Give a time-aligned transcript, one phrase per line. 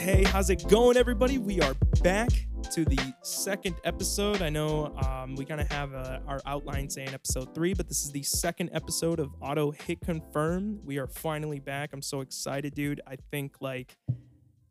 [0.00, 1.36] Hey, how's it going, everybody?
[1.36, 2.30] We are back
[2.72, 4.40] to the second episode.
[4.40, 8.02] I know um, we kind of have uh, our outline saying episode three, but this
[8.02, 10.80] is the second episode of Auto Hit Confirm.
[10.86, 11.90] We are finally back.
[11.92, 13.02] I'm so excited, dude.
[13.06, 13.98] I think like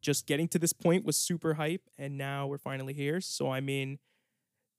[0.02, 3.22] just getting to this point was super hype, and now we're finally here.
[3.22, 4.00] So, I mean,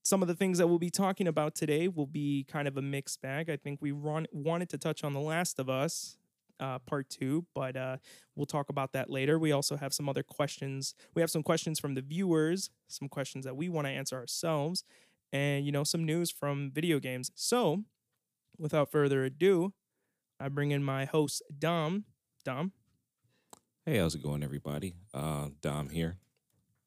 [0.03, 2.83] some of the things that we'll be talking about today will be kind of a
[2.83, 3.51] mixed bag.
[3.51, 6.17] I think we run, wanted to touch on The Last of Us,
[6.61, 7.97] uh, part two, but uh,
[8.37, 9.39] we'll talk about that later.
[9.39, 10.95] We also have some other questions.
[11.15, 14.85] We have some questions from the viewers, some questions that we want to answer ourselves,
[15.33, 17.31] and you know some news from video games.
[17.35, 17.85] So,
[18.59, 19.73] without further ado,
[20.39, 22.05] I bring in my host Dom.
[22.45, 22.73] Dom,
[23.85, 24.95] Hey, how's it going, everybody?
[25.13, 26.19] Uh, Dom here,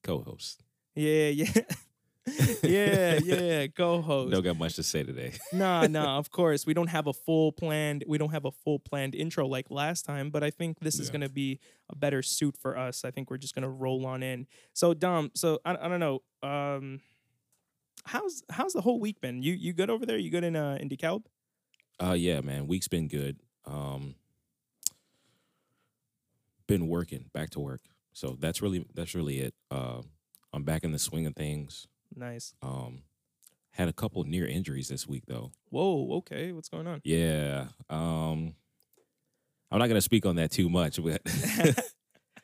[0.03, 0.63] co-host.
[0.95, 1.51] yeah, yeah,
[2.63, 4.31] yeah, yeah, co-host.
[4.31, 5.33] Don't got much to say today.
[5.53, 6.65] nah, nah, of course.
[6.65, 10.05] We don't have a full planned we don't have a full planned intro like last
[10.05, 11.13] time, but I think this is Yeah.
[11.13, 13.03] gonna be a better suit for us.
[13.03, 14.47] I think we're just gonna roll on in.
[14.73, 16.21] So Dom, so I, I don't know.
[16.41, 17.01] Um
[18.05, 19.43] how's how's the whole week been?
[19.43, 20.17] You you good over there?
[20.17, 21.23] You good in uh in DeKalb?
[21.99, 23.37] Uh, yeah, man, week's been good.
[23.65, 24.15] Um,
[26.67, 27.81] been working, back to work.
[28.13, 29.53] So that's really that's really it.
[29.69, 30.01] Uh,
[30.51, 31.87] I'm back in the swing of things.
[32.15, 32.53] Nice.
[32.61, 33.03] Um,
[33.71, 35.51] had a couple near injuries this week though.
[35.69, 36.51] Whoa, okay.
[36.51, 37.01] What's going on?
[37.03, 37.67] Yeah.
[37.89, 38.55] Um,
[39.71, 41.21] I'm not gonna speak on that too much, but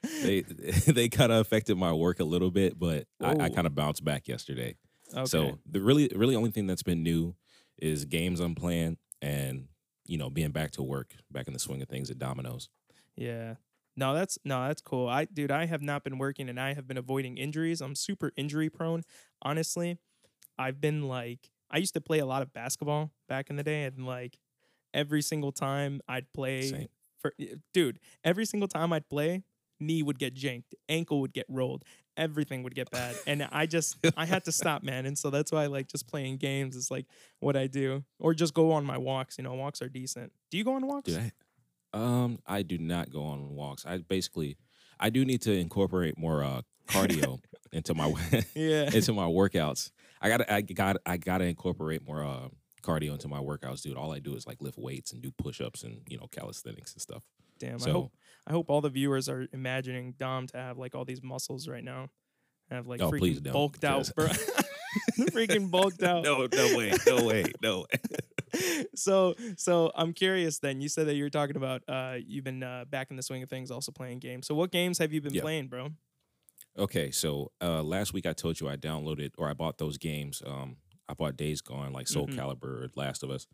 [0.24, 0.42] they
[0.88, 2.78] they kind of affected my work a little bit.
[2.78, 4.76] But I, I kind of bounced back yesterday.
[5.14, 5.26] Okay.
[5.26, 7.36] So the really, really only thing that's been new
[7.78, 9.68] is games I'm playing and
[10.06, 12.70] you know being back to work, back in the swing of things at Domino's.
[13.16, 13.56] Yeah.
[14.00, 15.10] No, that's no, that's cool.
[15.10, 17.82] I dude, I have not been working and I have been avoiding injuries.
[17.82, 19.04] I'm super injury prone.
[19.42, 19.98] Honestly,
[20.58, 23.84] I've been like I used to play a lot of basketball back in the day
[23.84, 24.40] and like
[24.94, 26.88] every single time I'd play Same.
[27.20, 29.44] for eh, dude, every single time I'd play,
[29.82, 31.84] knee would get janked, ankle would get rolled,
[32.16, 33.18] everything would get bad.
[33.28, 35.08] And I just I had to stop, man.
[35.08, 37.06] And so that's why I like just playing games is like
[37.42, 38.06] what I do.
[38.18, 40.32] Or just go on my walks, you know, walks are decent.
[40.52, 41.12] Do you go on walks?
[41.12, 41.32] Dude, I,
[41.94, 43.86] um, I do not go on walks.
[43.86, 44.58] I basically,
[45.00, 47.40] I do need to incorporate more uh cardio
[47.72, 48.14] into my
[48.56, 48.90] yeah.
[48.94, 49.92] into my workouts.
[50.22, 52.50] I gotta, I got, I gotta incorporate more uh
[52.84, 53.98] cardio into my workouts, dude.
[53.98, 56.94] All I do is like lift weights and do push ups and you know calisthenics
[56.94, 57.24] and stuff.
[57.60, 58.12] Damn, I So- hope
[58.48, 61.84] I hope all the viewers are imagining Dom to have like all these muscles right
[61.84, 62.10] now.
[62.72, 64.28] Have like Oh, freaking bulked out, bro.
[65.32, 66.24] freaking bulked out.
[66.24, 68.00] No, no way, no way, no way.
[68.96, 70.82] so so I'm curious then.
[70.82, 73.44] You said that you were talking about uh you've been uh, back in the swing
[73.44, 74.48] of things also playing games.
[74.48, 75.42] So what games have you been Yeah.
[75.42, 75.90] playing, bro?
[76.78, 80.42] Okay, so uh, last week I told you I downloaded or I bought those games.
[80.46, 80.78] Um,
[81.10, 82.36] I bought Days Gone, like Soul Mhm.
[82.36, 83.48] Calibur, Last of Us.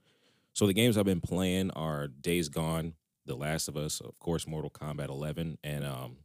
[0.53, 4.46] So the games I've been playing are Days Gone, The Last of Us, of course,
[4.47, 6.18] Mortal Kombat 11, and um,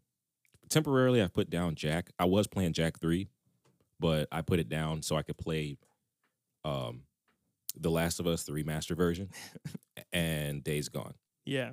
[0.68, 2.10] temporarily I put down Jak.
[2.18, 3.28] I was playing Jak 3,
[4.00, 5.78] but I put it down so I could play
[6.64, 7.04] um,
[7.76, 9.30] The Last of Us, the remaster version,
[10.12, 11.14] and Days Gone.
[11.44, 11.72] Yeah.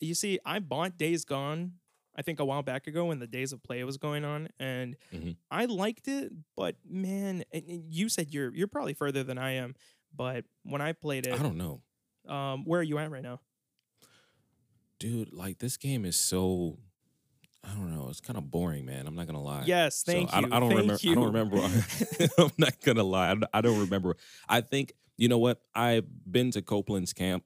[0.00, 1.74] You see, I bought Days Gone,
[2.16, 4.96] I think a while back ago when the Days of Play was going on, and
[5.12, 5.36] Mhm.
[5.50, 9.74] I liked it, but man, you said you're you're probably further than I am,
[10.14, 11.82] but when I played it, I don't know.
[12.28, 13.40] um, where are you at right now?
[14.98, 16.78] Dude, like this game is so
[17.64, 19.06] I don't know, it's kind of boring, man.
[19.06, 19.62] I'm not gonna lie.
[19.66, 20.46] Yes, thank I, you.
[20.50, 20.98] I don't thank remember.
[21.00, 21.12] You.
[21.12, 21.56] I don't remember.
[22.38, 23.30] I'm not gonna lie.
[23.30, 24.16] I don't, I don't remember.
[24.48, 25.60] I think you know what.
[25.74, 27.44] I've been to Copeland's camp,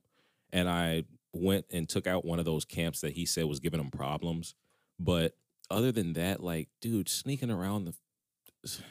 [0.52, 3.78] and I went and took out one of those camps that he said was giving
[3.78, 4.54] him problems.
[4.98, 5.36] But
[5.70, 8.78] other than that, like, dude, sneaking around the.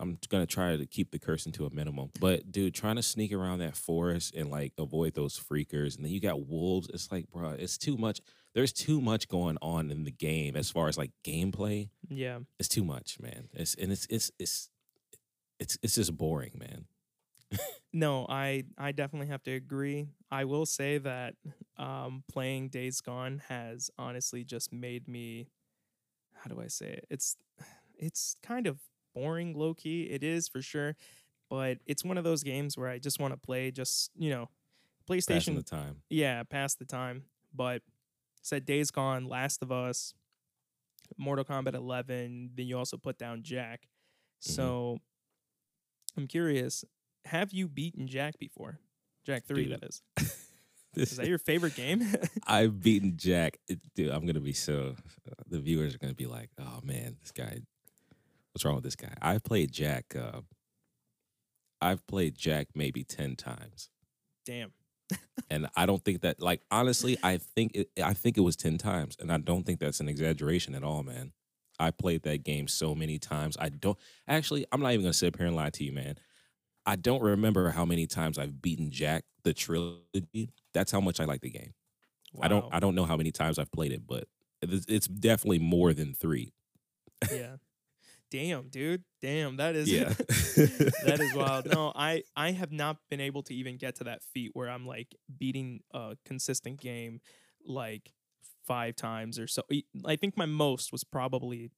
[0.00, 3.32] I'm gonna try to keep the cursing to a minimum, but dude, trying to sneak
[3.32, 6.88] around that forest and like avoid those freakers, and then you got wolves.
[6.94, 8.20] It's like, bro, it's too much.
[8.58, 12.68] There's too much going on in the game as far as like gameplay Yeah, it's
[12.68, 13.48] too much, man.
[13.52, 14.68] It's and it's it's it's
[15.60, 16.86] it's it's just boring, man.
[17.92, 20.08] no, I I definitely have to agree.
[20.28, 21.34] I will say that
[21.76, 25.46] um, playing Days Gone has honestly just made me.
[26.34, 27.06] How do I say it?
[27.08, 27.36] It's
[27.96, 28.80] it's kind of
[29.14, 30.02] boring, low key.
[30.02, 30.96] It is for sure,
[31.48, 33.70] but it's one of those games where I just want to play.
[33.70, 34.48] Just you know,
[35.08, 35.54] Passing PlayStation.
[35.54, 36.02] the time.
[36.10, 37.22] yeah, pass the time.
[37.54, 37.82] But
[38.42, 40.14] said Days Gone, Last of Us,
[41.16, 42.50] Mortal Kombat 11.
[42.54, 43.82] Then you also put down Jak.
[43.82, 43.86] Mhm.
[44.52, 44.98] So
[46.16, 46.84] I'm curious,
[47.24, 48.78] have you beaten Jak before?
[49.26, 50.02] Jak 3, Dude, that is.
[50.96, 52.02] Is that your favorite game?
[52.46, 53.58] I've beaten Jak,
[53.94, 54.10] dude.
[54.10, 54.96] I'm gonna be so.
[55.46, 57.60] The viewers are gonna be like, "Oh man, this guy.
[58.52, 60.16] What's wrong with this guy?" I've played Jak.
[60.16, 60.40] Uh,
[61.80, 63.90] I've played Jak maybe ten times,
[64.46, 64.72] Damn.
[65.50, 66.42] And I don't think that.
[66.42, 67.90] Like honestly, I think it.
[68.02, 71.02] I think it was ten times, and I don't think that's an exaggeration at all,
[71.02, 71.32] man.
[71.78, 73.56] I played that game so many times.
[73.58, 73.96] I don't
[74.26, 74.66] actually.
[74.72, 76.16] I'm not even gonna sit up here and lie to you, man.
[76.84, 80.50] I don't remember how many times I've beaten Jak the trilogy.
[80.74, 81.74] That's how much I like the game.
[82.40, 82.66] I don't.
[82.72, 84.24] I don't know how many times I've played it, but
[84.62, 86.52] it's, it's definitely more than three.
[87.32, 87.56] yeah.
[88.30, 89.04] Damn, dude.
[89.22, 90.12] Damn, that is Yeah,
[91.04, 91.66] that is wild.
[91.66, 94.86] No, I I have not been able to even get to that feat where I'm
[94.86, 97.20] like beating a consistent game
[97.66, 98.12] like
[98.66, 99.62] five times or so.
[100.04, 101.70] I think my most was probably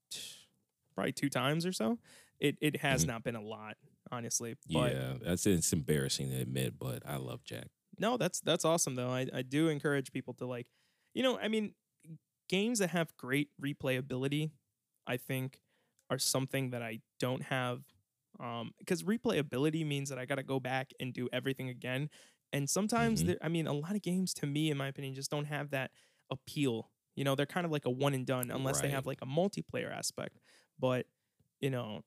[0.94, 1.98] probably two times or so.
[2.40, 3.08] It it has Mhm.
[3.08, 3.76] not been a lot,
[4.10, 4.56] honestly.
[4.68, 7.68] But yeah, that's it's embarrassing to admit, but I love Jak.
[7.98, 9.10] no, that's that's awesome though.
[9.10, 10.66] I I do encourage people to like,
[11.14, 11.74] you know, I mean,
[12.48, 14.50] games that have great replayability,
[15.06, 15.60] I think,
[16.10, 17.82] are something that I don't have.
[18.38, 22.10] Um, because replayability means that I got to go back and do everything again,
[22.52, 23.26] and sometimes Mhm.
[23.26, 25.70] there, I mean, a lot of games to me, in my opinion, just don't have
[25.70, 25.90] that
[26.30, 26.90] appeal.
[27.16, 29.26] You know, they're kind of like a one and done unless they have like a
[29.26, 30.38] multiplayer aspect.
[30.78, 31.06] But
[31.60, 32.02] you know,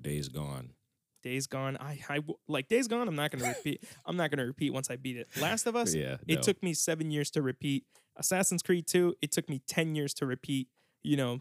[0.00, 0.74] Days gone.
[1.22, 3.06] Days Gone, I, I like Days Gone.
[3.08, 3.84] I'm not gonna repeat.
[4.06, 5.28] I'm not gonna repeat once I beat it.
[5.40, 6.40] Last of Us, Yeah, it no.
[6.42, 7.84] took me seven years to repeat.
[8.16, 10.68] Assassin's Creed 2, it took me 10 years to repeat.
[11.04, 11.40] You know,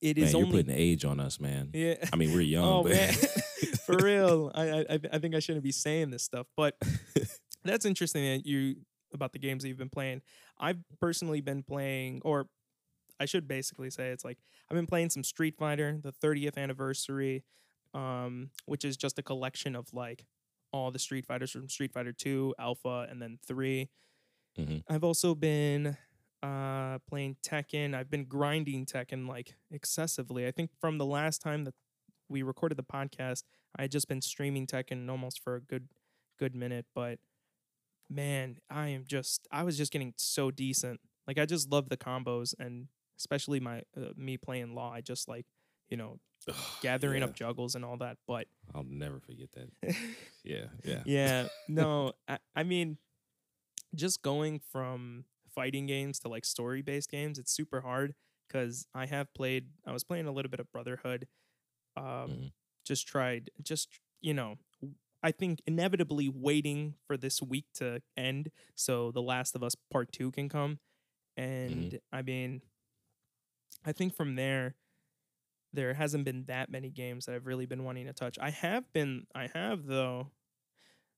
[0.00, 0.62] it Man, is you're only.
[0.62, 1.70] putting age on us, man.
[1.72, 1.94] Yeah.
[2.12, 3.12] I mean, we're young, oh, but man.
[3.86, 4.50] For real.
[4.54, 6.76] I, I, I- think I shouldn't be saying this stuff, but
[7.64, 8.76] that's interesting that you
[9.12, 10.22] about the games that you've been playing.
[10.58, 12.46] I've personally been playing, or
[13.18, 14.38] I should basically say it's like
[14.70, 17.42] I've been playing some Street Fighter, the 30th anniversary,
[17.92, 20.24] um, which is just a collection of like
[20.72, 23.88] all the Street Fighters from Street Fighter 2, Alpha, and then 3.
[24.58, 24.84] Mhm.
[24.88, 25.96] I've also been
[26.42, 27.94] uh playing Tekken.
[27.94, 30.46] I've been grinding Tekken like excessively.
[30.46, 31.74] I think from the last time that
[32.28, 33.44] we recorded the podcast,
[33.76, 35.88] I had just been streaming Tekken almost for a good
[36.38, 37.18] good minute, but
[38.08, 41.00] man, I am just I was just getting so decent.
[41.26, 42.88] Like I just love the combos and
[43.18, 44.92] especially my uh, me playing Law.
[44.92, 45.46] I just like,
[45.88, 46.18] you know,
[46.80, 49.94] gathering Yeah, up juggles and all that, but I'll never forget that.
[50.42, 51.02] Yeah, yeah.
[51.04, 52.96] yeah no I, I mean
[53.94, 55.24] just going from
[55.54, 58.14] fighting games to like story based games it's super hard
[58.48, 61.26] because i have played i was playing a little bit of brotherhood
[61.96, 62.52] um Mhm.
[62.84, 63.88] just tried just
[64.20, 64.56] you know
[65.22, 70.12] I think inevitably waiting for this week to end so the last of us part
[70.12, 70.80] two can come
[71.36, 72.62] and i mean
[73.84, 74.74] i think from there
[75.72, 78.38] there hasn't been that many games that I've really been wanting to touch.
[78.40, 80.32] I have been, I have though,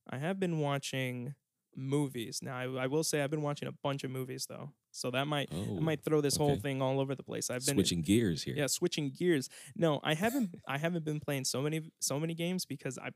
[0.09, 1.35] I have been watching
[1.77, 2.41] movies.
[2.43, 5.27] Now I, I will say I've been watching a bunch of movies though, so that
[5.27, 7.51] might Oh, I might throw this whole thing all over the place.
[7.51, 8.55] I've been switching gears here.
[8.57, 9.49] yeah, switching gears.
[9.77, 10.55] No, I haven't.
[10.69, 13.11] I haven't been playing so many so many games because I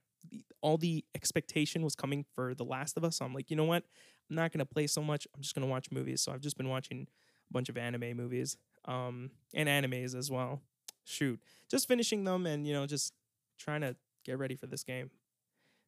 [0.60, 3.16] all the expectation was coming for The Last of Us.
[3.18, 3.84] So I'm like, you know what?
[4.30, 5.26] I'm not gonna play so much.
[5.34, 6.22] I'm just gonna watch movies.
[6.22, 7.06] So I've just been watching
[7.48, 8.56] a bunch of anime movies,
[8.86, 10.62] um, and animes as well.
[11.04, 13.12] Shoot, just finishing them and you know just
[13.58, 13.94] trying to
[14.24, 15.10] get ready for this game.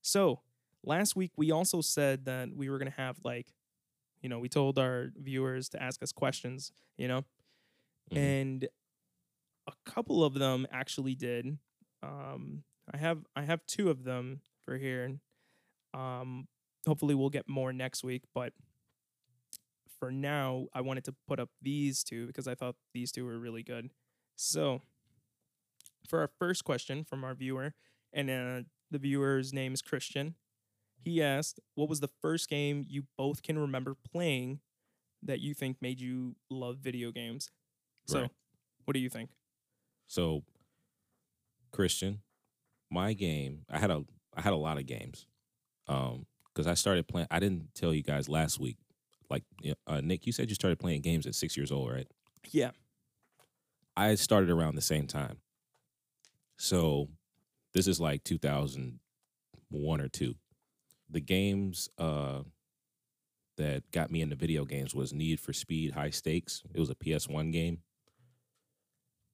[0.03, 0.41] So
[0.85, 3.53] last week we also said that we were gonna have like,
[4.23, 6.73] you know, we told our viewers to ask us questions.
[6.97, 7.25] You know,
[8.11, 8.17] Mhm.
[8.17, 8.69] and
[9.67, 11.59] a couple of them actually did.
[12.03, 15.21] Um, I have I have two of them for here.
[15.95, 16.49] Um,
[16.87, 18.55] hopefully we'll get more next week, but
[19.99, 23.39] for now I wanted to put up these two because I thought these two were
[23.39, 23.91] really good.
[24.37, 24.83] So
[26.09, 27.75] for our first question from our viewer,
[28.13, 30.35] and uh, the viewer's name is Christian.
[31.01, 34.61] He asked, "What was the first game you both can remember playing
[35.23, 37.51] that you think made you love video games?"
[38.07, 38.31] So, Right.
[38.85, 39.31] what do you think?
[40.07, 40.45] So,
[41.71, 42.23] Christian,
[42.91, 45.27] my game, I had a I had a lot of games.
[45.89, 47.29] Um, because I started playing.
[47.31, 48.79] I didn't tell you guys last week.
[49.31, 49.45] Like,
[49.87, 52.09] uh, Nick, you said you started playing games at six years old, right?
[52.51, 52.73] Yeah.
[53.97, 55.41] I started around the same time.
[56.57, 57.09] So,
[57.75, 60.35] this is like 2001 or two.
[61.11, 62.43] The games uh,
[63.57, 66.63] that got me into video games was Need for Speed High Stakes.
[66.75, 67.79] It was a PS1 game.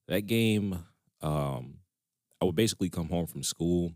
[0.08, 0.84] That game,
[1.20, 1.78] um,
[2.40, 3.92] I would basically come home from school.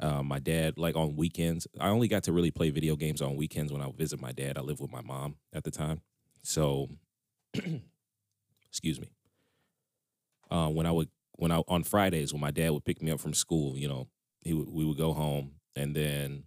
[0.00, 3.36] Uh, my dad, like on weekends, I only got to really play video games on
[3.36, 4.56] weekends when I would visit my dad.
[4.56, 6.02] I lived with my mom at the time.
[6.42, 6.88] So,
[8.68, 9.08] excuse me.
[10.50, 13.20] Uh, when I would, when I, on Fridays, when my dad would pick me up
[13.20, 14.08] from school, you know,
[14.42, 16.44] he would, we would go home and then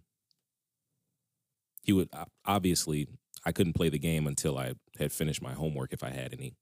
[1.82, 2.08] he would,
[2.44, 3.08] obviously,
[3.44, 6.54] I couldn't play the game until I had finished my homework if I had any.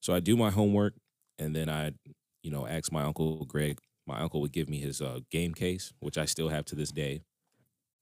[0.00, 0.94] So I do my homework
[1.38, 1.92] and then I,
[2.42, 3.78] you know, ask my uncle Greg.
[4.06, 6.92] My uncle would give me his uh, game case, which I still have to this
[6.92, 7.22] day.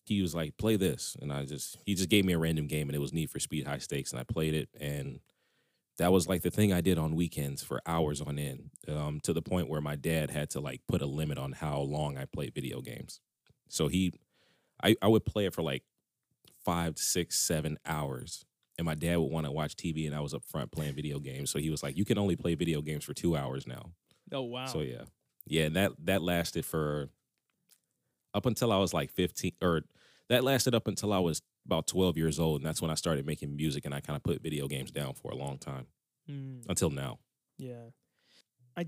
[0.04, 2.88] He was like, "Play this," and I just he just gave me a random game,
[2.88, 5.20] and it was Need for Speed High Stakes, and I played it, and
[5.98, 9.32] that was like the thing I did on weekends for hours on end, um, to
[9.32, 12.26] the point where my dad had to like put a limit on how long I
[12.26, 13.20] played video games.
[13.73, 14.12] So he,
[14.83, 15.83] I, I would play it for like
[16.62, 18.45] five, six, seven hours.
[18.79, 21.19] And my dad would want to watch TV, and I was up front playing video
[21.19, 21.50] games.
[21.50, 23.93] So he was like, "You can only play video games for two hours now."
[24.33, 24.67] Oh wow.
[24.67, 25.05] So yeah,
[25.47, 27.11] yeah, and that that lasted for
[28.35, 29.83] up until I was like fifteen, or
[30.29, 33.26] that lasted up until I was about twelve years old, and that's when I started
[33.26, 35.87] making music, and I kind of put video games down for a long time
[36.31, 37.19] Mm, until now.
[37.59, 37.91] yeah.
[38.76, 38.87] I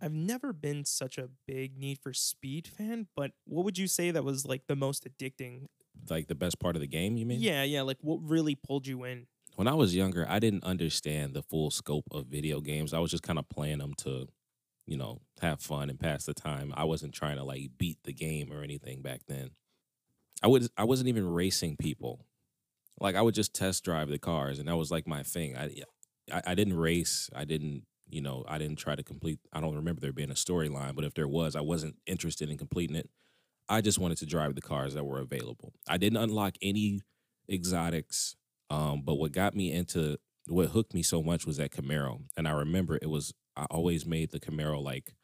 [0.00, 4.10] I've never been such a big Need for Speed fan, but what would you say
[4.10, 5.66] that was like the most addicting?
[6.08, 7.40] Like the best part of the game, you mean?
[7.40, 7.82] Yeah, yeah.
[7.82, 9.26] Like what really pulled you in?
[9.56, 12.92] When I was younger, I didn't understand the full scope of video games.
[12.92, 14.28] I was just kind of playing them to,
[14.86, 16.74] you know, have fun and pass the time.
[16.76, 19.50] I wasn't trying to like beat the game or anything back then.
[20.42, 22.26] I would I wasn't even racing people.
[23.00, 25.56] Like I would just test drive the cars, and that was like my thing.
[25.56, 25.70] I
[26.30, 27.30] I, I didn't race.
[27.34, 29.38] I didn't you know I didn't try to complete.
[29.52, 32.58] I don't remember there being a storyline, but if there was, I wasn't interested in
[32.58, 33.08] completing it.
[33.68, 35.72] I just wanted to drive the cars that were available.
[35.88, 37.00] I didn't unlock any
[37.50, 38.36] exotics.
[38.70, 42.46] Um, but what got me into what hooked me so much was that Camaro, and
[42.48, 45.14] I remember it was I always made the Camaro like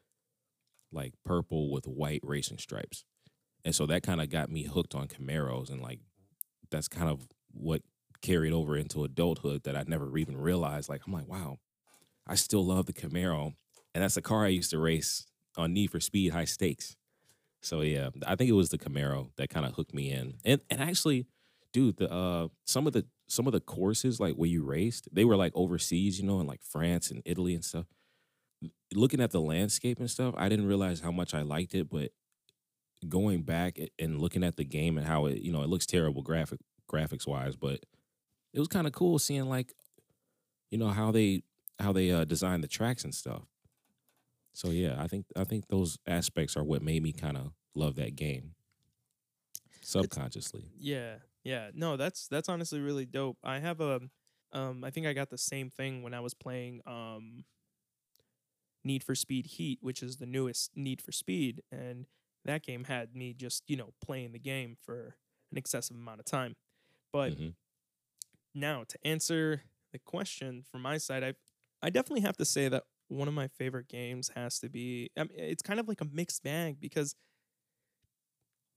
[0.92, 3.04] like purple with white racing stripes,
[3.64, 6.00] and so that kind of got me hooked on Camaros, and like
[6.70, 7.82] that's kind of what
[8.22, 10.88] carried over into adulthood that I never even realized.
[10.88, 11.58] Like I'm like, wow,
[12.26, 13.54] I still love the Camaro,
[13.94, 15.26] and that's the car I used to race
[15.56, 16.96] on Need for Speed High Stakes.
[17.62, 20.60] So yeah, I think it was the Camaro that kind of hooked me in, and
[20.70, 21.26] and actually,
[21.72, 25.24] dude, the uh some of the some of the courses like where you raced, they
[25.24, 27.86] were like overseas, you know, in like France and Italy and stuff.
[28.94, 32.12] Looking at the landscape and stuff, I didn't realize how much I liked it, but
[33.08, 36.22] going back and looking at the game and how it, you know, it looks terrible
[36.22, 36.60] graphic
[36.90, 37.80] graphics wise, but
[38.52, 39.74] it was kind of cool seeing like,
[40.70, 41.42] you know, how they
[41.78, 43.44] how they uh designed the tracks and stuff.
[44.54, 47.96] So yeah, I think I think those aspects are what made me kind of love
[47.96, 48.54] that game
[49.82, 50.72] subconsciously.
[50.74, 51.70] Yeah, yeah.
[51.74, 53.38] No, that's that's honestly really dope.
[53.42, 54.00] I have a
[54.52, 57.44] um I think I got the same thing when I was playing um
[58.84, 62.06] Need for Speed Heat, which is the newest Need for Speed, and
[62.44, 65.16] that game had me just, you know, playing the game for
[65.52, 66.56] an excessive amount of time.
[67.12, 67.54] But Mhm.
[68.54, 69.62] now to answer
[69.92, 71.34] the question from my side, I
[71.82, 75.22] I definitely have to say that one of my favorite games has to be I
[75.24, 77.14] mean, it's kind of like a mixed bag because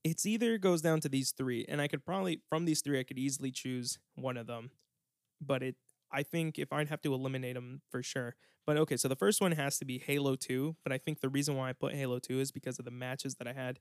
[0.04, 3.02] it's either goes down to these three and I could probably from these three I
[3.04, 4.70] could easily choose one of them.
[5.40, 5.76] But it
[6.12, 8.36] I think if I'd have to eliminate them for sure.
[8.66, 11.28] But okay, so the first one has to be Halo 2, but I think the
[11.28, 13.78] reason why I put Halo 2 is because of the matches that I had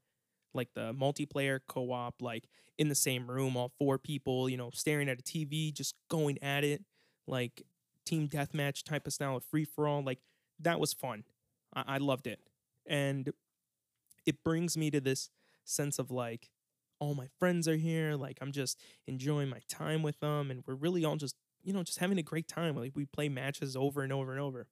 [0.53, 5.09] like the multiplayer co-op like in the same room all four people, you know, staring
[5.09, 6.83] at a TV just going at it
[7.27, 7.63] like
[8.05, 10.19] team deathmatch type of style free for all like
[10.59, 11.23] that was fun.
[11.75, 12.39] I-, I loved it.
[12.87, 13.31] And
[14.25, 15.29] it brings me to this
[15.63, 16.49] sense of like
[16.99, 20.75] all my friends are here like i'm just enjoying my time with them and we're
[20.75, 24.01] really all just you know just having a great time like we play matches over
[24.01, 24.67] and over and over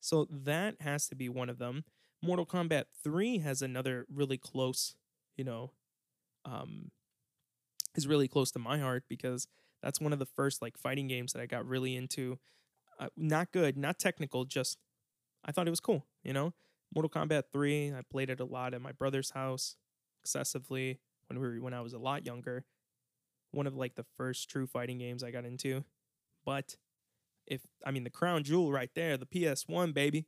[0.00, 1.84] so that has to be one of them
[2.22, 4.96] mortal kombat 3 has another really close
[5.36, 5.70] you know
[6.44, 6.90] um
[7.94, 9.46] is really close to my heart because
[9.84, 12.38] that's one of the first like fighting games that i got really into
[12.98, 14.78] uh, not good not technical just
[15.44, 16.52] i thought it was cool you know
[16.94, 19.76] mortal kombat 3 i played it a lot at my brother's house
[20.24, 20.98] excessively
[21.28, 22.64] when we were when I was a lot younger.
[23.52, 25.84] One of like the first true fighting games I got into.
[26.44, 26.76] But
[27.46, 30.26] if I mean the crown jewel right there, the PS1 baby,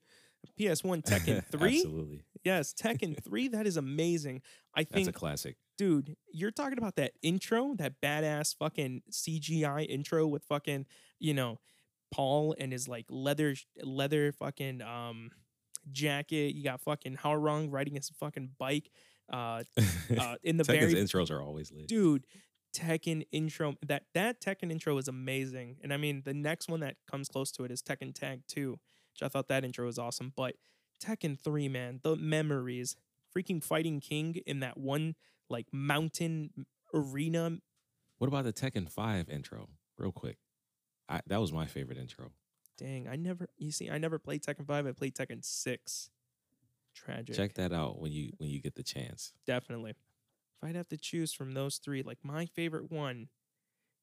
[0.58, 1.76] PS1 Tekken 3.
[1.76, 2.22] Absolutely.
[2.44, 4.42] yes, Tekken 3 that is amazing.
[4.74, 5.56] I think That's a classic.
[5.78, 10.86] Dude, you're talking about that intro, that badass fucking CGI intro with fucking,
[11.18, 11.58] you know,
[12.10, 15.30] Paul and his like leather leather fucking um
[15.90, 16.54] jacket.
[16.54, 18.90] You got fucking Hwoarang riding his fucking bike.
[19.30, 19.64] Uh,
[20.18, 21.88] uh in the Tekken's very intros are always lit.
[21.88, 22.24] dude
[22.76, 25.76] Tekken intro that that Tekken intro is amazing.
[25.82, 28.70] And I mean the next one that comes close to it is Tekken Tag 2,
[28.70, 30.32] which I thought that intro was awesome.
[30.36, 30.56] But
[31.02, 32.96] Tekken 3, man, the memories.
[33.34, 35.14] Freaking fighting King in that one
[35.48, 36.50] like mountain
[36.94, 37.58] arena.
[38.18, 39.68] What about the Tekken 5 intro?
[39.98, 40.38] Real quick.
[41.08, 42.30] I, that was my favorite intro.
[42.78, 46.10] Dang, I never you see, I never played Tekken 5, I played Tekken 6.
[46.94, 47.36] Tragic.
[47.36, 49.32] Check that out when you when you get the chance.
[49.46, 49.90] Definitely.
[49.90, 49.96] If
[50.62, 53.28] I'd have to choose from those three, like my favorite one,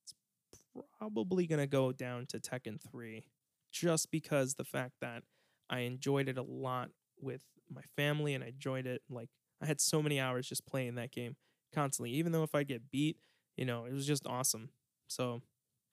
[0.03, 0.63] it's
[0.99, 3.25] probably gonna go down to Tekken 3.
[3.71, 5.23] Just because the fact that
[5.69, 7.41] I enjoyed it a lot with
[7.73, 9.29] my family and I enjoyed it like
[9.63, 11.37] I had so many hours just playing that game
[11.73, 12.11] constantly.
[12.11, 13.17] Even though if I get beat,
[13.57, 14.71] you know, it was just awesome.
[15.07, 15.41] So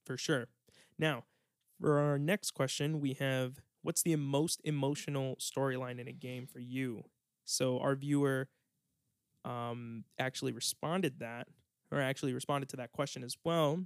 [0.07, 0.49] for sure.
[0.99, 1.25] Now,
[1.81, 6.61] For our next question, we have what's the most emotional storyline in a game for
[6.61, 7.05] you?
[7.45, 8.49] So our viewer
[9.45, 11.49] um actually responded that
[11.91, 13.85] or actually responded to that question as well.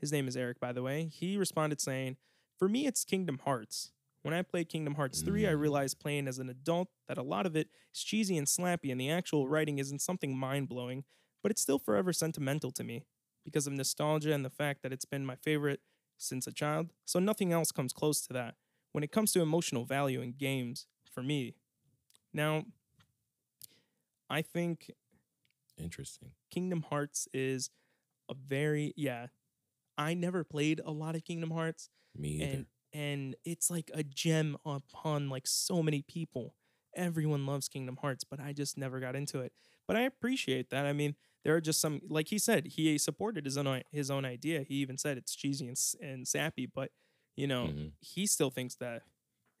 [0.00, 1.06] His name is Eric by the way.
[1.06, 2.18] He responded saying,
[2.58, 3.93] "For me it's Kingdom Hearts.
[4.24, 5.60] When I played Kingdom Hearts 3, I Mm.
[5.60, 8.98] realized playing as an adult that a lot of it is cheesy and slappy and
[8.98, 11.04] the actual writing isn't something mind-blowing,
[11.42, 13.04] but it's still forever sentimental to me
[13.44, 15.82] because of nostalgia and the fact that it's been my favorite
[16.16, 16.90] since a child.
[17.04, 18.56] So nothing else comes close to that
[18.92, 21.56] when it comes to emotional value in games for me.
[22.32, 22.64] Now,
[24.30, 24.90] I think
[25.76, 26.32] Interesting.
[26.50, 27.68] Kingdom Hearts is
[28.30, 29.26] a very yeah.
[29.98, 32.66] I never played a lot of Kingdom Hearts Me either.
[32.94, 36.54] And it's like a gem upon like so many people.
[36.96, 39.52] Everyone loves Kingdom Hearts, but I just never got into it.
[39.86, 40.86] But I appreciate that.
[40.86, 44.24] I mean, there are just some like he said, he supported his own his own
[44.24, 44.62] idea.
[44.62, 46.92] He even said it's cheesy and, and sappy, but
[47.36, 47.92] you know, Mhm.
[48.00, 49.02] he still thinks that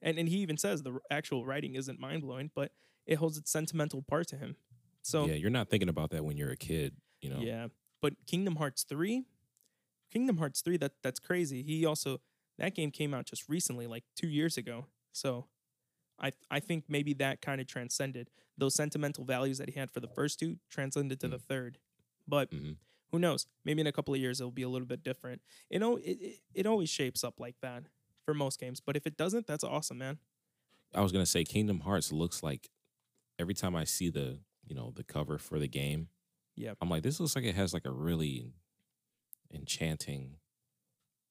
[0.00, 2.70] and and he even says the actual writing isn't mind-blowing, but
[3.04, 4.56] it holds its sentimental part to him.
[5.02, 7.40] So yeah, you're not thinking about that when you're a kid, you know.
[7.40, 7.66] yeah,
[8.00, 9.24] but Kingdom Hearts three,
[10.12, 11.62] Kingdom Hearts three, that that's crazy.
[11.62, 12.20] He also
[12.58, 14.88] that game came out just recently, like two years ago.
[15.12, 15.48] So,
[16.18, 20.00] I I think maybe that kind of transcended those sentimental values that he had for
[20.00, 21.78] the first two transcended to the third.
[22.28, 22.78] But Mhm.
[23.12, 23.46] who knows?
[23.64, 25.42] Maybe in a couple of years it'll be a little bit different.
[25.70, 27.84] You know, it, it it always shapes up like that
[28.24, 28.80] for most games.
[28.80, 30.20] But if it doesn't, that's awesome, man.
[30.94, 32.70] I was gonna say Kingdom Hearts looks like
[33.38, 36.10] every time I see the you know the cover for the game,
[36.56, 36.78] Yep.
[36.80, 38.52] I'm like, this looks like it has like a really
[39.52, 40.38] enchanting,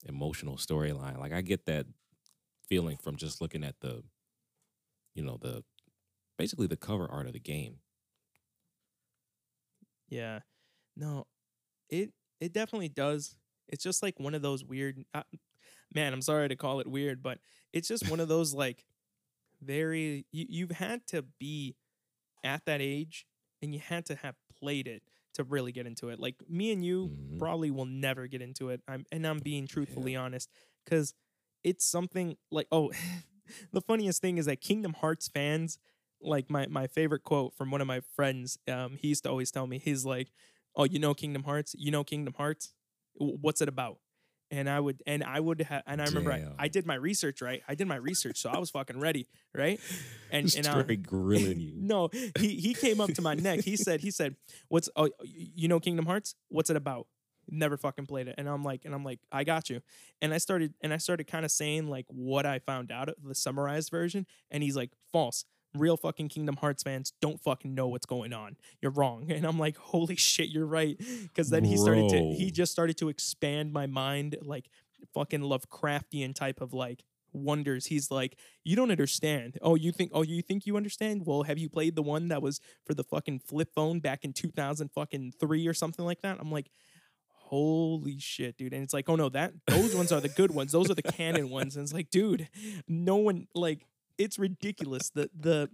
[0.06, 1.20] emotional storyline.
[1.20, 1.86] Like I get that
[2.68, 4.04] feeling from just looking at the,
[5.16, 5.64] you know, the
[6.38, 7.78] basically the cover art of the game.
[10.10, 10.40] Yeah.
[10.96, 11.26] No,
[11.90, 13.36] it it definitely does.
[13.68, 15.24] It's just like one of those weird uh,
[15.94, 17.40] man, I'm sorry to call it weird, but
[17.72, 18.86] it's just one of those like
[19.62, 21.76] very you, you've had to be
[22.44, 23.26] at that age
[23.62, 26.20] and you had to have played it to really get into it.
[26.20, 27.40] Like me and you Mhm.
[27.40, 28.82] probably will never get into it.
[28.88, 30.50] I'm and I'm being truthfully honest
[30.86, 31.14] cuz
[31.64, 32.92] it's something like oh
[33.72, 35.78] the funniest thing is that Kingdom Hearts fans
[36.22, 39.52] like my my favorite quote from one of my friends um he used to always
[39.52, 40.32] tell me he's like
[40.76, 42.74] oh you know Kingdom Hearts you know Kingdom Hearts
[43.16, 43.98] what's it about
[44.54, 47.42] and I would and I would have and I remember I, I did my research
[47.42, 49.80] right I did my research so I was fucking ready right
[50.32, 51.74] and and I, Straight um, grilling you.
[51.78, 53.62] no, he he came up to my neck.
[53.62, 54.36] He said, he said,
[54.68, 56.36] "What's oh you know Kingdom Hearts?
[56.50, 57.08] What's it about?"
[57.50, 59.82] Never fucking played it, and I'm like, and I'm like, I got you.
[60.22, 63.16] And I started and I started kind of saying like what I found out of
[63.24, 65.46] the summarized version, and he's like, false.
[65.76, 68.58] Real fucking Kingdom Hearts fans don't fucking know what's going on.
[68.82, 69.32] You're wrong.
[69.34, 70.98] And I'm like, holy shit, you're right.
[71.24, 74.70] Because then he started to he just started to expand my mind like
[75.14, 77.88] fucking Lovecraftian type of like wonders.
[77.88, 79.58] He's like, you don't understand.
[79.62, 80.12] Oh, you think?
[80.14, 81.26] Oh, you think you understand?
[81.26, 84.34] Well, have you played the one that was for the fucking flip phone back in
[84.34, 86.38] 2000 fucking three or something like that?
[86.40, 86.70] I'm like,
[87.28, 88.74] holy shit, dude.
[88.74, 90.72] And it's like, oh no, that those ones are the good ones.
[90.72, 91.76] Those are the canon ones.
[91.76, 92.50] And it's like, dude,
[92.88, 93.86] no one like
[94.18, 95.10] it's ridiculous.
[95.10, 95.70] The the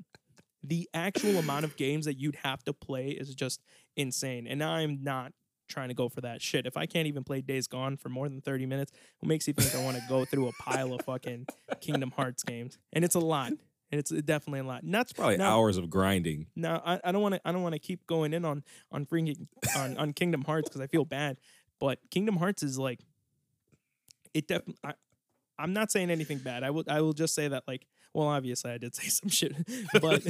[0.63, 3.61] the actual amount of games that you'd have to play is just
[3.95, 4.45] insane.
[4.47, 5.31] And I'm not
[5.69, 6.65] trying to go for that shit.
[6.65, 9.53] If I can't even play Days Gone for more than 30 minutes, what makes you
[9.53, 11.45] think I want to go through a pile of fucking
[11.79, 12.77] Kingdom Hearts games?
[12.91, 13.51] And it's a lot.
[13.91, 14.83] And it's definitely a lot.
[14.83, 16.47] Not Probably now, hours of grinding.
[16.55, 19.05] now I, I don't want to I don't want to keep going in on on
[19.05, 21.37] freaking on, on Kingdom Hearts because I feel bad.
[21.79, 22.99] But Kingdom Hearts is like
[24.33, 24.77] it definitely
[25.57, 26.63] I'm not saying anything bad.
[26.63, 29.55] I will I will just say that like well obviously I did say some shit.
[30.01, 30.23] But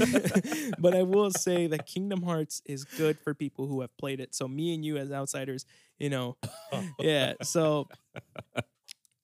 [0.79, 4.35] but I will say that Kingdom Hearts is good for people who have played it.
[4.35, 5.65] So me and you as outsiders,
[5.97, 6.37] you know,
[6.99, 7.33] yeah.
[7.43, 7.87] So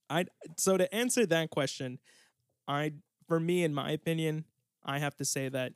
[0.10, 0.26] I
[0.58, 2.00] so to answer that question,
[2.68, 2.94] I
[3.28, 4.46] for me in my opinion,
[4.84, 5.74] I have to say that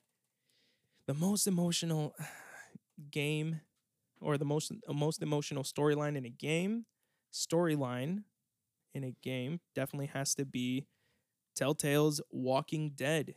[1.08, 2.16] the most emotional
[3.12, 3.62] game
[4.22, 6.86] or the most most emotional storyline in a game,
[7.34, 8.24] storyline
[8.94, 10.86] in a game definitely has to be
[11.60, 13.36] Telltale's Walking Dead.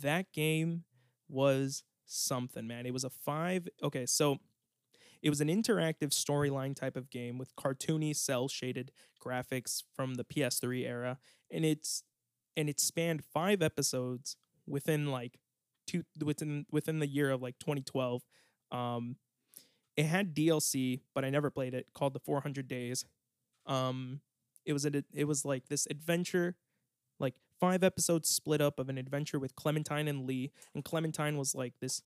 [0.00, 0.82] That game
[1.28, 2.86] was something, man.
[2.86, 4.38] It was a 5 Okay, so
[5.22, 8.90] it was an interactive storyline type of game with cartoony cell shaded
[9.24, 11.18] graphics from the PS3 era
[11.52, 12.02] and it's
[12.56, 15.38] and it spanned 5 episodes within like
[15.86, 18.22] two within within the year of like 2012.
[18.72, 19.16] Um
[19.96, 23.04] it had DLC, but I never played it called The 400 Days.
[23.66, 24.20] Um
[24.66, 26.56] it was a it was like this adventure
[27.62, 31.74] five episodes split up of an adventure with Clementine and Lee and Clementine was like
[31.80, 32.02] this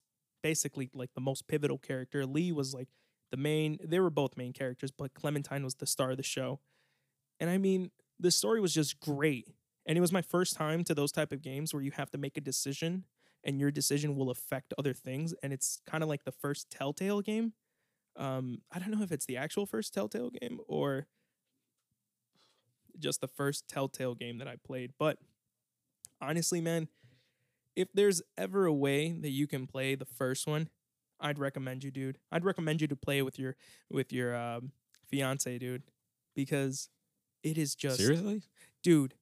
[0.42, 2.24] basically like the most pivotal character.
[2.24, 2.88] Lee was like
[3.30, 6.60] the main they were both main characters, but Clementine was the star of the show.
[7.38, 9.46] And I mean, the story was just great.
[9.84, 12.18] And it was my first time to those type of games where you have to
[12.18, 13.04] make a decision
[13.44, 15.34] and your decision will affect other things.
[15.42, 17.52] And it's kind of like the first Telltale game.
[18.16, 21.08] Um, I don't know if it's the actual first Telltale game or
[22.98, 24.92] just the first Telltale game that I played.
[24.98, 25.18] But
[26.22, 26.88] honestly, man,
[27.76, 30.68] if there's ever a way that you can play the first one,
[31.20, 32.18] I'd recommend you, dude.
[32.30, 33.56] I'd recommend you to play with your
[33.90, 34.72] with your um,
[35.08, 35.82] fiance, dude,
[36.34, 36.88] because
[37.42, 38.42] it is just Seriously?
[38.82, 39.14] dude.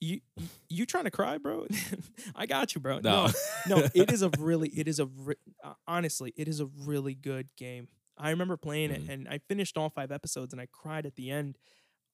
[0.00, 0.20] You
[0.68, 1.66] you trying to cry, bro?
[2.34, 2.98] I got you, bro.
[3.00, 3.26] No.
[3.66, 6.66] No, no, it is a really, it is a re- uh, honestly, it is a
[6.66, 7.88] really good game.
[8.18, 8.94] I remember playing Mhm.
[8.96, 11.56] it, and I finished all five episodes, and I cried at the end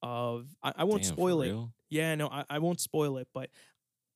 [0.02, 0.46] of.
[0.62, 1.48] I, I won't Damn, spoil it.
[1.48, 1.72] real?
[1.88, 3.50] Yeah, no, I, I won't spoil it, but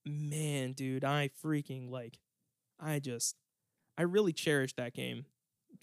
[0.05, 2.19] man, dude, I freaking like,
[2.81, 3.37] I just,
[3.97, 5.27] I really cherished that game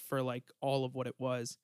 [0.08, 1.58] for like all of what it was.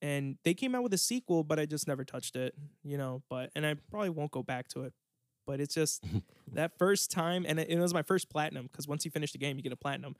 [0.00, 3.22] And they came out with a sequel, but I just never touched it, you know.
[3.28, 4.92] But and I probably won't go back to it.
[5.46, 6.04] But it's just
[6.52, 9.38] that first time, and it, it was my first platinum because once you finish the
[9.38, 10.14] game, you get a platinum.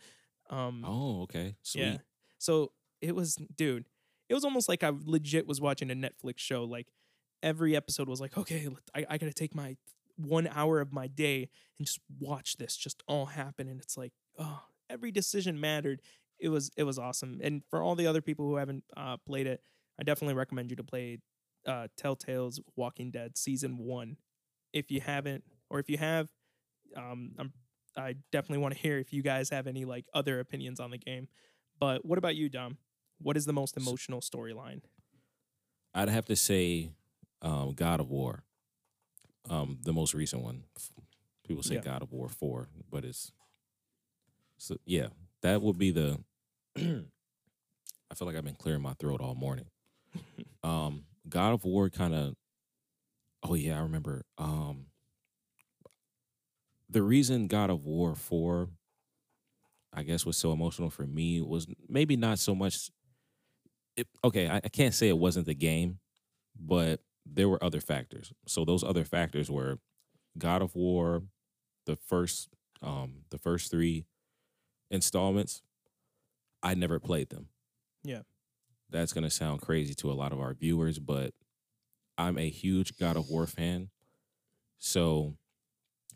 [0.51, 1.55] Um, Oh, okay.
[1.63, 1.83] Sweet.
[1.83, 1.97] yeah.
[2.39, 3.85] So it was, dude,
[4.29, 6.65] it was almost like I legit was watching a Netflix show.
[6.65, 6.89] Like
[7.43, 9.77] every episode was like, okay, I, I got to take my
[10.19, 13.69] one hour of my day and just watch this just all happen.
[13.69, 16.03] And it's like, oh, every decision mattered.
[16.39, 17.41] It was, it was awesome.
[17.43, 19.63] And for all the other people who haven't uh, played it,
[19.99, 21.19] I definitely recommend you to play
[21.67, 24.17] uh, Telltale's Walking Dead season one.
[24.73, 26.29] If you haven't, or if you have,
[26.97, 27.53] um, I'm
[27.99, 30.99] I definitely want to hear if you guys have any like other opinions on the
[30.99, 31.29] game.
[31.79, 32.79] But what about you, Dom?
[33.21, 34.83] What is the most emotional storyline?
[35.95, 36.91] I'd have to say
[37.43, 38.45] um, God of War,
[39.51, 40.65] um, the most recent one.
[41.47, 41.81] People say Yeah.
[41.81, 43.33] God of War Four, but it's
[44.59, 45.09] so yeah.
[45.43, 46.19] That would be the.
[46.77, 49.67] I feel like I've been clearing my throat all morning.
[50.63, 52.35] um, God of War kind of.
[53.43, 54.25] Oh yeah, I remember.
[54.37, 54.87] Um,
[56.91, 58.69] the reason God of War Four,
[59.93, 62.91] I guess, was so emotional for me was maybe not so much
[63.99, 65.99] it, okay, I, I can't say it wasn't the game,
[66.59, 68.33] but there were other factors.
[68.47, 69.79] So those other factors were
[70.37, 71.23] God of War,
[71.87, 72.49] the first
[72.83, 74.07] um the first three
[74.91, 75.63] installments.
[76.63, 77.49] I never played them.
[78.03, 78.23] Yeah.
[78.91, 81.35] That's gonna sound crazy to a lot of our viewers, but
[82.17, 83.91] I'm a huge God of War fan.
[84.79, 85.37] So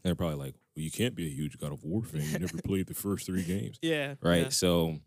[0.02, 2.22] they're probably like, well, you can't be a huge God of War fan.
[2.22, 4.14] You never played the first three games Yeah.
[4.20, 4.52] right?
[4.52, 4.98] So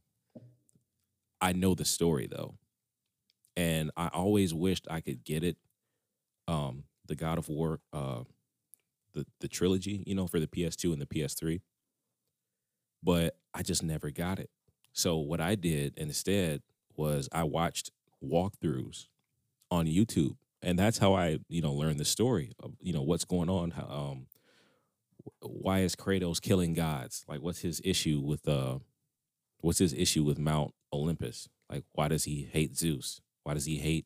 [1.41, 2.55] I know the story though,
[3.57, 5.57] and I always wished I could get it.
[6.47, 8.23] Um, the God of War, uh,
[9.13, 11.61] the the trilogy, you know, for the PS2 and the PS3,
[13.03, 14.49] but I just never got it.
[14.93, 16.61] So what I did instead
[16.95, 17.91] was I watched
[18.23, 19.07] walkthroughs
[19.71, 23.25] on YouTube, and that's how I, you know, learned the story of you know what's
[23.25, 23.71] going on.
[23.71, 24.27] How, um,
[25.41, 27.25] why is Kratos killing gods?
[27.27, 28.79] Like, what's his issue with uh
[29.59, 31.49] what's his issue with Mount Olympus?
[31.69, 33.21] Like, why does he hate Zeus?
[33.43, 34.05] Why does he hate?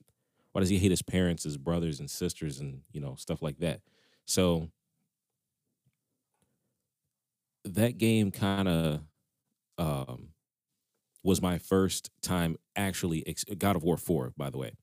[0.52, 3.60] Why does he hate his parents, his brothers and sisters, and you know stuff like
[3.60, 3.82] that?
[4.26, 4.70] So
[7.66, 9.02] that game kind of
[9.78, 10.30] um,
[11.24, 13.26] was my first time actually.
[13.28, 14.74] Ex- God of War Four, by the way,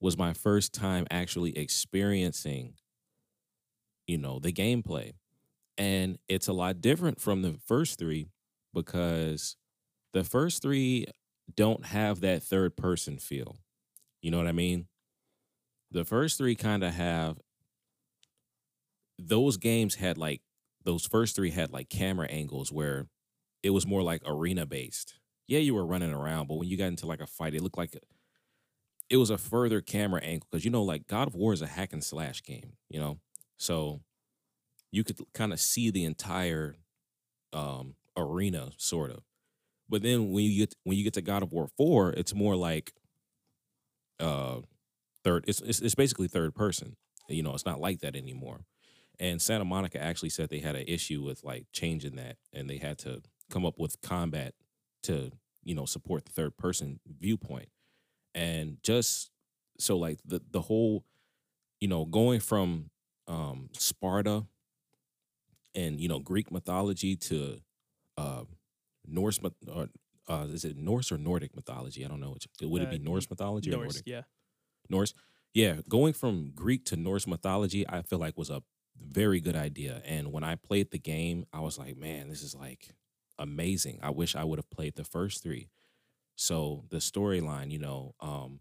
[0.00, 2.74] was my first time actually experiencing,
[4.06, 5.12] you know, the gameplay,
[5.78, 8.28] and it's a lot different from the first three
[8.74, 9.56] because
[10.12, 11.06] the first three
[11.54, 13.58] don't have that third person feel.
[14.22, 14.86] You know what I mean?
[15.92, 17.38] The first three kind of have
[19.18, 20.40] those games had like
[20.84, 23.06] those first three had like camera angles where
[23.62, 25.14] it was more like arena based.
[25.46, 27.76] Yeah, you were running around, but when you got into like a fight, it looked
[27.76, 27.96] like
[29.10, 31.66] it was a further camera angle because you know, like God of War is a
[31.66, 33.18] hack and slash game, you know,
[33.58, 34.00] so
[34.90, 36.76] you could kind of see the entire
[37.52, 39.22] um, arena, sort of.
[39.88, 42.56] But then when you get when you get to God of War four, it's more
[42.56, 42.92] like
[44.20, 44.60] uh
[45.24, 45.44] third.
[45.48, 46.96] It's it's, it's basically third person.
[47.28, 48.64] You know, it's not like that anymore.
[49.20, 52.78] And Santa Monica actually said they had an issue with like changing that, and they
[52.78, 54.54] had to come up with combat
[55.04, 55.30] to
[55.62, 57.68] you know support the third person viewpoint.
[58.34, 59.30] And just
[59.78, 61.04] so like the the whole,
[61.80, 62.90] you know, going from
[63.28, 64.46] um Sparta
[65.74, 67.58] and you know Greek mythology to
[68.16, 68.44] uh,
[69.06, 69.88] Norse or
[70.28, 72.04] uh, is it Norse or Nordic mythology?
[72.04, 72.30] I don't know.
[72.32, 74.02] Which, would it be Uh, Norse mythology or Norse, Nordic?
[74.06, 74.22] yeah.
[74.92, 75.14] Norse.
[75.54, 78.62] Yeah, going from Greek to Norse mythology, I feel like was a
[78.96, 80.02] very good idea.
[80.04, 82.94] And when I played the game, I was like, man, this is like
[83.38, 83.98] amazing.
[84.02, 85.68] I wish I would have played the first three.
[86.36, 88.60] So the storyline, you know, um,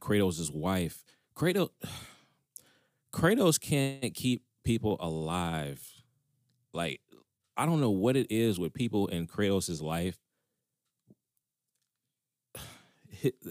[0.00, 1.04] Kratos' wife,
[1.36, 1.70] Kratos,
[3.14, 5.86] Kratos can't keep people alive.
[6.72, 7.00] Like
[7.56, 10.18] I don't know what it is with people in Kratos' life.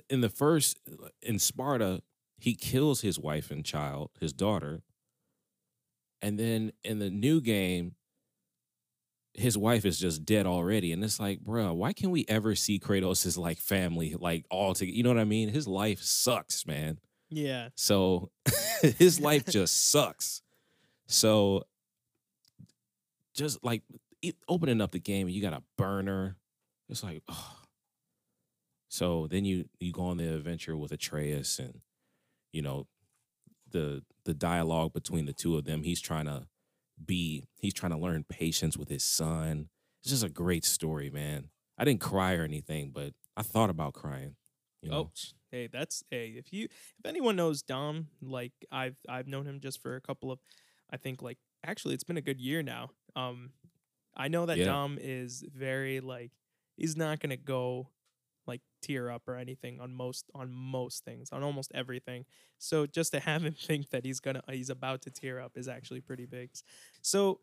[0.10, 0.80] In the first
[1.22, 2.02] in Sparta,
[2.38, 4.82] he kills his wife and child, his daughter.
[6.22, 7.96] And then in the new game,
[9.34, 10.92] his wife is just dead already.
[10.92, 14.96] And it's like, bro, why can't we ever see Kratos like family, like all together?
[14.96, 15.50] You know what I mean?
[15.50, 17.00] His life sucks, man.
[17.30, 17.70] Yeah.
[17.76, 18.32] So
[18.82, 20.42] his life just sucks.
[21.08, 21.64] So
[23.34, 23.84] just like
[24.48, 26.38] opening up the game and you got a burner.
[26.90, 27.61] It's like, oh.
[28.92, 31.80] So then you you go on the adventure with Atreus and
[32.52, 32.88] you know
[33.72, 35.84] the the dialogue between the two of them.
[35.84, 36.48] He's trying to
[37.04, 39.70] be he's trying to learn patience with his son.
[40.04, 41.52] It's just a great story, man.
[41.78, 44.36] I didn't cry or anything, but I thought about crying.
[44.82, 44.98] You know?
[44.98, 45.12] Oh,
[45.52, 46.34] hey, that's hey.
[46.38, 50.34] If you if anyone knows Dom, like I've I've known him just for a couple
[50.34, 50.40] of,
[50.92, 52.90] I think like actually it's been a good year now.
[53.16, 53.52] Um,
[54.18, 54.66] I know that Yeah.
[54.66, 56.32] Dom is very like
[56.76, 57.88] he's not gonna go
[58.48, 62.26] like tear up or anything on most on most things on almost everything.
[62.58, 65.68] So just to have him think that he's gonna he's about to tear up is
[65.68, 66.52] actually pretty big.
[67.02, 67.40] So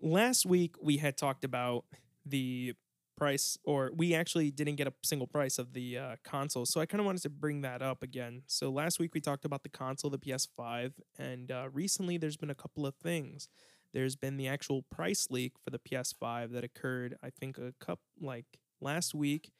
[0.00, 1.84] last week we had talked about
[2.26, 2.74] the
[3.16, 6.86] price or we actually didn't get a single price of the uh, console so i
[6.86, 9.68] kind of wanted to bring that up again so last week we talked about the
[9.68, 13.48] console the ps5 and uh, recently there's been a couple of things
[13.92, 18.00] there's been the actual price leak for the ps5 that occurred i think a cup
[18.20, 18.46] like
[18.80, 19.50] last week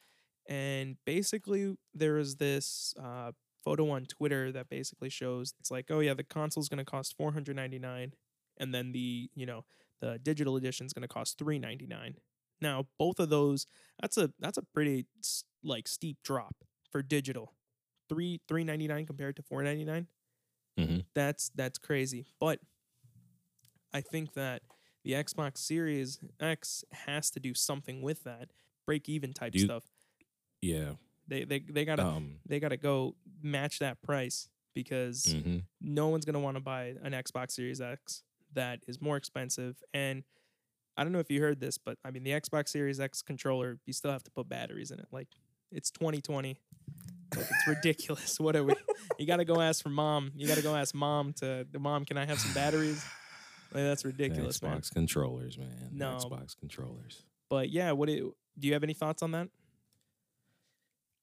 [0.47, 3.31] and basically there is this uh,
[3.63, 7.15] photo on twitter that basically shows it's like oh yeah the console's going to cost
[7.17, 8.13] 499
[8.57, 9.65] and then the you know
[10.01, 12.15] the digital edition is going to cost 399
[12.61, 13.67] now, both of those,
[14.01, 15.05] that's a that's a pretty
[15.61, 16.55] like steep drop
[16.89, 17.53] for digital.
[18.07, 20.07] Three three ninety nine compared to four ninety nine.
[20.79, 21.03] Mhm.
[21.13, 22.27] That's that's crazy.
[22.39, 22.61] But
[23.93, 24.61] I think that
[25.03, 28.51] the Xbox Series X has to do something with that
[28.85, 29.83] break even type Do you- stuff.
[30.61, 30.93] Yeah.
[31.27, 35.63] They they they gotta Um they gotta go match that price because mhm.
[35.81, 39.81] no one's gonna want to buy an Xbox Series X that is more expensive.
[39.93, 40.23] And
[40.97, 43.79] I don't know if you heard this, but I mean the Xbox Series X controller,
[43.85, 45.07] you still have to put batteries in it.
[45.11, 45.29] Like
[45.71, 46.57] it's 2020.
[47.35, 48.39] Like, it's ridiculous.
[48.45, 48.75] What are we?
[49.17, 50.31] You got to go ask for mom.
[50.35, 52.05] You got to go ask mom to the mom.
[52.05, 53.03] Can I have some batteries?
[53.73, 54.81] Like, that's ridiculous, Xbox man.
[54.93, 55.89] controllers, man.
[55.91, 56.17] No.
[56.17, 57.23] Xbox controllers.
[57.49, 59.49] But yeah, what do do you have any thoughts on that?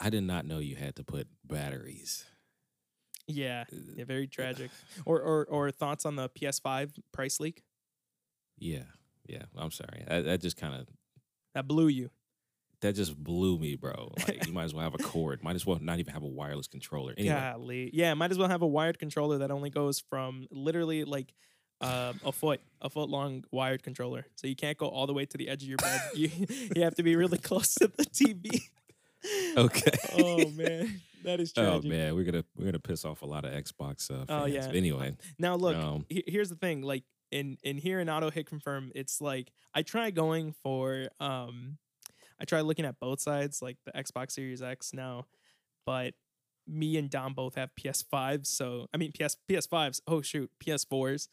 [0.02, 2.24] I did not know you had to put batteries.
[3.28, 3.64] Yeah,
[3.96, 4.70] yeah, very tragic.
[5.04, 7.62] Or or or thoughts on the PS5 price leak?
[8.58, 8.82] Yeah,
[9.28, 9.44] yeah.
[9.56, 10.04] I'm sorry.
[10.08, 10.88] That, that just kind of
[11.54, 12.10] That blew you.
[12.80, 14.12] that just blew me, bro.
[14.26, 15.42] Like you might as well have a cord.
[15.44, 17.14] Might as well not even have a wireless controller.
[17.16, 17.90] Anyway, Golly.
[17.92, 21.32] Yeah, might as well have a wired controller that only goes from literally like
[21.80, 24.26] um, a foot, a foot long wired controller.
[24.34, 26.00] So you can't go all the way to the edge of your bed.
[26.14, 26.28] you
[26.74, 28.62] you have to be really close to the TV.
[29.56, 29.90] okay.
[30.18, 31.64] oh man, that is true.
[31.64, 34.28] Oh man, we're gonna we're gonna piss off a lot of Xbox uh, fans.
[34.28, 34.66] Oh, yeah.
[34.66, 36.82] But anyway, Now look, um, here's the thing.
[36.82, 41.78] Like in in here in auto hit confirm, it's like I try going for um,
[42.40, 45.26] I try looking at both sides, like the Xbox Series X now,
[45.86, 46.14] but
[46.66, 50.00] me and Dom both have PS5s, so I mean PS PS5s.
[50.06, 51.28] Oh shoot, PS4s.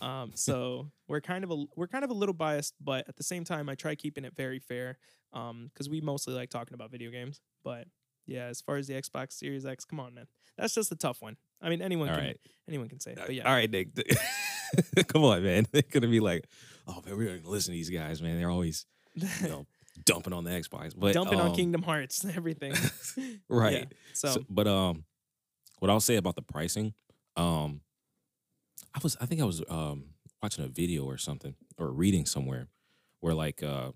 [0.00, 3.22] Um, so we're kind of a we're kind of a little biased, but at the
[3.22, 4.98] same time, I try keeping it very fair.
[5.32, 7.86] Um, because we mostly like talking about video games, but
[8.26, 10.26] yeah, as far as the Xbox Series X, come on, man,
[10.56, 11.36] that's just a tough one.
[11.62, 12.40] I mean, anyone all can right.
[12.68, 13.88] anyone can say, it, but yeah, All right, Nick.
[15.08, 15.66] Come on, man.
[15.72, 16.46] They're gonna be like,
[16.86, 18.38] oh man, we're gonna listen to these guys, man.
[18.38, 19.66] They're always you know
[20.04, 22.72] dumping on the Xbox, but dumping on um, Kingdom Hearts, and everything.
[23.48, 23.72] right?
[23.72, 25.04] Yeah, So, So- but um,
[25.80, 26.94] what I'll say about the pricing,
[27.36, 27.80] um,
[28.94, 32.68] I was I think I was um watching a video or something or reading somewhere
[33.20, 33.92] where like uh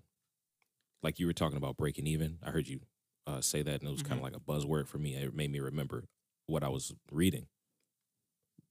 [1.03, 2.39] like you were talking about breaking even.
[2.43, 2.81] I heard you
[3.27, 4.25] uh say that and it was kind Mhm.
[4.25, 5.15] of like a buzzword for me.
[5.15, 6.05] It made me remember
[6.47, 7.47] what I was reading.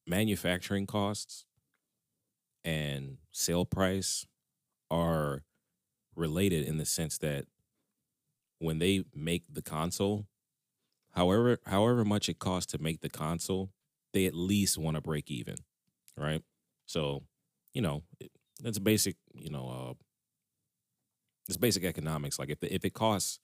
[0.06, 1.44] Manufacturing costs
[2.64, 4.26] and sale price
[4.90, 5.44] are
[6.16, 7.46] related in the sense that
[8.58, 10.26] when they make the console,
[11.12, 13.72] however however much it costs to make the console,
[14.12, 15.56] they at least want to break even,
[16.16, 16.42] right?
[16.86, 17.22] So,
[17.72, 18.30] you know, it,
[18.62, 19.94] that's basic, you know, uh
[21.48, 22.38] it's basic economics.
[22.38, 23.38] Like if the, if it costs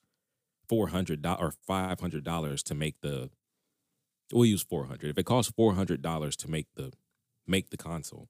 [0.67, 3.29] four hundred or five hundred dollars to make the,
[4.33, 5.11] we'll use four hundred.
[5.11, 6.91] If it costs four hundred dollars to make the
[7.45, 8.29] make the console,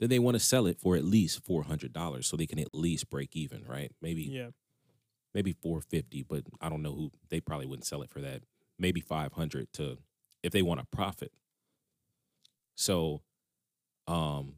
[0.00, 2.58] then they want to sell it for at least four hundred dollars so they can
[2.58, 3.92] at least break even, right?
[4.00, 4.48] Maybe yeah,
[5.36, 8.42] maybe 450 but i don't know who they probably wouldn't sell it for that
[8.78, 9.98] maybe 500 to
[10.42, 11.30] if they want a profit
[12.74, 13.20] so
[14.08, 14.54] Um,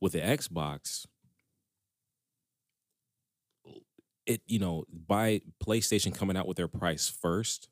[0.00, 1.06] with the Xbox,
[4.26, 7.68] it you know by PlayStation coming out with their price first,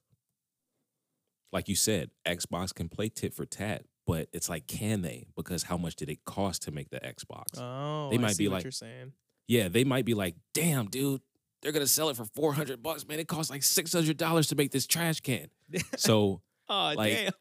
[1.52, 5.26] like you said, Xbox can play tit for tat, but it's like can they?
[5.36, 7.58] Because how much did it cost to make the Xbox?
[7.58, 9.12] Oh, They I might see be what like- you're saying.
[9.46, 11.20] Yeah, they might be like, damn, dude,
[11.60, 13.18] they're gonna sell it for four hundred bucks, man.
[13.18, 15.48] It costs like six hundred dollars to make this trash can.
[15.98, 17.32] So oh like- damn.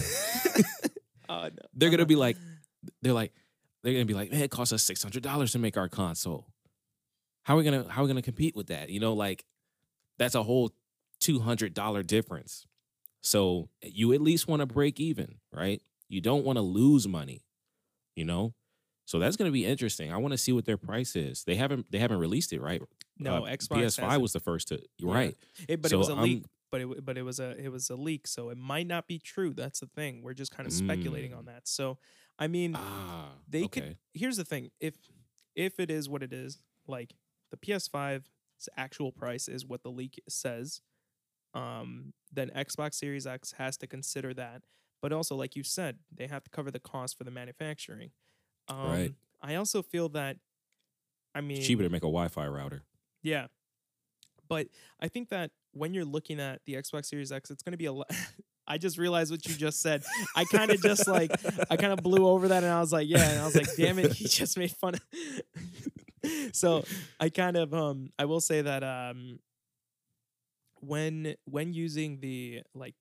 [1.34, 1.50] oh no.
[1.74, 2.36] they're gonna be like,
[3.02, 3.32] they're like,
[3.82, 6.46] they're gonna be like, man, it costs us six hundred dollars to make our console.
[7.42, 8.88] How are we gonna how are we gonna compete with that?
[8.90, 9.44] You know, like
[10.18, 10.70] that's a whole
[11.20, 12.66] two hundred dollar difference.
[13.22, 15.80] So you at least want to break even, right?
[16.08, 17.42] You don't want to lose money,
[18.16, 18.54] you know.
[19.06, 20.12] So that's gonna be interesting.
[20.12, 21.44] I want to see what their price is.
[21.44, 22.80] They haven't they haven't released it, right?
[23.18, 24.22] no, Uh, Xbox PS5 hasn't.
[24.22, 24.80] was the first to.
[24.98, 25.14] Yeah.
[25.14, 25.36] right.
[25.68, 26.44] It, but So it was a leak.
[26.74, 29.20] But it, but it was a it was a leak, so it might not be
[29.20, 29.54] true.
[29.54, 30.22] That's the thing.
[30.22, 31.38] We're just kind of speculating Mm.
[31.38, 31.68] on that.
[31.68, 31.98] So,
[32.36, 33.80] I mean, Ah, they okay.
[33.80, 33.98] could.
[34.12, 34.96] Here's the thing: if
[35.54, 36.58] if it is what it is,
[36.88, 37.14] like
[37.52, 40.80] the PS5's actual price is what the leak says,
[41.54, 44.64] um, then Xbox Series X has to consider that.
[45.00, 48.10] But also, like you said, they have to cover the cost for the manufacturing.
[48.66, 49.14] Um, Right.
[49.42, 50.38] I also feel that.
[51.36, 52.82] I mean, It's cheaper to make a Wi-Fi router.
[53.22, 53.46] yeah.
[54.48, 54.68] But
[55.00, 57.86] I think that when you're looking at the Xbox Series X, it's going to be
[57.86, 58.10] a lot.
[58.66, 60.02] I just realized what you just said.
[60.34, 61.30] I kind of just like,
[61.70, 63.28] I kind of blew over that and I was like, yeah.
[63.28, 65.02] And I was like, damn it, he just made fun of.
[66.54, 66.82] so
[67.20, 69.38] I kind of, um, I will say that, um,
[70.80, 72.94] when, when using the, like,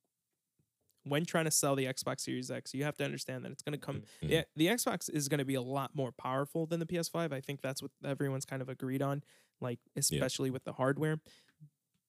[1.06, 3.78] when trying to sell the Xbox Series X, you have to understand that it's going
[3.78, 4.30] to come Mhm.
[4.30, 7.34] yeah, the Xbox is going to be a lot more powerful than the PS5.
[7.34, 9.22] I think that's what everyone's kind of agreed on,
[9.60, 11.20] like especially with the hardware.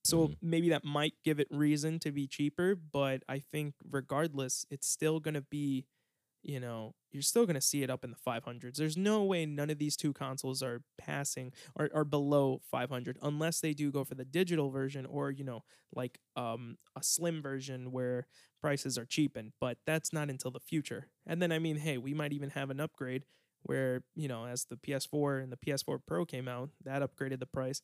[0.05, 0.35] So Mhm.
[0.43, 5.19] maybe that might give it reason to be cheaper, but I think regardless, it's still
[5.21, 5.87] going to be,
[6.43, 8.79] you know, you're still going to see it up in the 500s.
[8.79, 13.61] There's no way none of these two consoles are passing or are below 500 unless
[13.61, 15.62] they do go for the digital version or, you know,
[15.95, 18.27] like um a slim version where
[18.61, 21.09] prices are cheapened, but that's not until the future.
[21.27, 23.25] And then I mean, hey, we might even have an upgrade
[23.62, 27.47] where, you know, as the PS4 and the PS4 Pro came out, that upgraded the
[27.47, 27.81] price.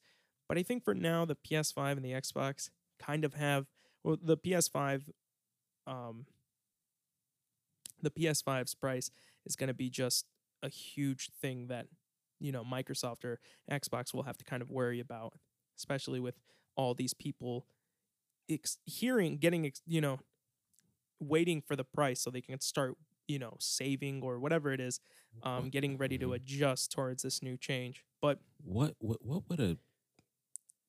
[0.51, 3.67] But I think for now the PS5 and the Xbox kind of have
[4.03, 5.03] well the PS5
[5.87, 6.27] um
[8.03, 9.13] the PS5's price
[9.47, 10.27] is going to be just
[10.61, 11.87] a huge thing that
[12.41, 13.39] you know Microsoft or
[13.71, 15.35] Xbox will have to kind of worry about,
[15.79, 16.35] especially with
[16.75, 17.65] all these people
[18.51, 20.19] ex- hearing, getting, ex- you know,
[21.21, 22.97] waiting for the price so they can start,
[23.29, 24.99] you know, saving or whatever it is,
[25.45, 26.35] um, getting ready to mhm.
[26.35, 28.05] adjust towards this new change.
[28.21, 29.77] But What what what would a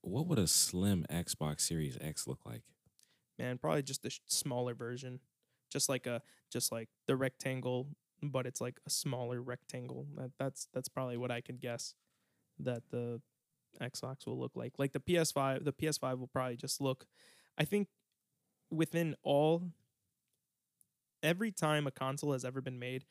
[0.02, 2.64] what would a slim Xbox Series X look like?
[3.42, 5.20] man, probably just a smaller version,
[5.72, 7.88] just like a, just like the rectangle,
[8.22, 10.06] but it's like a smaller rectangle.
[10.16, 11.96] That, that's that's probably what I could guess
[12.60, 13.22] that the
[13.82, 14.74] Xbox will look like.
[14.78, 17.06] Like the PS5, the PS5 will probably just look.
[17.58, 17.88] I think
[18.70, 19.64] within all
[21.24, 23.06] every time a console has ever been made,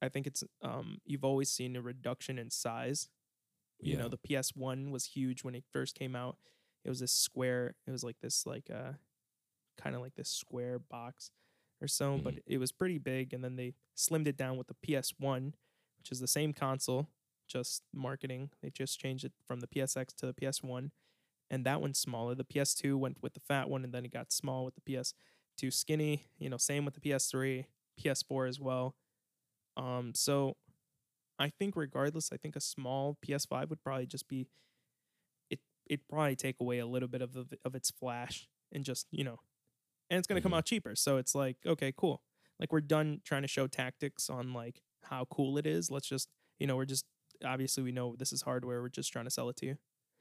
[0.00, 3.08] I think it's um you've always seen a reduction in size.
[3.82, 6.36] You know, the PS1 was huge when it first came out.
[6.84, 8.92] It was this square, it was like this like uh
[9.80, 11.30] kind of like this square box
[11.80, 14.76] or so, but it was pretty big and then they slimmed it down with the
[14.86, 15.52] PS1,
[15.98, 17.08] which is the same console,
[17.48, 18.50] just marketing.
[18.62, 20.90] They just changed it from the PSX to the PS1
[21.50, 22.34] and that one's smaller.
[22.34, 25.72] The PS2 went with the fat one and then it got small with the PS2
[25.72, 27.66] skinny, you know, same with the PS3,
[28.00, 28.94] PS4 as well.
[29.76, 30.56] Um so
[31.38, 34.46] I think regardless, I think a small PS5 would probably just be
[35.50, 39.06] it it'd probably take away a little bit of the, of its flash and just,
[39.10, 39.40] you know,
[40.10, 40.94] and it's going to come out cheaper.
[40.94, 42.22] So it's like, okay, cool.
[42.60, 45.90] Like we're done trying to show tactics on like how cool it is.
[45.90, 46.28] Let's just,
[46.58, 47.06] you know, we're just
[47.44, 48.82] obviously we know this is hardware.
[48.82, 49.76] We're just trying to sell it to you.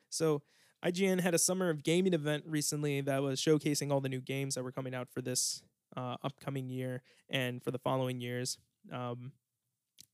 [0.09, 0.41] So
[0.83, 4.55] IGN had a summer of gaming event recently that was showcasing all the new games
[4.55, 5.61] that were coming out for this
[5.95, 8.57] uh, upcoming year and for the following years.
[8.91, 9.33] Um,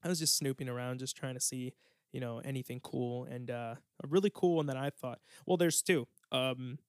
[0.03, 1.73] I was just snooping around, just trying to see,
[2.11, 3.25] you know, anything cool.
[3.25, 6.79] And uh, a really cool one that I thought, well, there's two, um,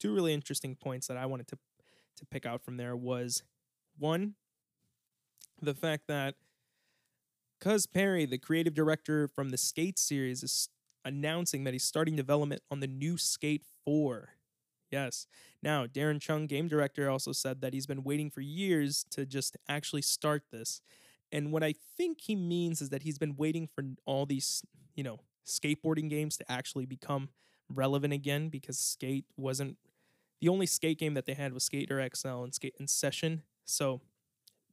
[0.00, 1.58] two really interesting points that I wanted to
[2.16, 3.42] to pick out from there was
[3.98, 4.34] one,
[5.60, 6.34] the fact that
[7.60, 10.68] Cuz Parry, the creative director from the Skate series, is
[11.04, 14.30] announcing that he's starting development on the new Skate 4.
[14.90, 15.26] Yes.
[15.62, 19.56] Now, Deran Chung, game director, also said that he's been waiting for years to just
[19.68, 20.80] actually start this.
[21.32, 24.62] And what I think he means is that he's been waiting for all these,
[24.94, 27.30] you know, skateboarding games to actually become
[27.68, 29.76] relevant again because Skate wasn't
[30.40, 33.42] the only skate game that they had was Skater XL and Skate in Session.
[33.64, 34.00] So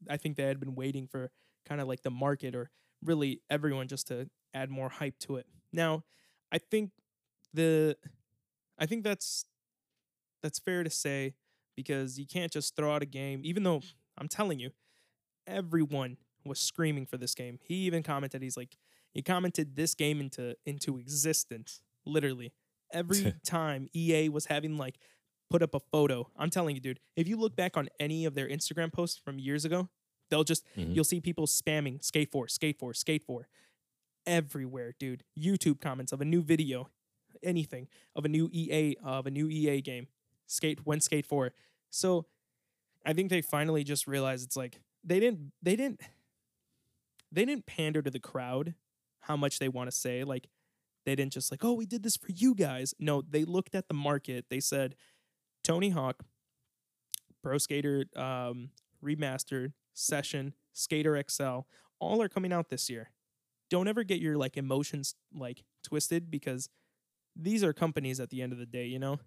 [0.10, 1.32] I think they had been waiting for
[1.66, 2.70] kind of like the market or
[3.04, 5.48] really everyone just to add more hype to it.
[5.72, 6.04] Now,
[6.52, 6.92] I think
[7.54, 7.98] the
[8.78, 9.46] I think that's
[10.42, 11.36] that's fair to say
[11.76, 13.82] because you can't just throw out a game even though
[14.18, 14.72] I'm telling you
[15.48, 17.60] everyone was screaming for this game.
[17.64, 18.78] He even commented he's like
[19.14, 22.54] he commented this game into into existence literally
[22.92, 24.98] every time EA was having like
[25.50, 26.30] put up a photo.
[26.38, 29.40] I'm telling you dude, if you look back on any of their Instagram posts from
[29.40, 29.90] years ago,
[30.30, 30.96] they'll just Mhm.
[30.96, 33.48] you'll see people spamming skate 4, skate 4, skate 4
[34.26, 35.24] everywhere, dude.
[35.38, 36.90] YouTube comments of a new video,
[37.44, 40.08] anything of a new EA of a new EA game.
[40.48, 41.54] Skate when Skate 4.
[41.90, 42.26] So
[43.06, 46.02] I think they finally just realized it's like they didn't they didn't
[47.34, 48.76] they didn't pander to the crowd
[49.22, 50.48] how much they want to say like
[51.06, 52.94] they didn't just like oh we did this for you guys.
[53.00, 54.46] No they looked at the market.
[54.50, 54.96] They said
[55.64, 56.24] tony hawk
[57.42, 58.70] pro skater um,
[59.04, 61.60] remastered session skater xl
[62.00, 63.12] all are coming out this year.
[63.70, 66.70] Don't ever get your like emotions like twisted because
[67.36, 69.20] these are companies at the end of the day you know?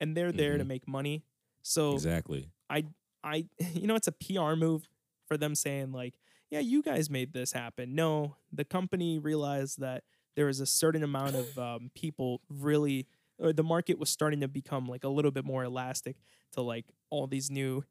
[0.00, 1.24] And they're there to make money.
[1.62, 2.50] So Exactly.
[2.70, 2.84] I
[3.24, 4.88] I you know it's a PR move
[5.26, 6.14] for them saying like,
[6.50, 7.94] yeah, you guys made this happen.
[7.94, 10.04] No, the company realized that
[10.36, 13.06] there was a certain amount of um, people really
[13.38, 16.16] or the market was starting to become like a little bit more elastic
[16.52, 17.84] to like all these new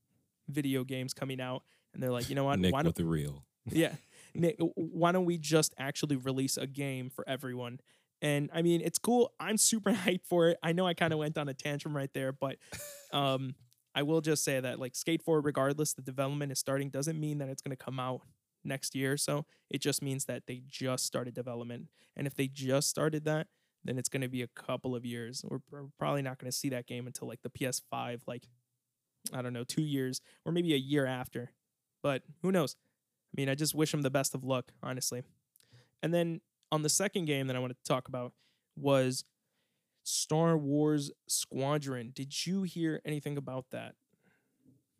[0.49, 2.59] video games coming out and they're like, you know what?
[2.59, 3.43] Nick Why with don't the real.
[3.65, 3.93] yeah.
[4.33, 7.79] Nick, why don't we just actually release a game for everyone?
[8.21, 9.33] And I mean, it's cool.
[9.39, 10.57] I'm super hyped for it.
[10.61, 12.57] I know I kind of went on a tantrum right there, but
[13.13, 13.55] um,
[13.95, 17.39] I will just say that like Skate 4, regardless, the development is starting doesn't mean
[17.39, 18.21] that it's going to come out
[18.67, 19.45] next year or so.
[19.69, 21.87] It just means that they just started development.
[22.15, 23.47] And if they just started that,
[23.83, 25.43] then it's going to be a couple of years.
[25.47, 28.43] We're probably not going to see that game until like the PS5, like,
[29.33, 31.51] I don't know, two years or maybe a year after.
[32.03, 32.75] But who knows?
[33.33, 35.23] I mean, I just wish them the best of luck, honestly.
[36.03, 36.41] And then
[36.71, 38.33] on the second game that I wanted to talk about
[38.75, 39.23] was
[40.03, 42.11] Star Wars Squadron.
[42.13, 43.95] Did you hear anything about that?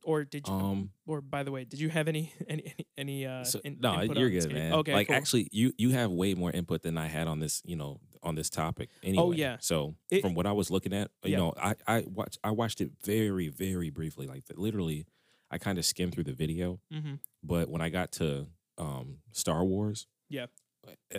[0.08, 0.54] Or did you?
[0.54, 3.44] Um, or by the way, did you have any any any, any uh?
[3.44, 4.72] so, in- no, you're good, man.
[4.74, 5.16] Okay, like cool.
[5.18, 8.36] actually, you you have way more input than I had on this, you know, on
[8.36, 8.90] this topic.
[9.04, 9.58] Anyway, Oh, yeah.
[9.60, 11.38] So It- from what I was looking at, you Yeah.
[11.40, 15.08] know, I I watched I watched it very very briefly, like literally,
[15.52, 16.80] I kind of skimmed through the video.
[16.94, 17.16] Mm-hmm.
[17.44, 18.48] But when I got to
[18.78, 20.46] um, Star Wars, Yeah.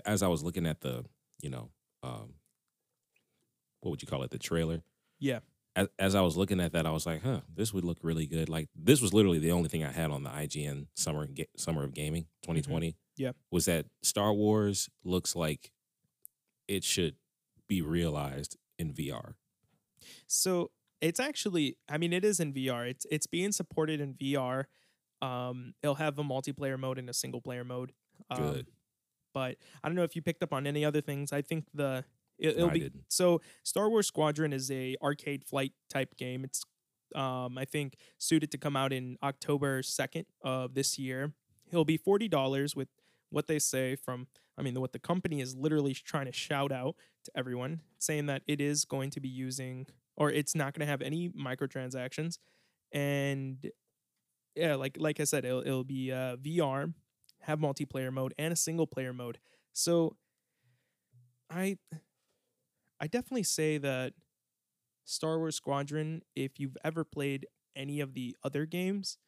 [0.07, 1.05] as I was looking at the,
[1.43, 1.69] you know,
[2.03, 2.35] um,
[3.81, 4.83] what would you call it, the trailer?
[5.19, 5.41] Yeah.
[5.79, 8.27] As, as I was looking at that, I was like, huh, this would look really
[8.27, 8.49] good.
[8.49, 11.85] Like this was literally the only thing I had on the IGN summer Ga- summer
[11.85, 12.89] of gaming 2020.
[12.89, 12.97] Mm-hmm.
[13.17, 13.33] Yeah.
[13.51, 15.73] was that Star Wars looks like
[16.69, 17.17] it should
[17.69, 19.35] be realized in VR.
[20.27, 20.71] So
[21.01, 22.89] it's actually, I mean, it is in VR.
[22.89, 24.65] It's it's being supported in VR.
[25.21, 27.93] Um, it'll have a multiplayer mode and a single player mode.
[28.31, 28.67] Um, Good.
[29.35, 31.33] But I don't know if you picked up on any other things.
[31.33, 32.05] I think the
[32.39, 33.05] it, No, will I be didn't.
[33.09, 33.41] so.
[33.63, 36.45] Star Wars Squadron is a arcade flight type game.
[36.45, 36.63] It's
[37.15, 41.33] um, I think suited to come out in October second of this year.
[41.71, 42.89] It'll be forty dollars with
[43.31, 44.27] what they say from.
[44.57, 48.43] I mean, what the company is literally trying to shout out to everyone, saying that
[48.49, 49.87] it is going to be using
[50.17, 52.39] or it's not going to have any microtransactions,
[52.93, 53.71] and
[54.57, 56.93] yeah, like like I said, it'll it'll be uh, VR,
[57.43, 59.39] have multiplayer mode and a single player mode.
[59.73, 60.17] So,
[61.51, 61.79] I
[63.01, 64.15] I definitely say that
[65.05, 69.19] Star Wars Squadron, if you've ever played any of the other games,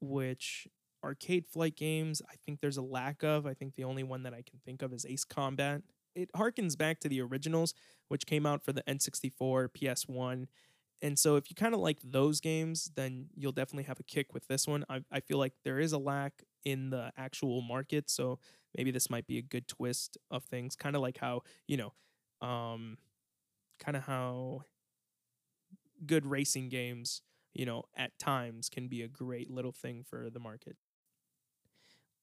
[0.00, 0.66] which
[1.04, 3.46] arcade flight games, I think there's a lack of.
[3.46, 5.82] I think the only one that I can think of is Ace Combat.
[6.14, 7.74] It harkens back to the originals,
[8.08, 10.46] which came out for the N64, PS1.
[11.02, 14.34] And so if you kind of like those games, then you'll definitely have a kick
[14.34, 14.84] with this one.
[14.88, 18.10] I, I feel like there is a lack in the actual market.
[18.10, 18.38] So
[18.76, 21.94] maybe this might be a good twist of things, kind of like how, you know,
[22.40, 22.98] um,
[23.78, 24.62] kind of how
[26.06, 27.22] good racing games,
[27.52, 30.76] you know, at times can be a great little thing for the market.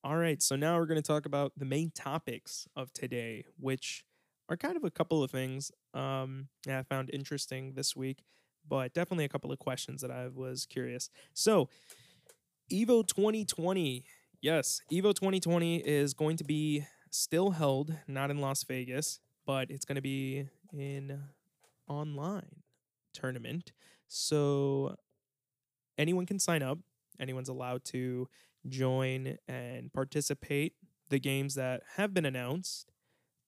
[0.03, 4.05] All right, so now we're going to talk about the main topics of today, which
[4.49, 8.24] are kind of a couple of things um, I found interesting this week,
[8.68, 11.09] but definitely a couple of questions that I was curious.
[11.34, 11.70] So,
[12.72, 14.05] Evo 2020,
[14.41, 19.85] yes, Evo 2020 is going to be still held, not in Las Vegas, but it's
[19.85, 21.19] going to be in
[21.87, 22.63] online
[23.13, 23.71] tournament.
[24.07, 24.97] So
[25.97, 26.79] anyone can sign up.
[27.19, 28.27] Anyone's allowed to
[28.67, 30.73] join and participate.
[31.09, 32.91] The games that have been announced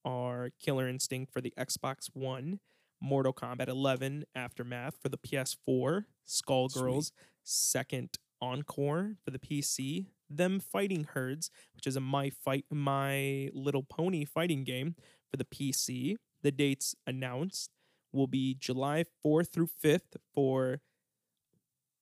[0.04, 2.60] are Killer Instinct for the Xbox One,
[3.02, 7.12] Mortal Kombat 11 Aftermath for the PS4, Skullgirls
[7.44, 13.82] Second Encore for the PC, Them Fighting Herds, which is a My Fight My Little
[13.82, 14.94] Pony fighting game
[15.30, 16.16] for the PC.
[16.42, 17.70] The dates announced
[18.12, 20.80] will be July 4th through 5th for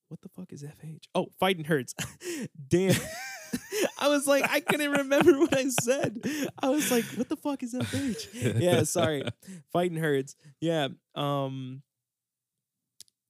[0.07, 1.03] what the fuck is FH?
[1.13, 1.93] Oh, Fighting Herds.
[2.67, 2.99] Damn.
[3.99, 6.19] I was like, I couldn't remember what I said.
[6.61, 8.59] I was like, what the fuck is FH?
[8.59, 9.23] yeah, sorry.
[9.71, 10.35] Fighting Herds.
[10.59, 10.89] Yeah.
[11.15, 11.83] Um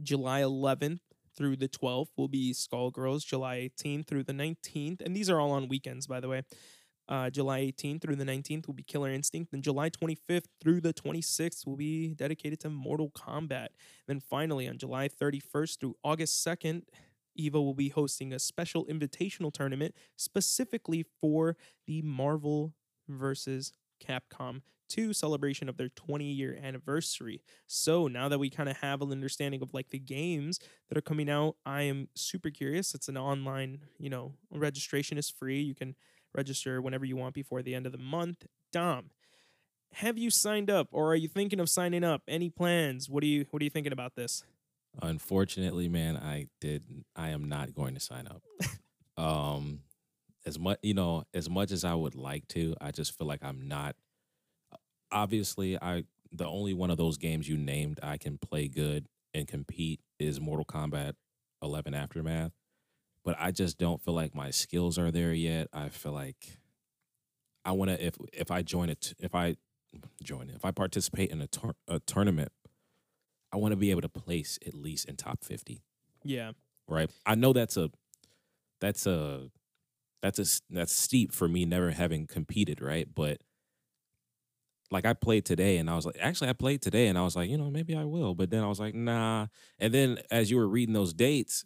[0.01, 1.01] July 11th
[1.35, 3.25] through the 12th will be Skullgirls.
[3.25, 5.01] July 18th through the 19th.
[5.01, 6.43] And these are all on weekends, by the way.
[7.09, 9.51] Uh, July 18th through the 19th will be Killer Instinct.
[9.51, 13.69] Then July 25th through the 26th will be dedicated to Mortal Kombat.
[14.07, 16.83] Then finally, on July 31st through August 2nd,
[17.39, 21.57] EVO will be hosting a special invitational tournament specifically for
[21.87, 22.73] the Marvel
[23.07, 23.73] versus
[24.05, 27.41] Capcom 2 celebration of their 20 year anniversary.
[27.67, 31.01] So now that we kind of have an understanding of like the games that are
[31.01, 32.93] coming out, I am super curious.
[32.93, 35.61] It's an online, you know, registration is free.
[35.61, 35.95] You can
[36.33, 38.45] register whenever you want before the end of the month.
[38.71, 39.11] Dom,
[39.93, 42.21] have you signed up or are you thinking of signing up?
[42.27, 43.09] Any plans?
[43.09, 44.43] What are you what are you thinking about this?
[45.01, 46.83] Unfortunately, man, I did
[47.15, 48.43] I am not going to sign up.
[49.23, 49.81] um
[50.45, 53.43] as much you know, as much as I would like to, I just feel like
[53.43, 53.95] I'm not
[55.11, 59.47] obviously I the only one of those games you named I can play good and
[59.47, 61.13] compete is Mortal Kombat
[61.61, 62.51] 11 Aftermath
[63.23, 65.67] but I just don't feel like my skills are there yet.
[65.73, 66.59] I feel like
[67.65, 69.55] I want to if if I join it if I
[70.23, 72.51] join it, if I participate in a, tur- a tournament,
[73.51, 75.81] I want to be able to place at least in top 50.
[76.23, 76.51] Yeah.
[76.87, 77.09] Right?
[77.25, 77.89] I know that's a
[78.79, 79.49] that's a
[80.21, 83.07] that's a that's steep for me never having competed, right?
[83.13, 83.41] But
[84.91, 87.35] like I played today and I was like, actually I played today and I was
[87.35, 88.33] like, you know, maybe I will.
[88.33, 89.47] But then I was like, nah.
[89.77, 91.63] And then as you were reading those dates,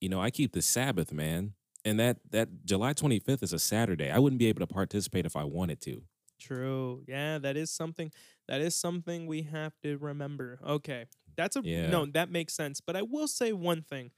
[0.00, 1.54] you know, I keep the Sabbath, man.
[1.84, 4.10] And that that July 25th is a Saturday.
[4.10, 6.02] I wouldn't be able to participate if I wanted to.
[6.38, 7.04] True.
[7.06, 8.10] Yeah, that is something
[8.48, 10.58] that is something we have to remember.
[10.64, 11.06] Okay.
[11.36, 11.86] That's a Yeah.
[11.86, 12.80] no, that makes sense.
[12.80, 14.10] But I will say one thing.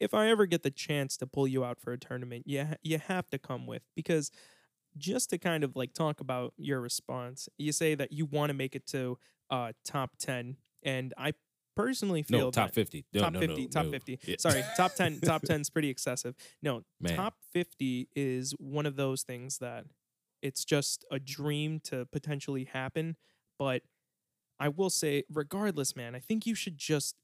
[0.00, 2.98] If I ever get the chance to pull you out for a tournament, you you
[2.98, 4.30] have to come with because
[4.96, 8.54] just to kind of like talk about your response, you say that you want to
[8.54, 9.18] make it to
[9.50, 11.32] uh top 10 and I
[11.76, 13.04] personally feel No, top that- 50.
[13.12, 13.90] No, top no, 50 no, top no.
[13.90, 14.36] 50 Yeah.
[14.38, 17.16] sorry top 10 top 10 is pretty excessive no Man.
[17.16, 19.84] top 50 is one of those things that
[20.42, 23.16] it's just a dream to potentially happen
[23.58, 23.82] but
[24.58, 27.16] i will say regardless man i think you should just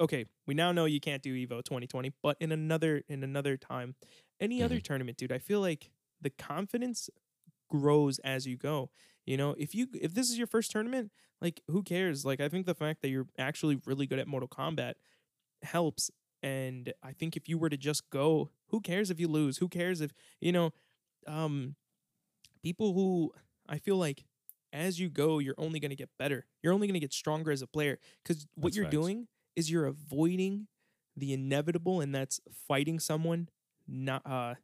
[0.00, 3.94] okay we now know you can't do evo 2020 but in another in another time
[4.40, 4.82] any other mm-hmm.
[4.82, 5.90] tournament dude i feel like
[6.20, 7.10] the confidence
[7.80, 8.90] grows as you go
[9.26, 9.54] you know?
[9.58, 11.10] If you if this is your first tournament
[11.40, 12.24] like who cares?
[12.24, 14.94] Like i think the fact that you're actually really good at mortal kombat
[15.62, 16.10] helps
[16.42, 19.58] and i think if you were to just go who cares if you lose?
[19.58, 20.72] Who cares if you know
[21.26, 21.76] um
[22.62, 23.32] people who
[23.68, 24.24] i feel like
[24.72, 26.46] as you go you're only going to get better.
[26.62, 28.92] You're only going to get stronger as a player cuz what That's you're facts.
[29.00, 30.68] doing is you're avoiding
[31.16, 33.48] the inevitable and that's fighting someone
[33.86, 34.54] not uh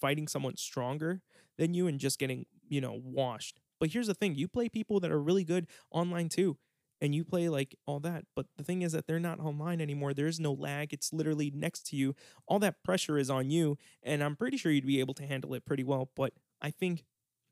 [0.00, 1.22] fighting someone stronger
[1.58, 5.00] than you and just getting you know washed but here's the thing you play people
[5.00, 6.58] that are really good online too
[7.00, 10.14] and you play like all that but the thing is that they're not online anymore
[10.14, 12.14] there's no lag it's literally next to you
[12.48, 15.54] all that pressure is on you and i'm pretty sure you'd be able to handle
[15.54, 16.32] it pretty well but
[16.62, 17.04] i think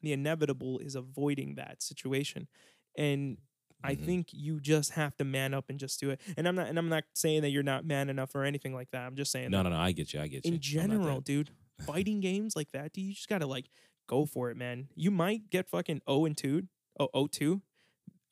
[0.02, 2.48] the inevitable is avoiding that situation
[2.96, 3.38] and
[3.86, 4.04] I Mhm.
[4.06, 6.18] think you just have to man up and just do it.
[6.38, 8.90] And I'm not and I'm not saying that you're not man enough or anything like
[8.92, 9.02] that.
[9.06, 9.76] I'm just saying No, that no, no.
[9.76, 10.20] I get you.
[10.20, 10.52] I get you.
[10.52, 11.50] in general, dude,
[11.86, 13.68] fighting games like that, dude, you just gotta like
[14.06, 14.88] go for it, man.
[14.94, 16.62] You might get fucking 0 and 2,
[17.00, 17.62] oh, 0 2,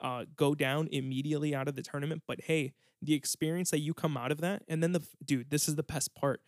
[0.01, 2.23] uh, go down immediately out of the tournament.
[2.27, 5.69] But hey, the experience that you come out of that, and then the dude, this
[5.69, 6.41] is the best part.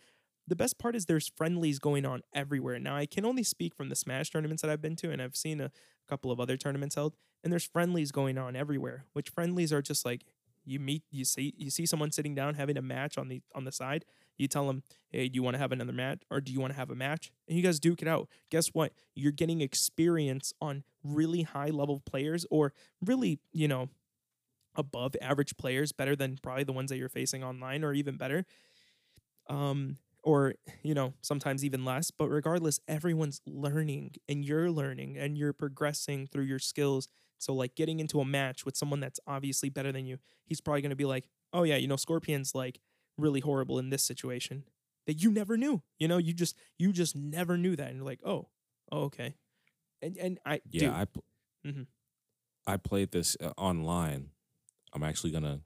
[0.47, 2.79] The best part is there's friendlies going on everywhere.
[2.79, 5.37] Now I can only speak from the Smash tournaments that I've been to, and I've
[5.37, 5.71] seen a
[6.09, 9.07] couple of other tournaments held, and there's friendlies going on everywhere.
[9.15, 10.25] Which friendlies are just like
[10.65, 13.65] you meet, you see, you see someone sitting down having a match on the on
[13.65, 14.05] the side.
[14.37, 16.73] You tell them, hey, do you want to have another match, or do you want
[16.73, 17.31] to have a match?
[17.49, 18.29] And you guys duke it out.
[18.51, 18.93] Guess what?
[19.15, 22.73] You're getting experience on really high level players, or
[23.05, 23.89] really, you know,
[24.77, 28.45] above average players, better than probably the ones that you're facing online, or even better.
[29.49, 35.39] Um, or you know sometimes even less but regardless everyone's learning and you're learning and
[35.39, 37.09] you're progressing through your skills
[37.39, 40.81] so like getting into a match with someone that's obviously better than you he's probably
[40.81, 42.81] going to be like oh yeah you know scorpion's like
[43.19, 44.65] really horrible in this situation
[45.07, 48.05] that you never knew you know you just you just never knew that and you're
[48.07, 48.49] like oh
[48.91, 49.35] oh okay
[50.03, 51.25] and and i Yeah, dude, I pl-
[51.67, 51.87] Mhm.
[52.67, 54.31] I played this uh, online.
[54.93, 55.61] I'm actually gonna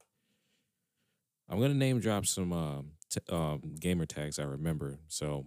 [1.49, 4.99] I'm gonna name drop some um t- um, gamer tags I remember.
[5.09, 5.46] So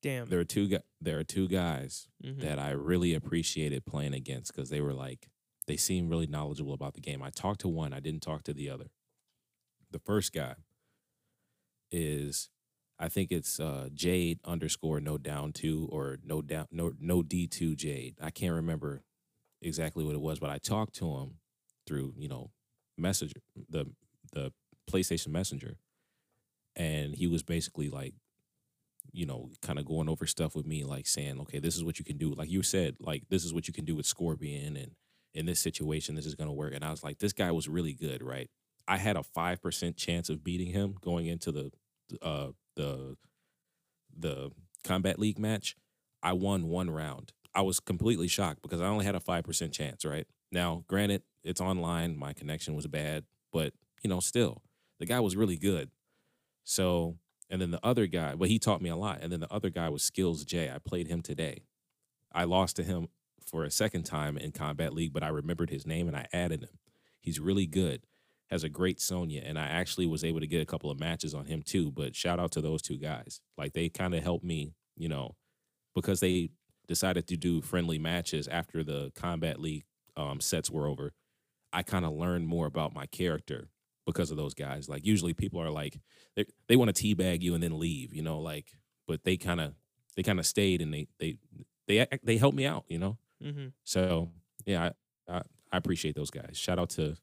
[0.00, 0.28] Damn.
[0.28, 2.40] There are two gu- there are two guys Mhm.
[2.40, 5.28] that I really appreciated playing against because they were like
[5.66, 7.20] they seemed really knowledgeable about the game.
[7.22, 8.90] I talked to one, I didn't talk to the other.
[9.90, 10.54] The first guy
[11.90, 12.48] is
[12.98, 17.46] I think it's uh Jade underscore no down two or no down no no D
[17.46, 18.16] two Jade.
[18.20, 19.02] I can't remember
[19.62, 21.34] exactly what it was, but I talked to him
[21.86, 22.50] through, you know,
[22.96, 23.86] messenger the
[24.32, 24.52] the
[24.90, 25.76] PlayStation Messenger.
[26.76, 28.14] And he was basically like,
[29.12, 31.98] you know, kind of going over stuff with me, like saying, okay, this is what
[31.98, 32.34] you can do.
[32.34, 34.92] Like you said, like this is what you can do with Scorpion and
[35.34, 36.74] in this situation, this is gonna work.
[36.74, 38.48] And I was like, this guy was really good, right?
[38.88, 41.70] I had a five percent chance of beating him going into the
[42.22, 43.16] uh the
[44.16, 44.50] the
[44.84, 45.76] Kombat League match.
[46.22, 47.32] I won one round.
[47.54, 50.26] I was completely shocked because I only had a five percent chance, right?
[50.50, 54.62] Now, granted, it's online, my connection was bad, but you know, still,
[54.98, 55.90] the guy was really good.
[56.64, 57.16] So,
[57.50, 59.20] and then the other guy, but he taught me a lot.
[59.22, 60.70] And then the other guy was Skillz J.
[60.70, 61.64] I played him today.
[62.32, 63.08] I lost to him
[63.44, 66.62] for a second time in Kombat League, but I remembered his name and I added
[66.62, 66.78] him.
[67.20, 68.02] He's really good,
[68.50, 71.34] has a great Sonya, and I actually was able to get a couple of matches
[71.34, 71.90] on him too.
[71.90, 73.40] But shout out to those two guys.
[73.56, 75.36] Like they kind of helped me, you know,
[75.94, 76.50] because they
[76.86, 79.84] decided to do friendly matches after the Kombat League
[80.16, 81.12] um, sets were over.
[81.72, 83.68] I kind of learned more about my character
[84.06, 84.88] because of those guys.
[84.88, 86.00] Like usually people are like
[86.34, 88.72] they they want to teabag you and then leave, you know, like
[89.06, 89.74] but they kind of
[90.16, 91.36] they kind of stayed and they they
[91.86, 93.18] they they helped me out, you know.
[93.44, 93.68] Mm-hmm.
[93.84, 94.30] So
[94.64, 94.90] yeah,
[95.28, 96.56] I, I I appreciate those guys.
[96.56, 97.16] Shout out to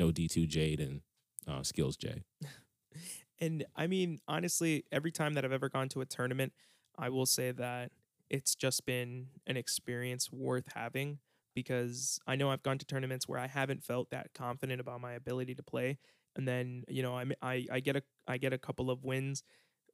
[0.00, 1.02] No D two Jade and
[1.46, 2.24] uh, Skillz J.
[3.42, 6.52] And I mean, honestly, every time that I've ever gone to a tournament,
[6.98, 7.90] I will say that
[8.28, 11.20] it's just been an experience worth having
[11.54, 15.14] because I know I've gone to tournaments where I haven't felt that confident about my
[15.14, 15.98] ability to play,
[16.36, 19.42] and then you know I'm, I I get a I get a couple of wins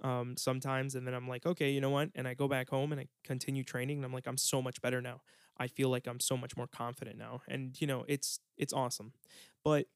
[0.03, 2.11] um, sometimes, and then I'm like, okay, you know what?
[2.17, 4.81] And I go back home and I continue training, and I'm like, I'm so much
[4.83, 5.21] better now.
[5.57, 9.13] I feel like I'm so much more confident now, and you know, it's it's awesome.
[9.63, 9.87] But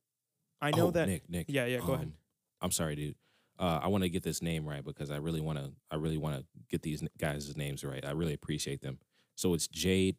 [0.60, 1.46] I know Oh, that Nick Nick.
[1.48, 2.06] yeah yeah go ahead.
[2.06, 2.12] um,
[2.60, 3.14] I'm sorry, dude.
[3.58, 5.72] Uh, I want to get this name right because I really want to.
[5.90, 8.04] I really want to get these guys' names right.
[8.04, 8.98] I really appreciate them.
[9.36, 10.16] So it's Jade,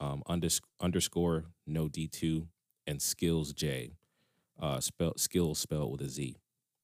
[0.00, 2.48] um, unders- underscore no D two
[2.86, 3.92] and Skillz J,
[4.60, 6.36] uh, spell skills spelled with a Z.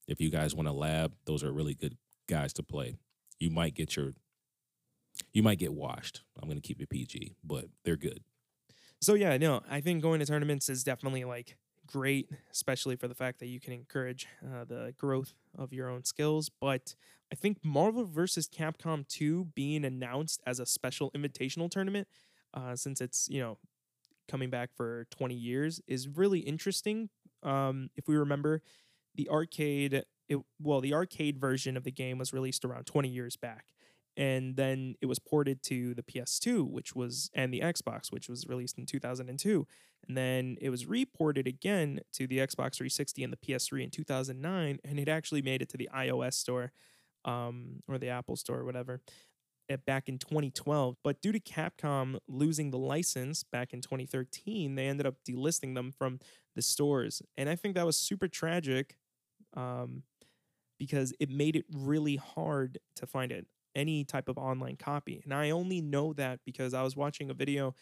[0.06, 1.96] If you guys want to lab, those are really good
[2.28, 2.96] guys to play.
[3.40, 4.12] You might get your,
[5.32, 6.22] you might get washed.
[6.40, 8.20] I'm gonna keep it PG, but they're good.
[9.00, 11.56] So yeah, no, I think going to tournaments is definitely like
[11.86, 16.04] great, especially for the fact that you can encourage uh, the growth of your own
[16.04, 16.50] skills.
[16.60, 16.94] But
[17.32, 18.48] I think Marvel vs.
[18.48, 22.08] Capcom 2 being announced as a special invitational tournament,
[22.52, 23.58] uh, since it's you know
[24.28, 27.10] coming back for 20 years, is really interesting.
[27.42, 28.62] Um, if we remember,
[29.14, 33.36] the arcade, it, well, the arcade version of the game was released around 20 years
[33.36, 33.66] back
[34.16, 38.46] and then it was ported to the PS2, which was and the Xbox, which was
[38.46, 39.66] released in 2002,
[40.06, 44.78] and then it was reported again to the Xbox 360 and the PS3 in 2009,
[44.84, 46.72] and it actually made it to the iOS store,
[47.24, 49.00] um, or the Apple store, or whatever,
[49.86, 50.96] back in 2012.
[51.02, 55.90] But due to Capcom losing the license back in 2013, they ended up delisting them
[55.90, 56.20] from
[56.54, 58.96] the stores, and I think that was super tragic.
[59.56, 60.02] Um,
[60.76, 65.20] because it made it really hard to find it any type of online copy.
[65.24, 67.74] And I only know that because I was watching a video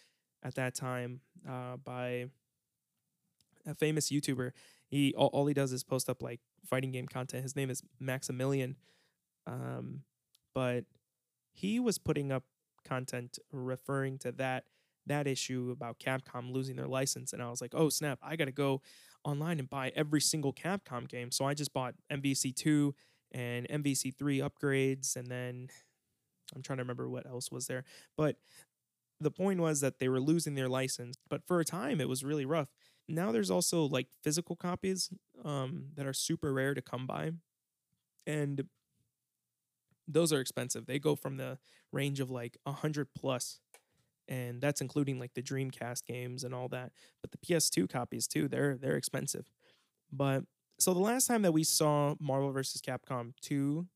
[0.42, 2.26] at that time uh, by
[3.66, 4.52] a famous YouTuber.
[4.88, 7.42] He all, all he does is post up like fighting game content.
[7.42, 8.76] His name is Maximilian,
[9.46, 10.02] um,
[10.54, 10.84] but
[11.52, 12.44] he was putting up
[12.84, 14.64] content referring to that
[15.06, 17.32] that issue about Capcom losing their license.
[17.32, 18.18] And I was like, oh snap!
[18.22, 18.82] I got to go
[19.24, 21.30] online and buy every single Capcom game.
[21.30, 22.94] So I just bought MVC two
[23.32, 25.68] and MVC three upgrades, and then
[26.54, 27.84] I'm trying to remember what else was there.
[28.16, 28.36] But
[29.20, 32.24] the point was that they were losing their license, but for a time it was
[32.24, 32.68] really rough.
[33.08, 35.10] Now there's also like physical copies
[35.44, 37.32] um, that are super rare to come by,
[38.26, 38.64] and
[40.08, 40.86] those are expensive.
[40.86, 41.58] They go from the
[41.92, 43.60] range of like a hundred plus,
[44.28, 46.92] and that's including like the Dreamcast games and all that.
[47.20, 49.50] But the PS2 copies too, they're they're expensive.
[50.12, 50.44] But
[50.82, 52.82] so the last time that we saw Marvel vs.
[52.82, 53.86] Capcom 2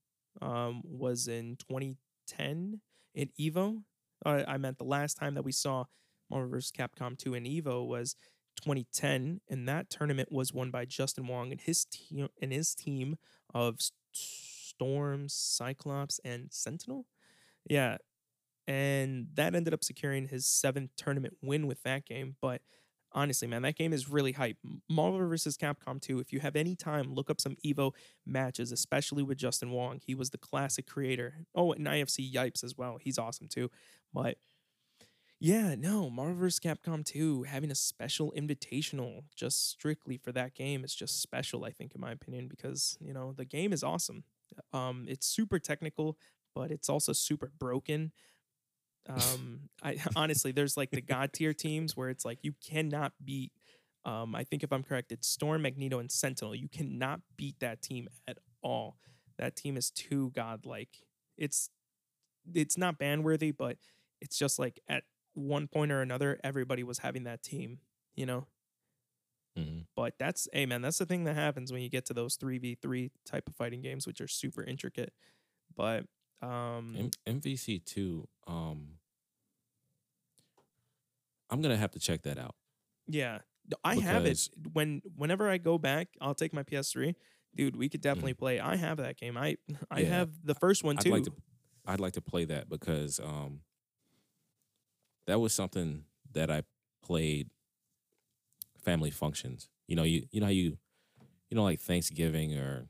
[0.41, 2.81] um, was in 2010
[3.13, 3.83] in Evo.
[4.25, 5.87] Uh, I meant the last time that we saw
[6.31, 6.71] Marvel vs.
[6.71, 8.15] Capcom 2 in Evo was
[8.63, 13.17] 2010, and that tournament was won by Justin Wong and his team and his team
[13.53, 17.05] of S- Storm, Cyclops, and Sentinel.
[17.69, 17.97] Yeah,
[18.69, 22.37] and that ended up securing his seventh tournament win with that game.
[22.41, 22.63] But
[23.17, 24.59] honestly, man, that game is really hype.
[24.89, 25.57] Marvel vs.
[25.57, 27.93] Capcom 2, if you have any time, look up some Evo
[28.25, 30.01] matches, especially with Justin Wong.
[30.07, 31.47] He was the classic creator.
[31.55, 32.99] Oh, and IFC Yipes as well.
[33.01, 33.71] He's awesome too.
[34.15, 34.39] But
[35.39, 36.61] yeah, no, Marvel vs.
[36.61, 41.73] Capcom 2 having a special invitational just strictly for that game is just special, I
[41.73, 44.25] think, in my opinion, because you know the game is awesome.
[44.73, 46.17] Um, it's super technical,
[46.55, 48.13] but it's also super broken.
[49.09, 53.53] Um, I honestly, there's like the god tier teams where it's like you cannot beat.
[54.05, 56.55] Um, I think if I'm correct, it's Storm, Magneto, and Sentinel.
[56.55, 58.99] You cannot beat that team at all.
[59.39, 61.03] That team is too godlike.
[61.37, 61.71] It's
[62.55, 63.79] it's not ban worthy, but
[64.21, 65.03] it's just like at
[65.35, 67.79] one point or another, everybody was having that team,
[68.15, 68.47] you know.
[69.59, 69.87] Mhm.
[69.97, 72.59] But that's hey man, that's the thing that happens when you get to those three
[72.59, 75.13] v three type of fighting games, which are super intricate.
[75.75, 76.05] But
[76.43, 78.29] um, M- MVC two.
[78.47, 78.96] Um,
[81.51, 82.55] I'm gonna have to check that out.
[83.07, 83.39] yeah,
[83.85, 84.39] I have it.
[84.73, 87.15] When whenever I go back, I'll take my PS3.
[87.55, 88.61] Dude, we could definitely play.
[88.61, 89.37] I have that game.
[89.37, 89.57] I
[89.91, 90.05] I Mm.
[90.05, 90.09] Yeah.
[90.19, 91.11] have the first one I'd too.
[91.11, 91.33] like to.
[91.87, 93.61] I'd like to play that because um,
[95.27, 96.63] that was something that I
[97.03, 97.51] played.
[98.85, 99.69] Family functions.
[99.89, 100.79] You know, you you know how you,
[101.51, 102.87] you know, like Thanksgiving or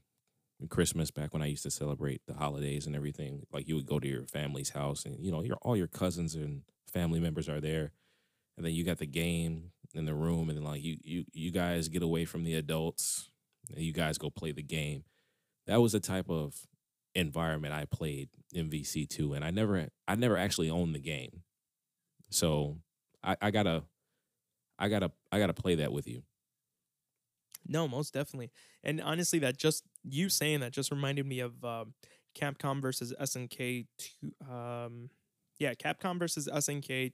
[0.69, 3.47] Christmas back when I used to celebrate the holidays and everything.
[3.51, 6.35] Like you would go to your family's house and you know your all your cousins
[6.35, 7.93] and family members are there,
[8.57, 11.51] and then you got the game in the room and then like you you you
[11.51, 13.31] guys get away from the adults
[13.75, 15.05] and you guys go play the game.
[15.67, 16.55] That was the type of
[17.15, 21.43] environment I played MVC two, and I never I never actually owned the game,
[22.31, 22.79] so
[23.23, 23.85] I, I gotta
[24.79, 26.23] I gotta I gotta play that with you.
[27.69, 28.53] No, most definitely.
[28.85, 31.95] And honestly, that just you saying that just reminded me of um,
[32.39, 33.87] Capcom versus SNK.
[33.99, 35.11] Two, um,
[35.59, 37.13] yeah, Capcom versus SNK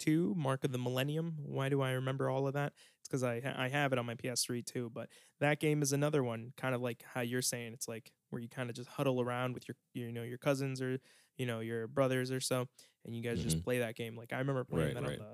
[0.00, 1.34] 2002, Mark of the Millennium.
[1.44, 2.72] Why do I remember all of that?
[3.00, 4.90] It's because I ha- I have it on my PS3 too.
[4.92, 5.08] But
[5.40, 7.72] that game is another one, kind of like how you're saying.
[7.72, 10.80] It's like where you kind of just huddle around with your you know your cousins
[10.80, 10.98] or
[11.36, 12.66] you know your brothers or so,
[13.04, 14.16] and you guys just play that game.
[14.16, 15.20] Like I remember playing Right, that right.
[15.20, 15.26] on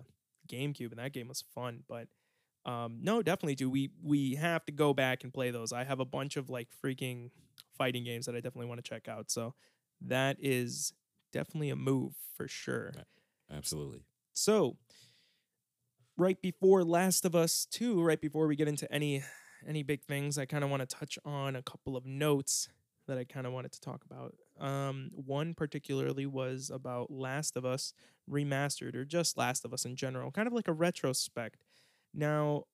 [0.48, 1.82] the GameCube, and that game was fun.
[1.88, 2.08] But
[2.64, 3.70] um, no, definitely do.
[3.70, 5.72] We we have to go back and play those.
[5.72, 7.30] I have a bunch of like freaking
[7.78, 9.30] fighting games that I definitely want to check out.
[9.30, 9.54] So
[10.00, 10.92] that is
[11.32, 12.92] definitely a move for sure.
[13.52, 14.02] Absolutely.
[14.36, 14.76] So
[16.18, 19.24] right before Last of Us 2, right before we get into any
[19.66, 22.68] any big things, I kind of want to touch on a couple of notes
[23.08, 24.34] that I kind of wanted to talk about.
[24.60, 27.94] Um, one particularly was about Last of Us
[28.30, 31.64] remastered or just Last of Us in general, kind of like a retrospect.
[32.12, 32.64] Now,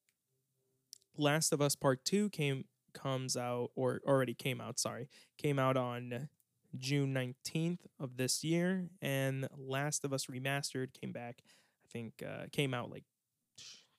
[1.16, 5.08] Last of Us Part 2 came comes out or already came out, sorry,
[5.38, 6.28] came out on
[6.76, 11.42] June 19th of this year and Last of Us remastered came back
[11.84, 13.04] I think uh, came out like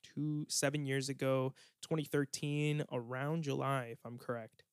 [0.03, 1.53] two seven years ago
[1.83, 4.63] 2013 around July if I'm correct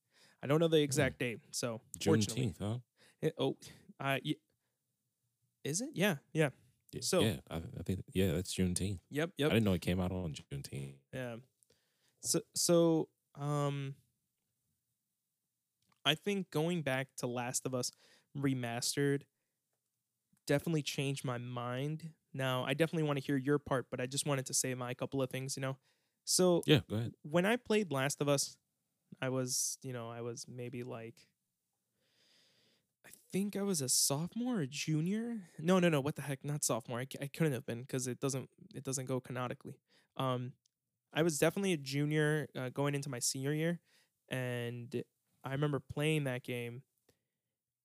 [0.42, 2.78] I don't know the exact date so Juneteenth, huh?
[3.22, 3.56] it, oh
[4.00, 4.18] uh,
[5.64, 6.50] is it yeah yeah
[6.92, 9.00] Yeah, So- yeah, I, I think yeah, that's Juneteenth.
[9.10, 9.50] yep yep.
[9.50, 10.94] I didn't know it came out on Juneteenth.
[11.12, 11.36] Yeah.
[12.22, 13.94] So so um
[16.04, 17.90] I think going back to Last of Us
[18.36, 19.22] remastered
[20.46, 22.10] definitely changed my mind.
[22.32, 24.94] Now, I definitely want to hear your part, but I just wanted to say my
[24.94, 25.76] couple of things, you know.
[26.24, 27.14] So Yeah, go ahead.
[27.22, 28.56] when I played Last of Us,
[29.20, 31.16] I was, you know, I was maybe like
[33.06, 35.48] I think I was a sophomore or junior.
[35.58, 36.00] No, no, no.
[36.00, 36.44] What the heck?
[36.44, 37.00] Not sophomore.
[37.00, 39.76] I, I couldn't have been because it doesn't it doesn't go canonically.
[40.16, 40.54] Um,
[41.12, 43.80] I was definitely a junior uh, going into my senior year,
[44.28, 45.02] and
[45.44, 46.82] I remember playing that game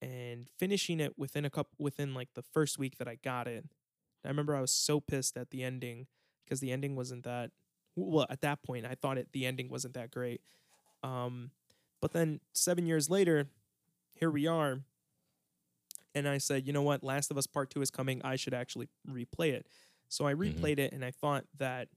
[0.02, 3.66] and finishing it within a couple within like the first week that I got it.
[4.24, 6.08] I remember I was so pissed at the ending
[6.44, 7.52] because the ending wasn't that
[7.96, 10.42] well at that point I thought it the ending wasn't that great.
[11.04, 11.52] Um,
[12.02, 13.48] but then seven years later,
[14.16, 14.80] here we are.
[16.14, 17.04] And I said, you know what?
[17.04, 18.22] Last of Us Part 2 is coming.
[18.24, 19.68] I should actually replay it.
[20.08, 21.90] So I replayed it and I thought that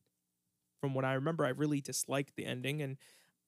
[0.80, 2.82] from what I remember, I really disliked the ending.
[2.82, 2.96] And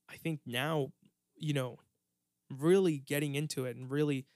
[0.09, 0.93] I think now,
[1.37, 1.79] you know,
[2.51, 4.27] really getting into it and really,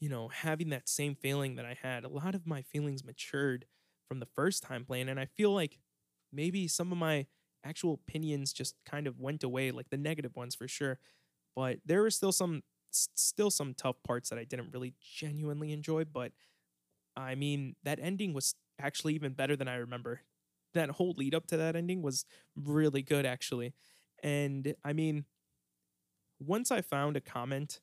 [0.00, 3.66] you know, having that same feeling that I had, a lot of my feelings matured
[4.08, 5.08] from the first time playing.
[5.08, 5.78] And I feel like
[6.32, 7.26] maybe some of my
[7.64, 10.98] actual opinions just kind of went away, like the negative ones for sure.
[11.56, 16.04] But there were still some still some tough parts that I didn't really genuinely enjoy,
[16.04, 16.32] but
[17.16, 20.22] I mean, that ending was actually even better than I remember.
[20.74, 22.24] That whole lead up to that ending was
[22.56, 23.74] really good actually.
[24.22, 25.24] And I mean,
[26.46, 27.80] once I found a comment,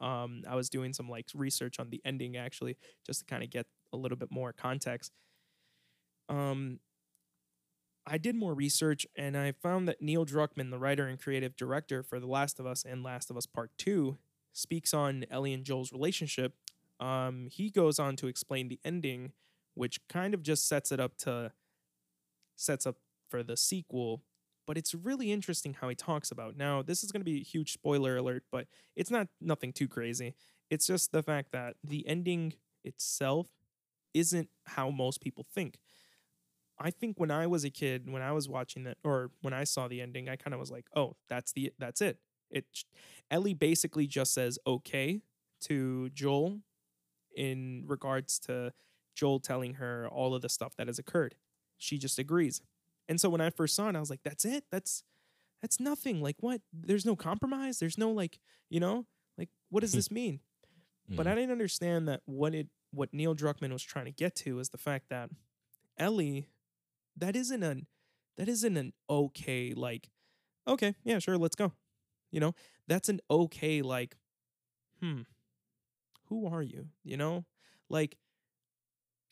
[0.00, 3.50] um, I was doing some like research on the ending actually, just to kind of
[3.50, 5.12] get a little bit more context.
[6.28, 6.80] Um,
[8.06, 12.02] I did more research and I found that Neil Druckmann, the writer and creative director
[12.02, 14.16] for The Last of Us and Last of Us Part 2,
[14.52, 16.54] speaks on Ellie and Joel's relationship.
[16.98, 19.32] Um, he goes on to explain the ending,
[19.74, 21.52] which kind of just sets it up to
[22.56, 22.96] sets up
[23.28, 24.22] for the sequel.
[24.66, 26.56] But it's really interesting how he talks about.
[26.56, 29.88] Now, this is going to be a huge spoiler alert, but it's not nothing too
[29.88, 30.34] crazy.
[30.70, 32.54] It's just the fact that the ending
[32.84, 33.48] itself
[34.14, 35.78] isn't how most people think.
[36.78, 39.64] I think when I was a kid, when I was watching that, or when I
[39.64, 42.18] saw the ending, I kind of was like, "Oh, that's the that's it."
[42.50, 42.66] It
[43.30, 45.22] Ellie basically just says okay
[45.62, 46.60] to Joel
[47.36, 48.72] in regards to
[49.14, 51.34] Joel telling her all of the stuff that has occurred.
[51.78, 52.60] She just agrees.
[53.08, 54.64] And so when I first saw it, I was like, "That's it.
[54.70, 55.04] That's
[55.62, 56.22] that's nothing.
[56.22, 56.62] Like what?
[56.72, 57.78] There's no compromise.
[57.78, 58.40] There's no like,
[58.70, 59.06] you know,
[59.38, 60.40] like what does this mean?"
[61.16, 61.36] But I Mhm.
[61.36, 64.78] didn't understand that what it what Neil Druckmann was trying to get to is the
[64.78, 65.30] fact that
[65.98, 66.48] Ellie,
[67.16, 67.86] that isn't an
[68.36, 70.10] that isn't an okay like,
[70.68, 71.72] okay, yeah, sure, let's go.
[72.32, 72.54] You know,
[72.88, 74.16] that's an okay like,
[75.00, 75.22] hmm,
[76.28, 76.88] who are you?
[77.04, 77.44] You know,
[77.88, 78.16] like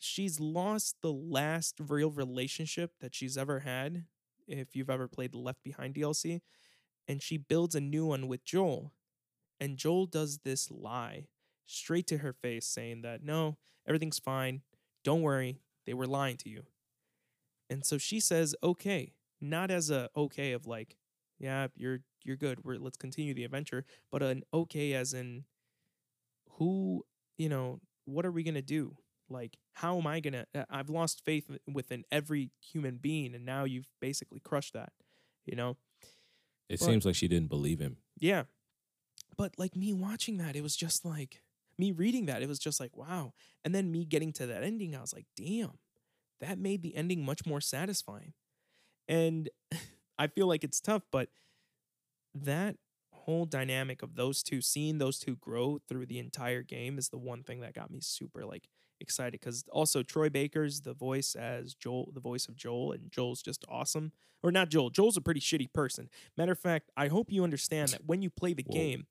[0.03, 4.05] she's lost the last real relationship that she's ever had.
[4.47, 6.41] If you've ever played the Left Behind DLC,
[7.07, 8.93] and she builds a new one with Joel,
[9.59, 11.27] and Joel does this lie
[11.65, 14.61] straight to her face saying that no, everything's fine.
[15.03, 16.63] Don't worry, they were lying to you.
[17.69, 20.97] And so she says, "Okay," not as a okay of like,
[21.39, 22.63] "Yeah, you're you're good.
[22.63, 25.45] We're let's continue the adventure," but an okay as in
[26.57, 27.05] who,
[27.37, 28.97] you know, what are we to do?
[29.31, 33.45] Like, how am I going to uh, I've lost faith within every human being and
[33.45, 34.91] now you've basically crushed that,
[35.45, 35.77] you know?
[36.69, 37.97] It but- seems like she didn't believe him.
[38.19, 38.43] Yeah.
[39.37, 41.41] But like me watching that, it was just like
[41.77, 43.33] me reading that, it was just like, wow.
[43.65, 45.79] And then me getting to that ending, I was like, damn,
[46.39, 48.33] that made the ending much more satisfying.
[49.07, 49.49] And
[50.19, 51.29] I feel like it's tough, but
[52.35, 52.75] that
[53.11, 57.17] whole dynamic of those two, seeing those two grow through the entire game is the
[57.17, 58.67] one thing that got me super like
[59.01, 59.41] excited.
[59.41, 63.65] Cause also Troy Baker's the voice as Joel, the voice of Joel, and Joel's just
[63.67, 64.11] awesome.
[64.43, 66.09] Or not Joel, Joel's a pretty shitty person.
[66.37, 68.73] Matter of fact, I hope you understand that when you play the Whoa.
[68.73, 69.05] game,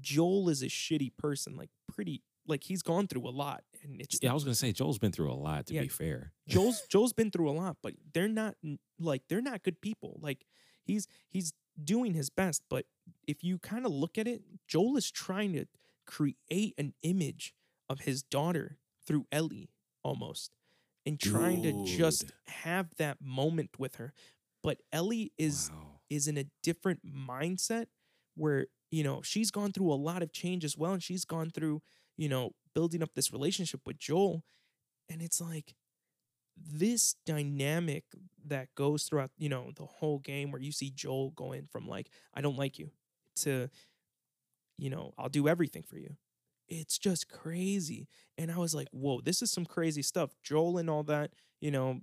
[0.00, 3.62] Joel is a shitty person, like pretty like he's gone through a lot.
[3.84, 5.66] And it's Yeah, I was gonna say Joel's been through a lot.
[5.66, 5.82] To Yeah.
[5.82, 8.56] be fair, Joel's Joel's been through a lot, but they're not
[8.98, 10.18] like they're not good people.
[10.22, 10.44] Like
[10.84, 11.52] he's he's
[11.82, 12.86] doing his best, but
[13.26, 15.66] if you kind of look at it, Joel is trying to
[16.06, 17.54] create an image
[17.88, 19.70] of his daughter through Ellie
[20.02, 20.54] almost
[21.04, 24.12] and trying to just have that moment with her.
[24.62, 26.00] But Ellie is wow.
[26.08, 27.86] is in a different mindset
[28.36, 31.50] where you know she's gone through a lot of change as well and she's gone
[31.50, 31.82] through
[32.16, 34.44] you know building up this relationship with Joel
[35.08, 35.74] and it's like
[36.56, 38.04] this dynamic
[38.46, 42.10] that goes throughout you know the whole game where you see Joel going from like
[42.34, 42.90] I don't like you
[43.36, 43.68] to
[44.78, 46.16] you know I'll do everything for you
[46.68, 48.08] it's just crazy
[48.38, 51.70] and I was like whoa this is some crazy stuff Joel and all that you
[51.70, 52.00] know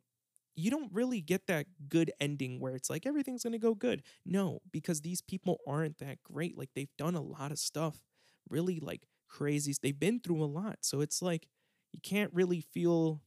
[0.59, 4.03] you don't really get that good ending where it's like everything's going to go good.
[4.25, 6.57] No, because these people aren't that great.
[6.57, 8.01] Like they've done a lot of stuff,
[8.49, 9.73] really like crazy.
[9.81, 10.79] They've been through a lot.
[10.81, 11.47] So it's like
[11.93, 13.21] you can't really feel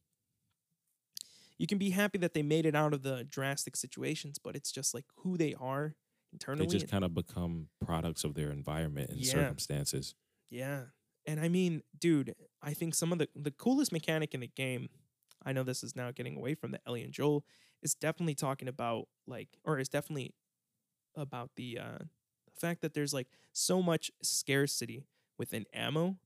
[1.57, 4.73] you can be happy that they made it out of the drastic situations, but it's
[4.73, 5.95] just like who they are
[6.33, 6.67] internally.
[6.67, 9.33] They just kind of become products of their environment and Yeah.
[9.33, 10.15] circumstances.
[10.51, 10.87] Yeah.
[11.27, 14.89] And I mean, dude, I think some of the the coolest mechanic in the game,
[15.45, 17.45] I know this is now getting away from the Ellie and Joel,
[17.83, 20.35] is definitely talking about like or is definitely
[21.17, 25.05] about the uh the fact that there's like so much scarcity
[25.39, 26.17] within ammo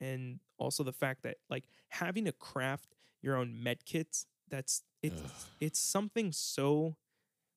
[0.00, 5.20] and also the fact that like having to craft your own med kits that's it's
[5.22, 5.30] Ugh.
[5.60, 6.96] it's something so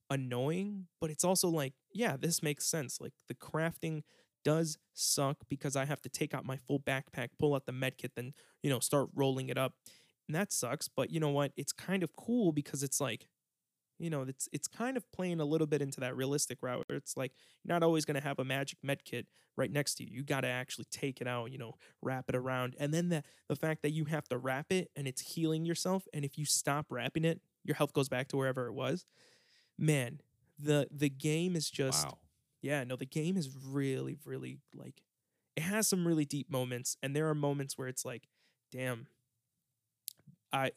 [0.09, 4.03] annoying but it's also like yeah this makes sense like the crafting
[4.43, 7.97] does suck because I have to take out my full backpack, pull out the med
[7.97, 8.33] kit, then
[8.63, 9.73] you know start rolling it up,
[10.27, 10.87] and that sucks.
[10.87, 11.51] But you know what?
[11.57, 13.27] It's kind of cool because it's like,
[13.97, 16.97] you know, it's it's kind of playing a little bit into that realistic route where
[16.97, 17.33] it's like
[17.63, 19.27] you're not always gonna have a magic med kit
[19.57, 20.09] right next to you.
[20.11, 23.23] You got to actually take it out, you know, wrap it around, and then the
[23.47, 26.45] the fact that you have to wrap it and it's healing yourself, and if you
[26.45, 29.05] stop wrapping it, your health goes back to wherever it was.
[29.77, 30.21] Man,
[30.57, 32.17] the the game is just wow.
[32.61, 35.01] Yeah, no, the game is really, really like
[35.55, 38.27] it has some really deep moments, and there are moments where it's like,
[38.71, 39.07] damn,
[40.51, 40.71] I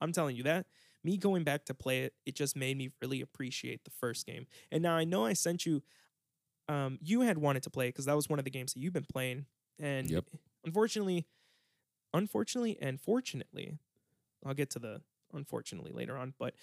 [0.00, 0.66] I'm telling you that
[1.04, 4.46] me going back to play it, it just made me really appreciate the first game.
[4.72, 5.82] And now I know I sent you
[6.68, 8.92] um you had wanted to play because that was one of the games that you've
[8.94, 9.46] been playing.
[9.78, 10.24] And Yep.
[10.64, 11.26] unfortunately,
[12.14, 13.78] unfortunately and fortunately,
[14.44, 15.02] I'll get to the
[15.34, 16.54] unfortunately later on, but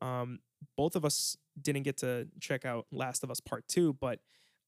[0.00, 0.40] um
[0.76, 4.20] both of us didn't get to check out Last of Us Part Two, but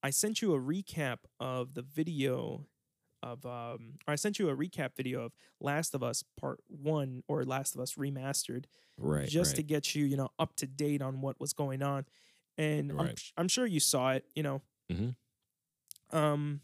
[0.03, 2.67] I sent you a recap of the video
[3.23, 7.23] of um or I sent you a recap video of Last of Us Part 1
[7.29, 8.65] or Last of Us Remastered
[8.99, 9.29] Right.
[9.29, 9.57] just right.
[9.57, 12.05] to get you, you know, up to date on what was going on.
[12.59, 12.99] And I'm,
[13.37, 14.63] I'm sure you saw it, you know.
[14.93, 15.17] Mhm.
[16.13, 16.61] Um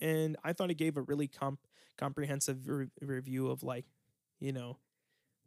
[0.00, 1.66] and I thought it gave a really comp-
[1.98, 3.84] comprehensive re- review of like,
[4.40, 4.78] you know,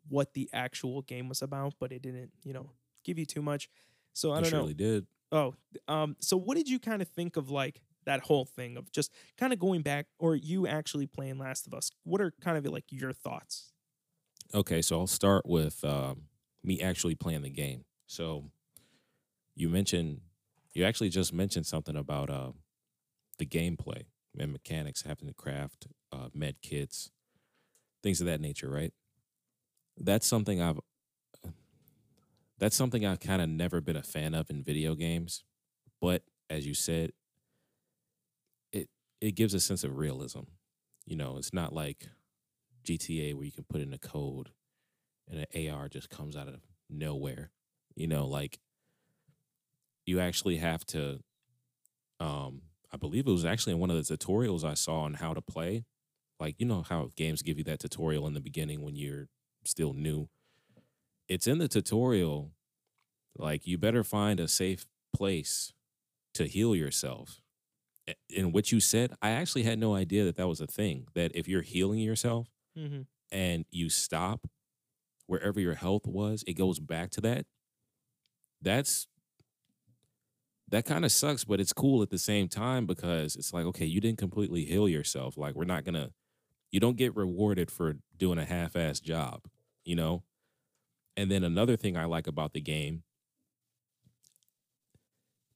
[0.08, 2.70] what the actual game was about, but it didn't, you know,
[3.04, 3.70] give you too much.
[4.14, 4.60] So I don't know.
[4.60, 5.08] surely did.
[5.32, 5.56] Oh,
[5.88, 9.12] um, so what did you kind of think of like that whole thing of just
[9.38, 11.90] kind of going back, or you actually playing Last of Us?
[12.04, 13.72] What are kind of like your thoughts?
[14.54, 16.24] Okay, so I'll start with um,
[16.64, 17.86] me actually playing the game.
[18.06, 18.52] So
[19.56, 20.22] you mentioned,
[20.74, 22.52] you actually just mentioned something about uh,
[23.40, 24.04] the gameplay
[24.38, 27.12] and mechanics, having to craft uh, med kits,
[28.02, 28.94] things of that nature, right?
[29.98, 30.80] That's something I've.
[32.60, 35.44] That's something I've kind of never been a fan of in video games,
[36.02, 37.14] but as you said,
[38.72, 38.90] it
[39.22, 40.42] it gives a sense of realism.
[41.06, 42.10] You know, it's not like
[42.84, 44.50] GTA where you can put in a code
[45.30, 47.52] and an AR just comes out of nowhere.
[47.96, 48.60] You know, like
[50.06, 51.20] you actually have to
[52.20, 52.62] um
[52.94, 55.42] I believe it was actually in one of the tutorials I saw on how to
[55.42, 55.86] play.
[56.40, 59.30] Like, you know how games give you that tutorial in the beginning when you're
[59.66, 60.30] still new.
[61.28, 62.52] It's in the tutorial
[63.38, 65.74] like you better find a safe place
[66.36, 67.42] to heal yourself.
[68.10, 71.08] A- In what you said, I actually had no idea that that was a thing.
[71.16, 73.02] That if you're healing yourself, Mm-hmm.
[73.32, 74.48] and you stop
[75.28, 77.46] wherever your health was, it goes back to that.
[78.62, 79.08] That's
[80.70, 83.86] that kind of sucks, but it's cool at the same time because it's like, okay,
[83.86, 85.38] you didn't completely heal yourself.
[85.38, 86.12] Like, we're not gonna,
[86.72, 89.42] you don't get rewarded for doing a half ass job,
[89.86, 90.24] you know?
[91.16, 93.04] And then another thing I like about the game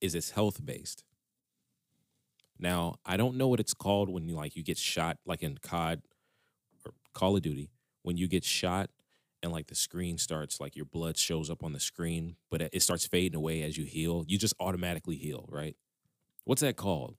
[0.02, 1.04] is it's health based.
[2.60, 5.58] Now, I don't know what it's called when you like you get shot, like in
[5.58, 6.02] COD
[6.86, 7.70] or Call of Duty,
[8.04, 8.90] when you get shot
[9.44, 12.82] and like the screen starts, like your blood shows up on the screen, but it
[12.82, 14.24] starts fading away as you heal.
[14.28, 15.76] You just automatically heal, right?
[16.46, 17.16] What's that called?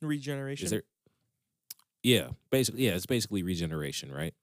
[0.00, 0.64] Regeneration.
[0.66, 0.82] Is there?
[2.02, 4.34] Yeah, basically, yeah, it's basically regeneration, right?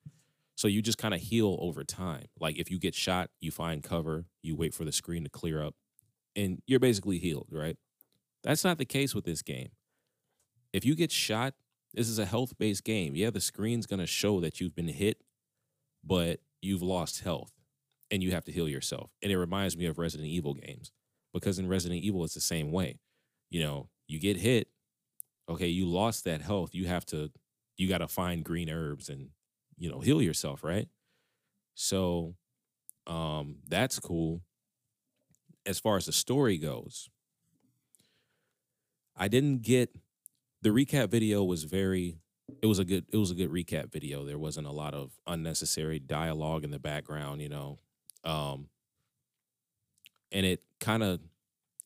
[0.60, 2.26] So you just kind of heal over time.
[2.38, 5.64] Like if you get shot, you find cover, you wait for the screen to clear
[5.64, 5.74] up,
[6.36, 7.78] and you're basically healed, right?
[8.44, 9.70] That's not the case with this game.
[10.74, 11.54] If you get shot,
[11.94, 13.16] this is a health based game.
[13.16, 15.24] Yeah, the screen's gonna show that you've been hit,
[16.04, 17.54] but you've lost health
[18.12, 19.12] and you have to heal yourself.
[19.24, 20.92] And it reminds me of Resident Evil games
[21.34, 23.00] because in Resident Evil, it's the same way.
[23.50, 24.68] You know, you get hit,
[25.48, 26.72] okay, you lost that health.
[26.74, 27.32] You have to,
[27.78, 29.30] you got to find green herbs and,
[29.80, 30.88] you know, heal yourself, right?
[31.74, 32.36] So,
[33.08, 34.42] um, that's cool.
[35.66, 37.10] As far as the story goes,
[39.16, 39.96] I didn't get
[40.62, 42.18] the recap video was very
[42.62, 44.26] it was a good it was a good recap video.
[44.26, 47.80] There wasn't a lot of unnecessary dialogue in the background, you know.
[48.24, 48.70] Um
[50.32, 51.20] and it kind of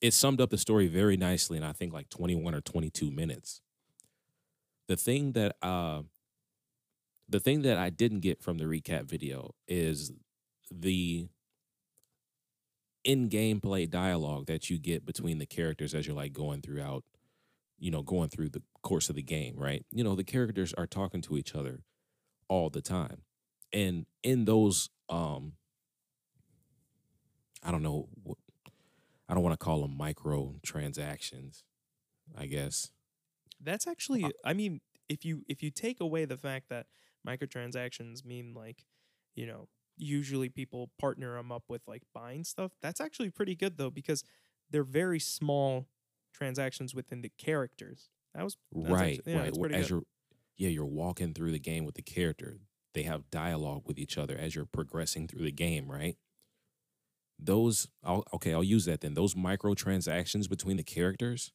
[0.02, 3.62] it summed up the story very nicely in I think like 21 or 22 minutes.
[4.88, 6.04] The thing that uh
[7.28, 10.12] the thing that I didn't get from the recap video is
[10.72, 11.28] the
[13.04, 17.04] in gameplay dialogue that you get between the characters as you're like going throughout
[17.84, 19.86] you know, going through the course of the game, right?
[19.92, 21.82] You know, the characters are talking to each other
[22.48, 23.24] all the time.
[23.74, 25.54] And in those um
[27.62, 28.38] I don't know what
[29.28, 31.64] I don't want to call them micro transactions,
[32.38, 32.92] I guess.
[33.62, 36.88] That's actually, I mean, if you if you take away the fact that
[37.28, 38.86] microtransactions mean like,
[39.36, 39.68] you know,
[39.98, 42.72] usually people partner them up with like buying stuff.
[42.82, 44.24] That's actually pretty good though because
[44.70, 45.88] they're very small
[46.34, 48.10] transactions within the characters.
[48.34, 49.74] That was right, actually- yeah, right.
[49.74, 49.90] As good.
[49.90, 50.04] you're
[50.56, 52.60] yeah, you're walking through the game with the character.
[52.94, 56.16] They have dialogue with each other as you're progressing through the game, right?
[57.40, 59.16] Those I'll, okay, I'll use that then.
[59.16, 61.52] Those microtransactions between the characters,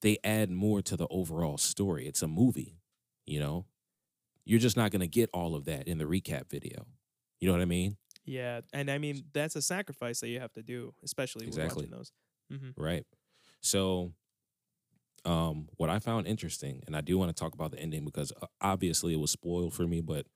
[0.00, 2.06] they add more to the overall story.
[2.06, 2.78] It's a movie,
[3.26, 3.66] you know.
[4.48, 6.86] You're just not going to get all of that in the recap video.
[7.38, 7.98] You know what I mean?
[8.24, 11.84] Yeah, and I mean that's a sacrifice that you have to do, especially Exactly.
[11.84, 12.12] watching those.
[12.50, 13.04] hmm Right.
[13.60, 14.12] So,
[15.26, 18.32] um, what I found interesting, and I do want to talk about the ending because
[18.40, 20.26] uh, obviously it was spoiled for me, but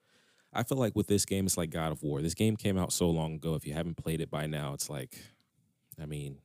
[0.52, 2.20] I feel like with this game, it's like God of War.
[2.20, 3.54] This game came out so long ago.
[3.54, 5.18] If you haven't played it by now, it's like,
[6.00, 6.38] I mean,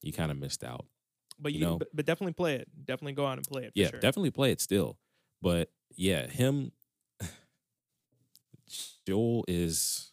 [0.00, 0.86] you kind of missed out.
[1.38, 1.78] But You you, know?
[1.92, 2.68] but, definitely play it.
[2.86, 3.74] Definitely go out and play it.
[3.74, 4.00] For yeah, sure.
[4.00, 4.96] definitely play it still.
[5.42, 6.72] But yeah, him,
[9.06, 10.12] Joel is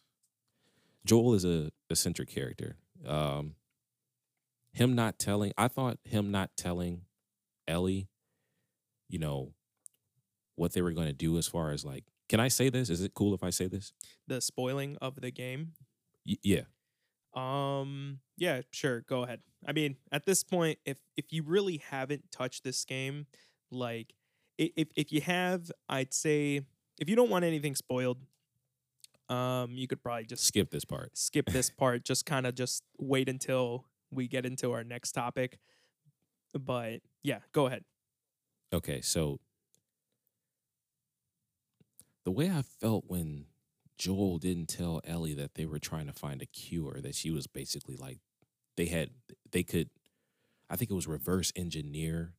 [1.05, 2.77] Joel is a eccentric character.
[3.07, 3.55] Um,
[4.73, 7.01] him not telling, I thought him not telling
[7.67, 8.07] Ellie,
[9.09, 9.53] you know,
[10.55, 12.89] what they were going to do as far as like, can I say this?
[12.89, 13.93] Is it cool if I say this?
[14.27, 15.73] The spoiling of the game.
[16.25, 16.61] Y- yeah.
[17.33, 18.19] Um.
[18.37, 18.61] Yeah.
[18.71, 19.01] Sure.
[19.01, 19.41] Go ahead.
[19.65, 23.25] I mean, at this point, if if you really haven't touched this game,
[23.71, 24.13] like,
[24.75, 26.61] if if you have, I'd say
[26.99, 28.17] if you don't want anything spoiled,
[29.29, 31.17] um, you could probably just Skip this part.
[31.17, 32.03] skip this part.
[32.03, 35.57] Just kind of just wait until we get into our next topic.
[36.53, 37.83] But yeah, go ahead.
[38.73, 39.39] Okay, so
[42.23, 43.45] the way I felt when
[43.97, 47.47] Joel didn't tell Ellie that they were trying to find a cure, that she was
[47.47, 48.19] basically like
[48.77, 49.09] they had
[49.51, 49.89] they could
[50.69, 52.33] I think it was reverse engineer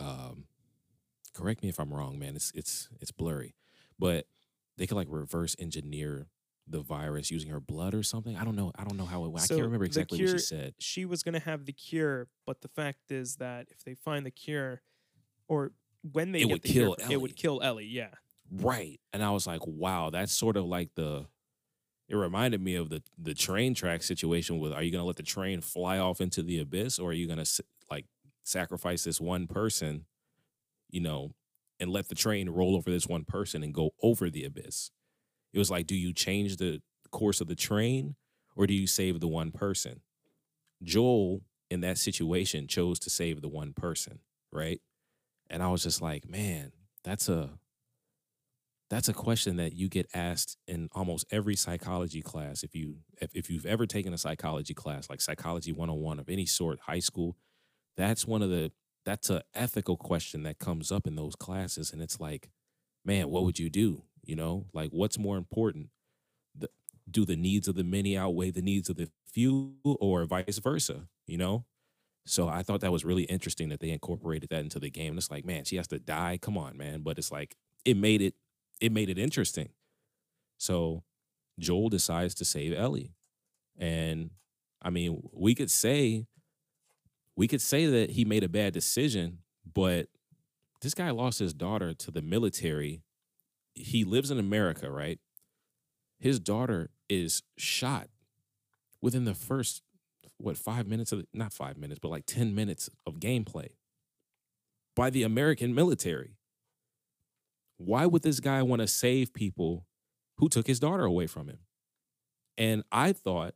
[0.00, 0.44] um
[1.34, 2.36] correct me if I'm wrong, man.
[2.36, 3.54] It's it's it's blurry.
[3.98, 4.26] But
[4.78, 6.28] they could like reverse engineer
[6.66, 8.36] the virus using her blood or something.
[8.36, 8.72] I don't know.
[8.76, 9.44] I don't know how it went.
[9.44, 10.74] I So can't remember exactly what she said.
[10.78, 14.24] she was going to have the cure, but the fact is that if they find
[14.24, 14.82] the cure,
[15.48, 15.72] or
[16.12, 17.86] when they It get would the cure, kill it would kill Ellie.
[17.86, 18.10] Yeah,
[18.50, 19.00] Right.
[19.12, 21.26] And I was like, wow, that's sort of like the
[22.08, 25.16] it reminded me of the the train track situation with are you going to let
[25.16, 28.06] the train fly off into the abyss or are you going to like
[28.44, 30.06] sacrifice this one person,
[30.92, 31.32] you know,
[31.80, 34.92] and let the train roll over this one person and go over the abyss.
[35.52, 36.80] It was like do you change the
[37.10, 38.14] course of the train
[38.56, 40.00] or do you save the one person?
[40.82, 44.20] Joel in that situation chose to save the one person,
[44.52, 44.80] right?
[45.50, 46.72] And I was just like, man,
[47.02, 47.50] that's a
[48.92, 53.34] that's a question that you get asked in almost every psychology class if you if,
[53.34, 57.34] if you've ever taken a psychology class like psychology 101 of any sort high school
[57.96, 58.70] that's one of the
[59.04, 62.50] that's an ethical question that comes up in those classes and it's like
[63.04, 65.88] man what would you do you know like what's more important
[66.56, 66.68] the,
[67.10, 71.08] do the needs of the many outweigh the needs of the few or vice versa
[71.26, 71.64] you know
[72.24, 75.18] so i thought that was really interesting that they incorporated that into the game and
[75.18, 78.22] it's like man she has to die come on man but it's like it made
[78.22, 78.34] it
[78.82, 79.68] it made it interesting.
[80.58, 81.04] So
[81.58, 83.14] Joel decides to save Ellie.
[83.78, 84.30] And
[84.82, 86.26] I mean, we could say
[87.36, 89.38] we could say that he made a bad decision,
[89.74, 90.08] but
[90.80, 93.02] this guy lost his daughter to the military.
[93.74, 95.18] He lives in America, right?
[96.18, 98.08] His daughter is shot
[99.00, 99.82] within the first
[100.38, 103.68] what 5 minutes of not 5 minutes, but like 10 minutes of gameplay
[104.94, 106.36] by the American military
[107.84, 109.86] why would this guy want to save people
[110.38, 111.58] who took his daughter away from him?
[112.56, 113.54] And I thought,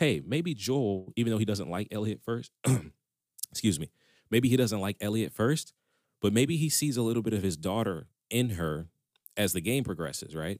[0.00, 2.52] hey, maybe Joel, even though he doesn't like Ellie at first,
[3.52, 3.90] excuse me,
[4.30, 5.74] maybe he doesn't like Ellie at first,
[6.22, 8.88] but maybe he sees a little bit of his daughter in her
[9.36, 10.58] as the game progresses, right?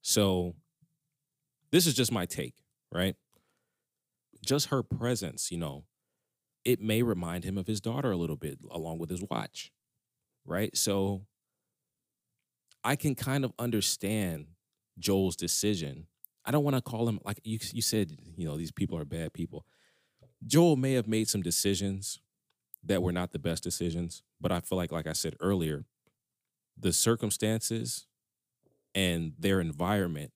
[0.00, 0.54] So
[1.70, 2.54] this is just my take,
[2.90, 3.14] right?
[4.42, 5.84] Just her presence, you know,
[6.64, 9.70] it may remind him of his daughter a little bit along with his watch,
[10.46, 10.74] right?
[10.74, 11.26] So
[12.82, 14.46] I can kind of understand
[14.98, 16.06] Joel's decision.
[16.44, 19.04] I don't want to call him like you you said, you know, these people are
[19.04, 19.66] bad people.
[20.46, 22.20] Joel may have made some decisions
[22.84, 25.84] that were not the best decisions, but I feel like like I said earlier,
[26.78, 28.06] the circumstances
[28.94, 30.32] and their environment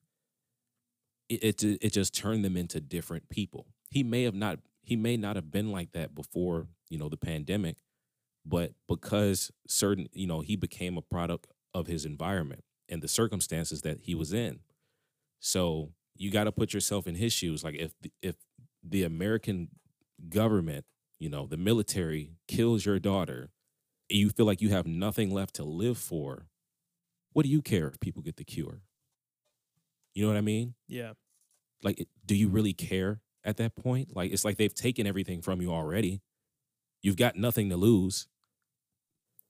[1.28, 3.66] it, it it just turned them into different people.
[3.90, 7.16] He may have not he may not have been like that before, you know, the
[7.16, 7.78] pandemic,
[8.44, 13.82] but because certain, you know, he became a product of his environment and the circumstances
[13.82, 14.60] that he was in.
[15.40, 17.64] So you got to put yourself in his shoes.
[17.64, 18.36] Like if if
[18.82, 19.68] the American
[20.28, 20.84] government,
[21.18, 23.50] you know, the military kills your daughter,
[24.10, 26.46] and you feel like you have nothing left to live for.
[27.32, 28.80] What do you care if people get the cure?
[30.14, 30.74] You know what I mean?
[30.88, 31.12] yeah.
[31.82, 34.16] Like, do you really care at that point?
[34.16, 36.22] Like, it's like they've taken everything from you already.
[37.02, 38.26] You've got nothing to lose.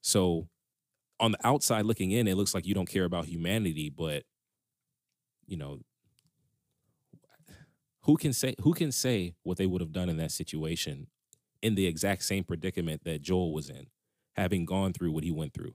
[0.01, 0.48] So,
[1.20, 4.24] on the outside looking in, it looks like you don't care about humanity, but
[5.47, 5.78] you know,
[8.06, 11.08] who can say who can say what they would have done in that situation
[11.62, 13.86] in the exact same predicament that Joel was in,
[14.34, 15.74] having gone through what he went through.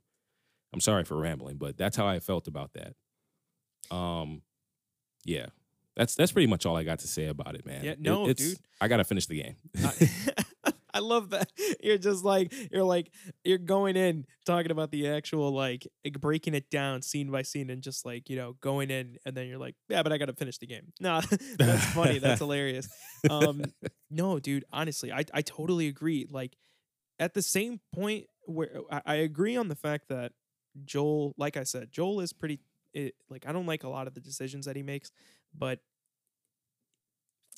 [0.73, 2.93] I'm sorry for rambling, but that's how I felt about that.
[3.95, 4.41] Um,
[5.25, 5.47] yeah,
[5.95, 7.83] that's that's pretty much all I got to say about it, man.
[7.83, 8.59] Yeah, It- no, it's- dude.
[8.79, 9.55] I gotta finish the game.
[10.93, 11.51] I, love that
[11.84, 13.11] you're just like you're like
[13.43, 17.69] you're going in talking about the actual like like, breaking it down scene by scene
[17.69, 20.27] and just like you know going in and then you're like yeah but I got
[20.27, 20.93] to finish the game.
[20.99, 21.22] No,
[21.57, 22.19] that's funny.
[22.19, 22.88] That's hilarious.
[23.30, 23.63] Um,
[24.09, 24.65] no, dude.
[24.72, 26.27] Honestly, I I totally agree.
[26.30, 26.55] Like
[27.19, 30.34] at the same point where I, I agree on the fact that
[30.85, 32.59] Joel, like I said, Joel is pretty.
[32.93, 35.11] It, like I don't like a lot of the decisions that he makes,
[35.57, 35.80] but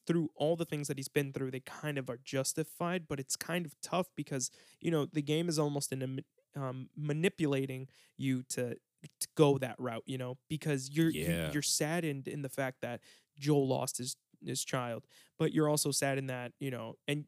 [0.06, 3.36] through all the things that he's been through, they kind of are justified, but it's
[3.36, 4.52] kind of tough because,
[4.82, 6.02] you know, the game is almost in
[6.56, 8.76] a um, manipulating you to
[9.20, 11.52] to go that route, you know, because you're you- Yeah.
[11.52, 13.02] you're saddened in the fact that
[13.38, 14.16] Joel lost his
[14.46, 15.06] his child,
[15.38, 17.26] but you're also sad in that, you know, and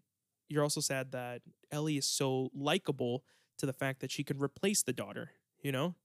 [0.49, 1.41] you're also sad that
[1.71, 3.23] Ellie is so likable
[3.57, 5.31] to the fact that she can replace the daughter,
[5.63, 5.95] you know?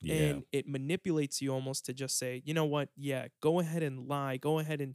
[0.00, 0.14] Yeah.
[0.14, 4.06] and it manipulates you almost to just say, you know what, yeah, go ahead and
[4.08, 4.94] lie, go ahead and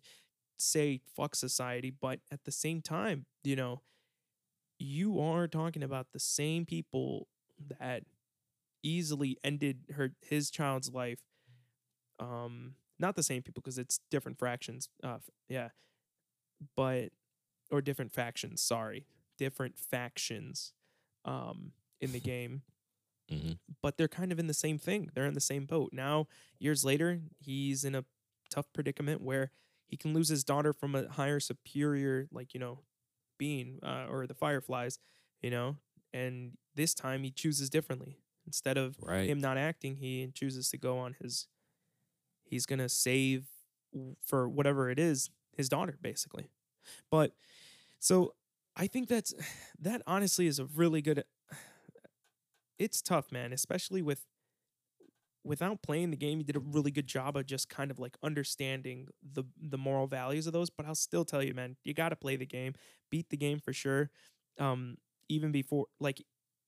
[0.63, 3.81] say fuck society, but at the same time, you know,
[4.79, 7.27] you are talking about the same people
[7.79, 8.03] that
[8.83, 11.19] easily ended her his child's life.
[12.19, 14.89] Um, not the same people because it's different fractions.
[15.03, 15.19] Uh,
[15.49, 15.69] yeah,
[16.75, 17.09] but
[17.71, 18.61] or different factions.
[18.61, 19.07] Sorry,
[19.37, 20.73] different factions.
[21.25, 21.71] Um,
[22.01, 22.63] in the game
[23.29, 23.57] Mhm.
[23.81, 25.09] but they're kind of in the same thing.
[25.13, 25.91] They're in the same boat.
[25.93, 26.27] Now,
[26.59, 28.05] years later, he's in a
[28.49, 29.51] tough predicament where
[29.93, 32.79] he can lose his daughter from a higher superior, like, you know,
[33.37, 34.97] being uh, or the Fireflies,
[35.43, 35.77] you know,
[36.11, 38.17] and this time he chooses differently.
[38.47, 39.29] Instead of Right.
[39.29, 41.47] him not acting, he chooses to go on his,
[42.43, 43.45] he's going to save
[44.25, 46.49] for whatever it is, his daughter, basically.
[47.11, 47.33] But
[47.99, 48.33] so
[48.75, 49.33] I think that's,
[49.79, 51.23] that honestly is a really good
[52.79, 54.25] it's tough, man, especially with
[55.43, 58.17] without playing the game, you did a really good job of just kind of like
[58.23, 60.69] understanding the the moral values of those.
[60.69, 62.73] But I'll still tell you, man, you got to play the game,
[63.09, 64.11] beat the game for sure.
[64.59, 64.97] Um,
[65.29, 66.23] even before, like,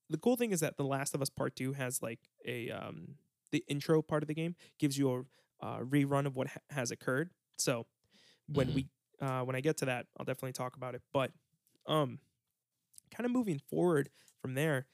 [0.09, 3.17] the cool thing is that The Last of Us Part Two has like a um
[3.51, 5.11] the intro part of the game gives you
[5.61, 7.31] a uh, rerun of what ha- has occurred.
[7.57, 7.87] So
[8.47, 8.73] when Mhm.
[8.73, 8.89] we
[9.21, 11.03] uh when I get to that, I'll definitely talk about it.
[11.13, 11.31] But
[11.87, 12.19] um,
[13.11, 14.09] kind of moving forward
[14.41, 14.87] from there.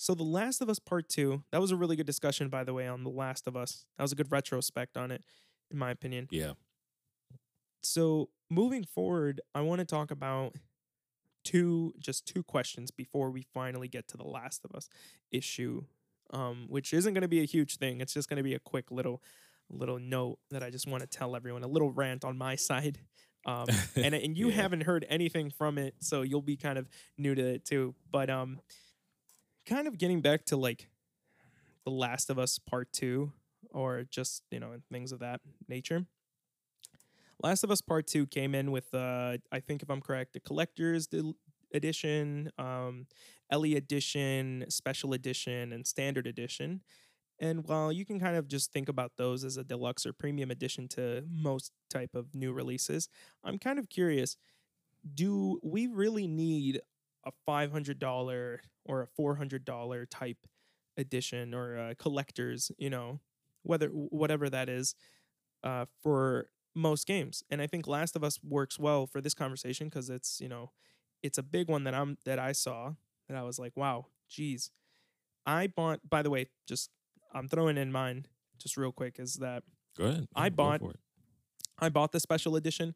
[0.00, 2.72] So The Last of Us Part 2, that was a really good discussion by the
[2.72, 3.84] way on The Last of Us.
[3.98, 5.22] That was a good retrospect on it
[5.70, 6.26] in my opinion.
[6.30, 6.52] Yeah.
[7.82, 10.54] So, moving forward, I want to talk about
[11.44, 14.88] two just two questions before we finally get to The Last of Us
[15.32, 15.84] issue
[16.32, 18.00] um which isn't going to be a huge thing.
[18.00, 19.22] It's just going to be a quick little
[19.68, 23.00] little note that I just want to tell everyone, a little rant on my side.
[23.44, 23.66] Um
[23.96, 24.54] and and you Yeah.
[24.62, 27.94] haven't heard anything from it, so you'll be kind of new to it too.
[28.10, 28.60] But um,
[29.70, 30.88] kind of getting back to like
[31.84, 33.32] the Last of Us Part Two,
[33.70, 36.06] or just you know things of that nature.
[37.42, 40.40] Last of Us Part Two came in with uh, I think if I'm correct, the
[40.40, 41.08] collector's
[41.72, 43.06] edition, um,
[43.50, 46.82] Ellie edition, special edition, and standard edition.
[47.42, 50.50] And while you can kind of just think about those as a deluxe or premium
[50.50, 53.08] edition to most type of new releases,
[53.42, 54.36] I'm kind of curious
[55.14, 56.80] do we really need
[57.24, 60.38] a $500 or a $400 type
[60.96, 63.20] edition or a collector's, you know,
[63.62, 64.94] whether whatever that is
[65.62, 67.42] uh, for most games.
[67.50, 70.70] And I think Last of Us works well for this conversation because it's, you know,
[71.22, 72.92] it's a big one that I'm that I saw
[73.28, 74.70] that I was like, wow, geez.
[75.46, 76.90] I bought by the way, just
[77.34, 78.26] I'm throwing in mine
[78.58, 79.62] just real quick is that
[79.96, 80.28] Go ahead.
[80.34, 80.80] I bought-.
[81.78, 82.94] I bought the special edition,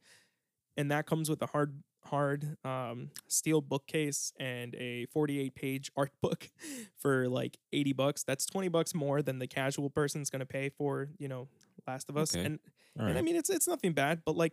[0.76, 6.12] and that comes with a hard hard um, steel bookcase and a 48 page art
[6.22, 6.50] book
[6.96, 8.22] for like 80 bucks.
[8.24, 11.48] That's 20 bucks more than the casual person's gonna pay for you know
[11.86, 12.34] Last of Us.
[12.34, 12.44] Okay.
[12.44, 12.58] And,
[12.98, 14.52] All and I mean it's it's nothing bad, but like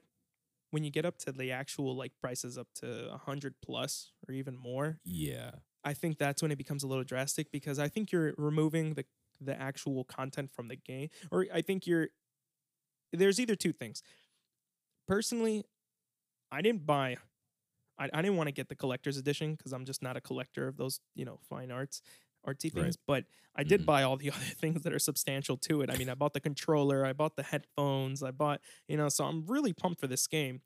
[0.72, 4.58] when you get up to the actual like prices up to 100 plus or even
[4.58, 5.52] more, Yeah.
[5.84, 9.06] I think that's when it becomes a little drastic because I think you're removing the
[9.44, 12.10] the actual content from the game, or I think you're
[13.12, 14.04] there's either two things.
[15.08, 15.64] Personally,
[16.52, 17.18] I didn't buy.
[18.02, 20.68] I, I didn't want to get the collector's edition because I'm just not a collector
[20.68, 22.02] of those, you know, fine arts,
[22.48, 22.74] artsy Right.
[22.74, 22.98] things.
[22.98, 23.26] But
[23.56, 23.86] I did Mhm.
[23.86, 25.92] buy all the other things that are substantial to it.
[25.92, 29.26] I mean, I bought the controller, I bought the headphones, I bought, you know, so
[29.26, 30.62] I'm really pumped for this game.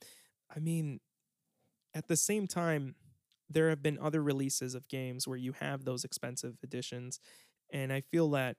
[0.56, 1.02] I mean,
[1.94, 2.96] at the same time,
[3.50, 7.20] there have been other releases of games where you have those expensive editions
[7.72, 8.58] and i feel that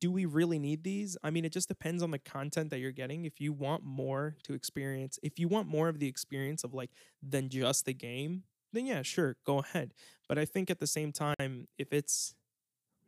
[0.00, 1.16] do we really need these?
[1.22, 3.24] I mean it just depends on the content that you're getting.
[3.24, 6.90] If you want more to experience if you want more of the experience of like
[7.22, 9.94] than just the game then yeah sure go ahead.
[10.28, 12.34] But i think at the same time if it's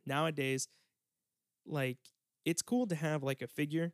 [0.05, 0.67] nowadays
[1.65, 1.97] like
[2.45, 3.93] it's cool to have like a figure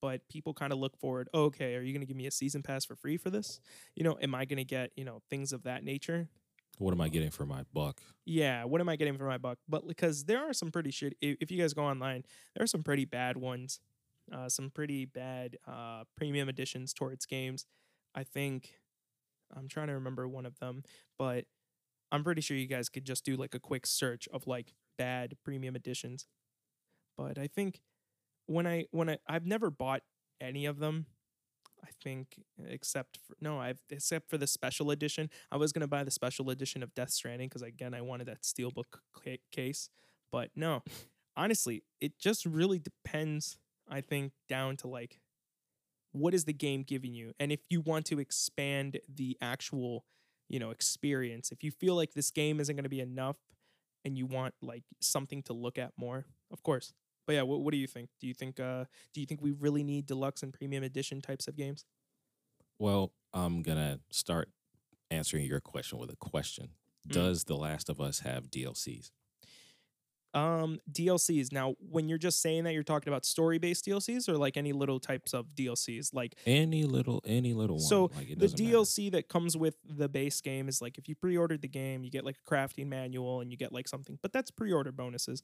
[0.00, 2.62] but people kind of look forward okay are you going to give me a season
[2.62, 3.60] pass for free for this?
[3.96, 6.28] You know am i going to get you know things of that nature
[6.78, 8.00] What am I getting for my buck?
[8.26, 9.58] yeah, what am I getting for my buck?
[9.68, 11.14] But because there are some pretty shit.
[11.20, 12.24] If, you guys go online,
[12.54, 13.80] there are some pretty bad ones,
[14.32, 17.66] uh, some pretty bad uh, premium editions towards games.
[18.14, 18.70] I think
[19.54, 20.82] I'm trying to remember one of them,
[21.18, 21.44] but
[22.10, 25.36] I'm pretty sure you guys could just do like a quick search of like bad
[25.44, 26.26] premium editions.
[27.18, 27.80] But I think
[28.46, 30.02] when I when I I've never bought
[30.40, 31.06] any of them.
[31.84, 35.28] I think except for no, I've except for the special edition.
[35.52, 38.42] I was gonna buy the special edition of Death Stranding because again I wanted that
[38.42, 39.90] steelbook ca- case,
[40.32, 40.82] but no.
[41.36, 43.58] Honestly, it just really depends.
[43.88, 45.20] I think down to like,
[46.12, 50.04] what is the game giving you, and if you want to expand the actual,
[50.48, 51.50] you know, experience.
[51.52, 53.36] If you feel like this game isn't gonna be enough,
[54.04, 56.92] and you want like something to look at more, of course.
[57.26, 58.10] But yeah, what, what do you think?
[58.20, 61.48] Do you think uh do you think we really need deluxe and premium edition types
[61.48, 61.84] of games?
[62.78, 64.50] Well, I'm gonna start
[65.10, 66.70] answering your question with a question.
[67.08, 67.12] Mm.
[67.12, 69.10] Does The Last of Us have DLCs?
[70.34, 71.52] Um DLCs.
[71.52, 74.98] Now, when you're just saying that you're talking about story-based DLCs or like any little
[74.98, 77.84] types of DLCs like Any little, any little one.
[77.84, 78.78] So, like, the doesn't matter.
[78.78, 82.10] DLC that comes with the base game is like if you pre-ordered the game, you
[82.10, 85.40] get like a crafting manual and you get like something, but that's pre-order bonuses.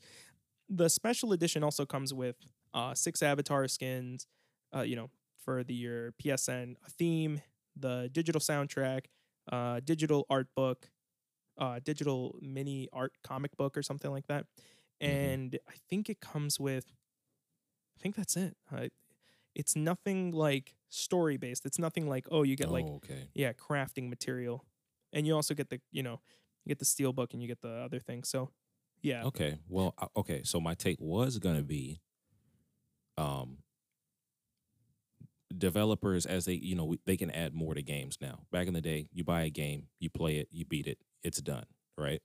[0.71, 2.37] The special edition also comes with
[2.73, 4.27] uh six avatar skins,
[4.75, 5.11] uh you know,
[5.45, 7.43] for the your PSN, a theme,
[7.77, 9.07] the digital soundtrack,
[9.51, 10.91] uh digital art book,
[11.59, 14.47] uh digital mini art comic book or something like that.
[15.03, 15.09] Mhm.
[15.09, 16.87] And I think it comes with
[17.99, 18.57] I think that's it.
[18.73, 18.91] I,
[19.55, 21.67] it's nothing like story based.
[21.67, 23.29] It's nothing like oh you get oh, like okay.
[23.35, 24.65] yeah crafting material
[25.13, 26.21] and you also get the you know
[26.65, 28.51] you get the steel book and you get the other thing so
[29.03, 29.59] yeah Okay.
[29.69, 30.43] Well, uh, okay.
[30.45, 32.01] So my take was gonna be,
[33.17, 33.59] um,
[35.57, 38.41] developers as they you know they can add more to games now.
[38.53, 41.41] Back in the day, you buy a game, you play it, you beat it, it's
[41.41, 41.65] done,
[41.99, 42.23] right?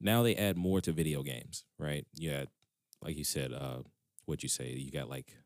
[0.00, 2.06] Now they add more to video games, right?
[2.14, 2.48] You had,
[3.02, 3.78] like you said, uh,
[4.24, 4.70] what'd you say?
[4.72, 5.36] You got like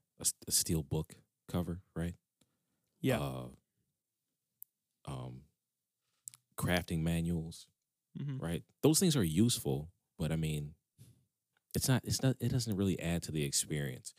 [0.46, 1.14] a steel book
[1.48, 2.14] cover, right?
[3.00, 3.46] yeah Uh,
[5.06, 5.42] um,
[6.56, 7.66] crafting manuals,
[8.18, 8.40] mhm.
[8.40, 8.62] right?
[8.82, 10.74] Those things are useful, but I mean,
[11.74, 12.02] it's not.
[12.04, 12.36] It's not.
[12.40, 14.14] It doesn't really add to the experience.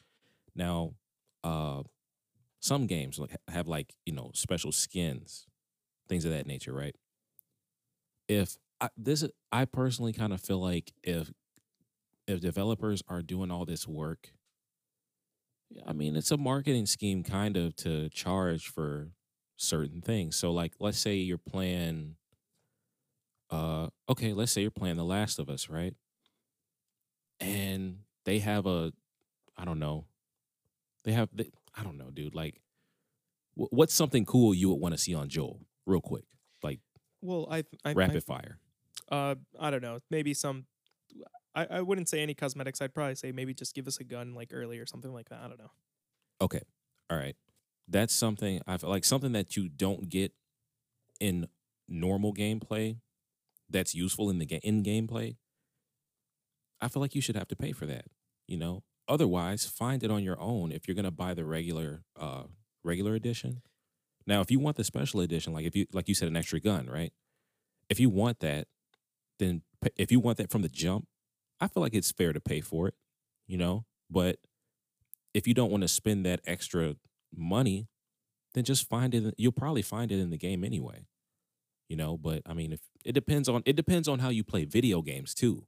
[0.55, 0.95] Now,
[1.43, 1.83] uh,
[2.59, 5.47] some games like have like you know special skins,
[6.09, 6.95] things of that nature, right?
[8.27, 11.31] If I, this, is, I personally kind of feel like if
[12.27, 14.31] if developers are doing all this work,
[15.85, 19.09] I mean, it's a marketing scheme kind of to charge for
[19.57, 20.35] certain things.
[20.35, 22.15] So, like, let's say you're playing
[23.51, 25.93] uh okay let's say you're playing the last of us right?
[27.39, 28.91] And they have a
[29.57, 30.05] i don't know
[31.05, 32.59] they have they, i don't know dude like
[33.55, 36.25] wh- what's something cool you would want to see on joel real quick?
[36.63, 36.79] Like
[37.21, 38.59] well i I, rapid fire.
[39.09, 40.65] Uh i don't know maybe some
[41.55, 44.33] I, I wouldn't say any cosmetics i'd probably say maybe just give us a gun
[44.33, 45.71] like early or something like that i don't know.
[46.41, 46.61] Okay
[47.09, 47.35] all right.
[47.87, 50.33] That's something i feel like something that you don't get
[51.19, 51.47] in
[51.87, 52.97] normal gameplay
[53.69, 55.35] that's useful in the game in gameplay
[56.81, 58.05] i feel like you should have to pay for that
[58.47, 58.83] you know?
[59.07, 62.43] Otherwise find it on your own if you're going to buy the regular uh
[62.83, 63.61] regular edition.
[64.25, 66.59] Now if you want the special edition like if you like you said an extra
[66.59, 67.13] gun right?
[67.89, 68.67] If you want that
[69.37, 69.61] then
[69.95, 71.05] if you want that from the jump
[71.61, 72.95] i feel like it's fair to pay for it
[73.47, 73.85] you know?
[74.09, 74.37] But
[75.35, 76.95] if you don't want to spend that extra
[77.35, 77.87] money
[78.55, 81.05] then just find it you'll probably find it in the game anyway
[81.89, 84.65] you know but i mean if it depends on it depends on how you play
[84.65, 85.65] video games too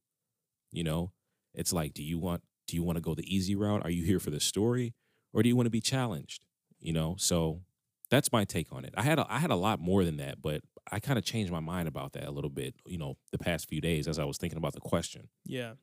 [0.71, 1.11] you know?
[1.53, 3.81] It's like do you want do you want to go the easy route?
[3.83, 4.93] Are you here for the story?
[5.33, 6.45] Or do you want to be challenged
[6.79, 7.15] you know?
[7.17, 7.61] So
[8.09, 8.93] that's my take on it.
[8.95, 10.61] I had a, i had a lot more than that but
[10.91, 13.67] i kind of changed my mind about that a little bit you know the past
[13.67, 15.29] few days as i was thinking about the question.
[15.45, 15.73] Yeah.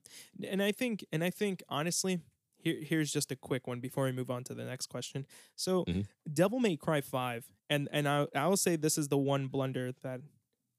[0.49, 2.21] And i think and i think honestly
[2.65, 5.27] here, here's just a quick one before we move on to the next question.
[5.57, 6.07] So Mhm.
[6.33, 9.93] devil may cry 5 and and I, I will say this is the one blunder
[10.03, 10.21] that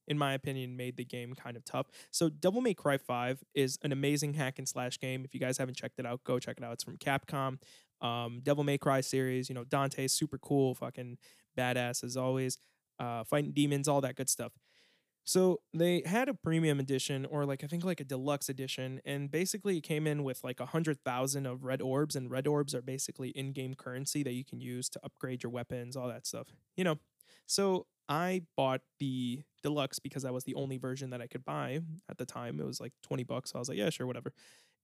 [0.08, 1.88] in my opinion made the game kind of tough.
[2.12, 5.24] So devil may cry 5 is an amazing hack and slash game.
[5.26, 6.74] If you guys haven't checked it out go check it out.
[6.74, 7.60] It's from capcom.
[8.02, 11.18] Um, devil may cry series you know dante's super cool fucking
[11.58, 12.58] badass as always.
[13.00, 14.54] Uh, fighting demons all that good stuff
[15.28, 19.32] so they had a premium edition, or like I think like a deluxe edition, and
[19.32, 22.76] basically it came in with like a hundred thousand of red orbs, and red orbs
[22.76, 26.50] are basically in-game currency that you can use to upgrade your weapons, all that stuff.
[26.78, 27.00] You know,
[27.48, 31.80] so I bought the deluxe because that was the only version that I could buy
[32.08, 32.60] at the time.
[32.60, 34.32] It was like twenty bucks, so I was like, yeah, sure, whatever.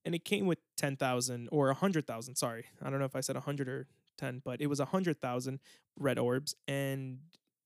[0.04, 2.34] And it came with ten thousand or a hundred thousand.
[2.34, 3.86] Sorry, I don't know if I said a hundred or
[4.18, 5.60] ten, but it was a hundred thousand
[5.96, 7.18] red orbs, and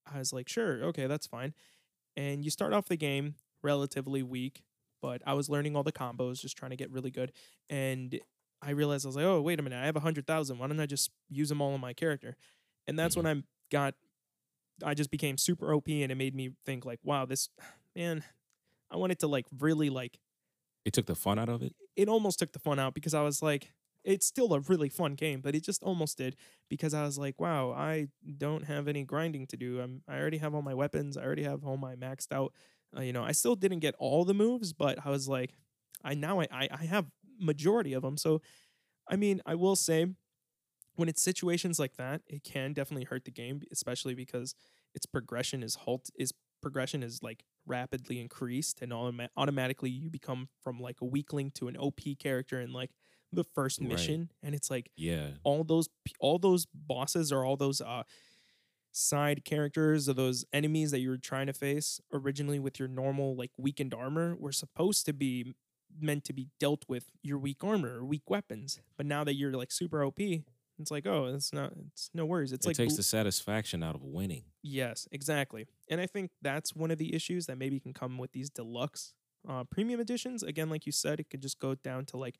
[0.05, 1.55] I was like, sure, okay, that's fine
[2.17, 4.63] and you start off the game relatively weak,
[5.01, 7.31] but I was learning all the combos, just trying to get really good.
[7.69, 8.19] And
[8.61, 10.57] I realized I was like, oh, wait a minute, I have a hundred thousand.
[10.57, 12.35] Why don't I just use them all on my character?
[12.87, 13.39] And that's when mm-hmm.
[13.39, 13.93] I got,
[14.83, 17.49] I just became super OP, and it made me think like, wow, this
[17.95, 18.23] man,
[18.91, 20.19] I wanted to like really like.
[20.85, 23.21] it took the fun out of it It almost took the fun out because I
[23.21, 23.71] was like,
[24.07, 26.37] it's still a really fun game, but it just almost did
[26.69, 28.07] because I was like, wow, I
[28.37, 29.81] don't have any grinding to do.
[29.81, 31.17] I'm I already have all my weapons.
[31.17, 32.53] I already have all my maxed out.
[32.97, 35.51] Uh, you know, I still didn't get all the moves, but I was like,
[36.03, 37.05] I now I I, I have
[37.39, 38.15] majority of them.
[38.17, 38.41] So,
[39.09, 40.07] I mean, I will say,
[40.95, 44.55] when it's situations like that, it can definitely hurt the game, especially because
[44.95, 50.49] its progression is halt is progression is like rapidly increased and automa- automatically you become
[50.61, 52.91] from like a weakling to an OP character in like
[53.33, 53.89] the first Right.
[53.89, 55.31] mission and it's like Yeah.
[55.43, 55.89] all those
[56.19, 58.03] all those bosses or all those uh
[58.91, 63.35] side characters or those enemies that you were trying to face originally with your normal
[63.35, 65.53] like weakened armor were supposed to be
[65.99, 69.53] meant to be dealt with your weak armor or weak weapons but now that you're
[69.53, 70.19] like super OP
[70.79, 73.95] it's like oh it's not it's no worries it's it like takes the satisfaction out
[73.95, 74.43] of winning.
[74.63, 75.65] Yes, exactly.
[75.89, 79.13] And I think that's one of the issues that maybe can come with these deluxe
[79.47, 80.43] uh, premium editions.
[80.43, 82.37] Again, like you said, it could just go down to like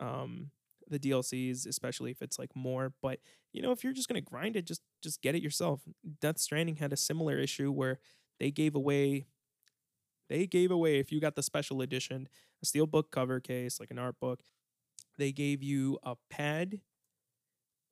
[0.00, 0.50] um,
[0.88, 2.92] the DLCs, especially if it's like more.
[3.02, 3.20] But
[3.52, 5.82] you know, if you're just gonna grind it, just just get it yourself.
[6.20, 7.98] Death Stranding had a similar issue where
[8.40, 9.26] they gave away.
[10.28, 12.28] They gave away if you got the special edition,
[12.62, 14.40] a steel book cover case, like an art book.
[15.18, 16.80] They gave you a pad,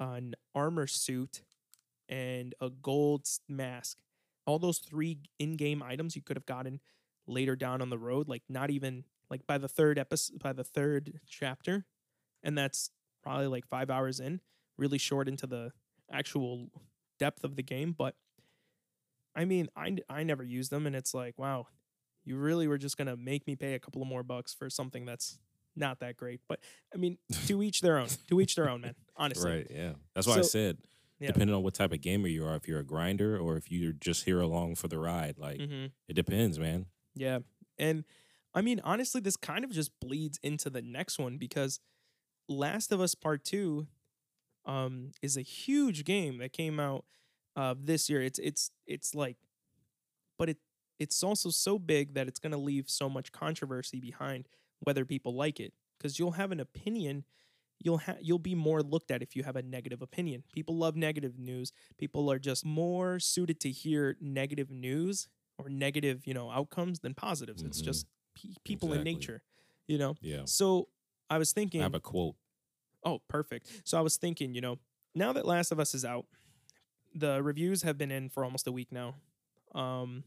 [0.01, 1.43] an armor suit,
[2.09, 3.99] and a gold mask.
[4.47, 6.81] All those three in-game items you could have gotten
[7.27, 10.65] later down on the road, like not even like by the third episode, by the
[10.65, 11.85] third chapter,
[12.43, 12.91] and that's
[13.23, 14.41] probably like five hours in,
[14.77, 15.73] really short into the
[16.11, 16.69] actual
[17.19, 17.95] depth of the game.
[17.97, 18.15] But
[19.35, 21.67] I mean, I, I never used them, and it's like, wow,
[22.25, 25.05] you really were just gonna make me pay a couple of more bucks for something
[25.05, 25.39] that's
[25.77, 26.41] not that great.
[26.49, 26.61] But
[26.93, 28.09] I mean, to each their own.
[28.29, 28.95] To each their own, man.
[29.17, 29.67] Honestly, Right.
[29.71, 29.93] Yeah.
[30.15, 30.79] That's why I said,
[31.21, 31.29] yeah.
[31.29, 33.93] depending on what type of gamer you are, if you're a grinder or if you're
[33.93, 36.87] just here along for the ride, like hmm it depends, man.
[37.15, 37.41] Yeah.
[37.79, 38.05] And
[38.55, 41.81] I mean, honestly, this kind of just bleeds into the next one because
[42.49, 43.87] Last of Us Part 2
[44.65, 47.05] um is a huge game that came out
[47.57, 48.23] uh this year.
[48.23, 49.37] It's it's it's like
[50.39, 50.59] but it
[50.99, 54.49] it's also so big that it's going to leave so much controversy behind
[54.81, 57.25] whether people like it because you'll have an opinion
[57.81, 60.43] you'll ha- you'll be more looked at if you have a negative opinion.
[60.53, 61.71] People love negative news.
[61.97, 67.15] People are just more suited to hear negative news or negative, you know, outcomes than
[67.15, 67.63] positives.
[67.63, 67.85] It's Mhm.
[67.85, 69.43] just pe- people in nature,
[69.87, 70.17] you know.
[70.21, 70.45] Yeah.
[70.45, 70.89] So
[71.31, 72.37] I was thinking, I have a quote.
[73.05, 73.83] oh, perfect.
[73.85, 74.79] So I was thinking, you know,
[75.15, 76.27] now that Last of Us is out,
[77.15, 79.15] the reviews have been in for almost a week now.
[79.75, 80.25] Um,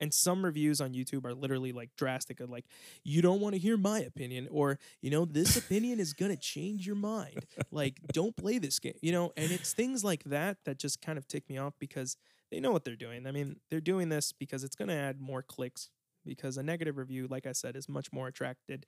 [0.00, 2.64] and some reviews on YouTube are literally like drastic, of like,
[3.04, 6.36] you don't want to hear my opinion, or, you know, this opinion is going to
[6.36, 7.46] change your mind.
[7.70, 9.32] Like, don't play this game, you know?
[9.36, 12.16] And it's things like that that just kind of tick me off because
[12.50, 13.26] they know what they're doing.
[13.26, 15.90] I mean, they're doing this because it's going to add more clicks,
[16.26, 18.86] because a negative review, like I said, is much more attracted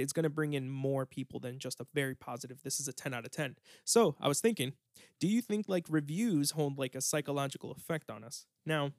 [0.00, 2.92] it's going to bring in more people than just a very positive this is a
[2.92, 4.72] 10 out of 10 so i was thinking
[5.20, 8.46] do you think like reviews hold like a psychological effect on us?
[8.66, 8.90] Now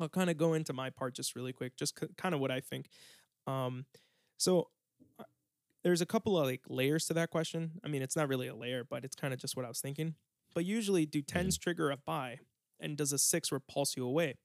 [0.00, 2.50] i'll kind of go into my part just really quick just k- kind of what
[2.50, 2.88] i think.
[3.46, 3.86] Um
[4.36, 4.68] so
[5.18, 5.24] uh,
[5.82, 7.72] there's a couple of like layers to that question.
[7.84, 9.80] I mean it's not really a layer but it's kind of just what i was
[9.80, 10.14] thinking.
[10.54, 12.38] But usually do 10s trigger a buy
[12.80, 14.36] and does a 6 repulse you away?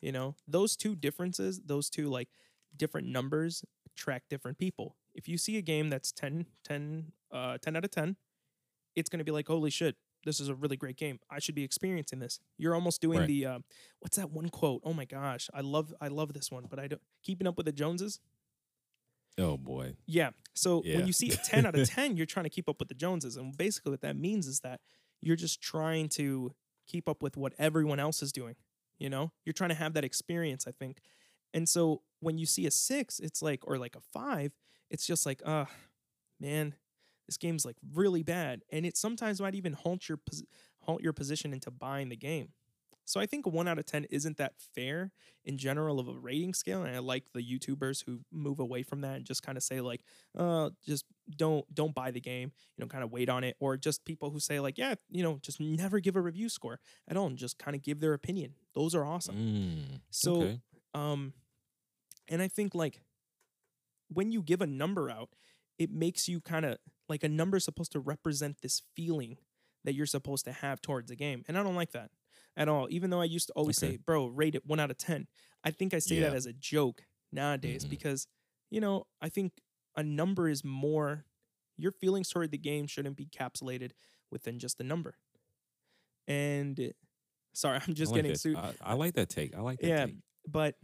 [0.00, 2.28] You know those two differences those two like
[2.76, 3.64] different numbers
[3.96, 4.96] track different people.
[5.14, 8.16] If you see a game that's 10, 10, uh, 10 out of 10,
[8.96, 11.18] it's going to be like, holy shit, this is a really great game.
[11.30, 12.40] I should be experiencing this.
[12.58, 13.28] You're almost doing Right.
[13.28, 13.58] the, uh,
[14.00, 14.82] what's that one quote?
[14.84, 15.48] Oh my gosh.
[15.54, 18.20] I love, I love this one, but I don't, keeping up with the Joneses.
[19.38, 19.94] Oh boy.
[20.06, 20.30] Yeah.
[20.54, 20.96] So Yeah.
[20.96, 22.94] when you see a 10 out of 10, you're trying to keep up with the
[22.94, 23.36] Joneses.
[23.36, 24.80] And basically what that means is that
[25.20, 26.54] you're just trying to
[26.86, 28.56] keep up with what everyone else is doing.
[28.98, 31.00] You know, you're trying to have that experience, I think.
[31.54, 34.52] And so when you see a six, it's like, or like a five,
[34.90, 35.66] it's just like, uh,
[36.38, 36.74] man,
[37.26, 38.62] this game's like really bad.
[38.72, 40.42] And it sometimes might even halt your, pos-
[40.80, 42.50] halt your position into buying the game.
[43.06, 45.10] So I think one out of 10 isn't that fair
[45.44, 46.84] in general of a rating scale.
[46.84, 49.80] And I like the YouTubers who move away from that and just kind of say
[49.80, 50.04] like,
[50.38, 51.06] uh, just
[51.36, 53.56] don't, don't buy the game, you know, kind of wait on it.
[53.58, 56.78] Or just people who say like, yeah, you know, just never give a review score
[57.08, 58.54] at all and just kind of give their opinion.
[58.74, 59.34] Those are awesome.
[59.34, 60.60] Mm, So, okay.
[60.94, 61.32] um,
[62.30, 63.02] and I think like
[64.08, 65.30] when you give a number out,
[65.78, 66.78] it makes you kind of
[67.08, 69.36] like a number is supposed to represent this feeling
[69.84, 71.42] that you're supposed to have towards a game.
[71.48, 72.10] And I don't like that
[72.56, 72.86] at all.
[72.90, 73.92] Even though I used to always Okay.
[73.92, 75.26] say, bro, rate it one out of 10.
[75.64, 77.90] I think I say that as a joke nowadays Mhm.
[77.90, 78.26] because,
[78.70, 79.52] you know, I think
[79.96, 81.24] a number is more,
[81.76, 83.92] your feelings toward the game shouldn't be capsulated
[84.30, 85.16] within just a number.
[86.28, 86.92] And
[87.54, 89.54] sorry, I'm just like getting sued I, I like that take.
[89.56, 90.16] I like that yeah take.
[90.46, 90.76] but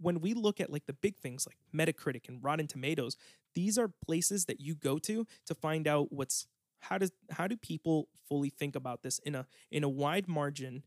[0.00, 3.16] when we look at like the big things like Metacritic and Rotten Tomatoes,
[3.54, 6.46] these are places that you go to to find out what's
[6.80, 10.82] how does how do people fully think about this in a in a wide margin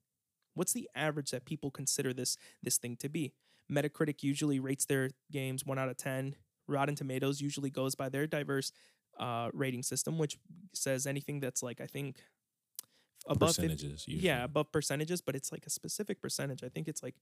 [0.54, 3.34] what's the average that people consider this this thing to be
[3.72, 6.36] metacritic usually rates their games 1 out of 10
[6.68, 8.72] rotten tomatoes usually goes by their diverse
[9.20, 10.38] uh, rating system which
[10.74, 12.18] says anything that's like i think
[13.28, 14.08] above 50 Percentages.
[14.08, 14.26] Usually.
[14.28, 17.16] yeah above percentages but it's like a specific percentage i think it's like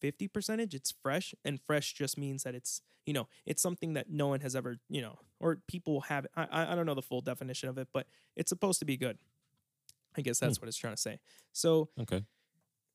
[0.00, 4.10] 50 percentage it's fresh and fresh just means that it's you know it's something that
[4.10, 7.20] no one has ever you know or people have i i don't know the full
[7.20, 8.06] definition of it but
[8.36, 9.18] it's supposed to be good.
[10.16, 11.18] I guess that's what it's trying to say.
[11.52, 12.24] So Okay.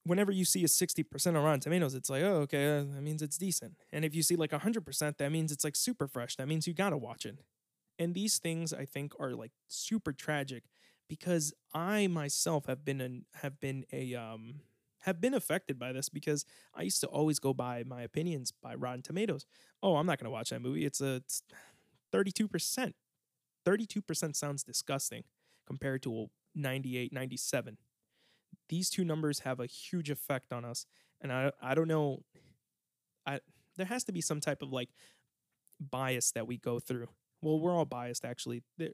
[0.04, 3.22] whenever you see a 60% on rotten tomatoes it's like oh okay uh, that means
[3.22, 3.74] it's decent.
[3.92, 6.36] And if you see like 100% that means it's like super fresh.
[6.38, 7.40] That means you gotta watch it.
[7.98, 10.64] And these things i think are like super tragic
[11.10, 14.62] because i myself have been an have been a um
[15.02, 18.76] have been affected by this because I used to always go by my opinions by
[18.76, 19.46] Rotten Tomatoes.
[19.82, 20.86] Oh, I'm not going to watch that movie.
[20.86, 21.44] It's a it's
[22.14, 22.94] 32%.
[23.66, 25.24] 32% sounds disgusting
[25.68, 27.78] compared to a 98, 97.
[28.68, 30.86] These two numbers have a huge effect on us
[31.22, 32.24] and I I don't know
[33.26, 33.40] I
[33.78, 34.90] there has to be some type of like
[35.80, 37.08] bias that we go through.
[37.42, 38.64] Well, we're all biased actually.
[38.78, 38.94] There-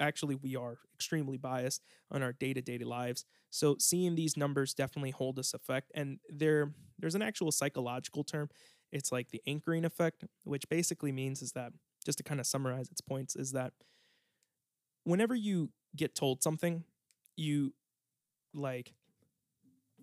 [0.00, 3.24] Actually, we are extremely biased on our day-to-day lives.
[3.50, 8.48] So seeing these numbers definitely hold us effect and there there's an actual psychological term.
[8.92, 11.72] It's like the anchoring effect, which basically means is that
[12.04, 13.72] just to kind of summarize its points is that
[15.04, 16.84] whenever you get told something,
[17.36, 17.74] you
[18.54, 18.94] like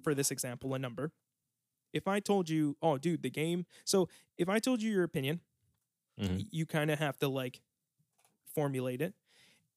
[0.03, 1.11] for this example a number.
[1.93, 5.41] If I told you, "Oh, dude, the game." So, if I told you your opinion,
[6.17, 6.41] Mhm.
[6.51, 7.61] you kind of have to like
[8.53, 9.15] formulate it.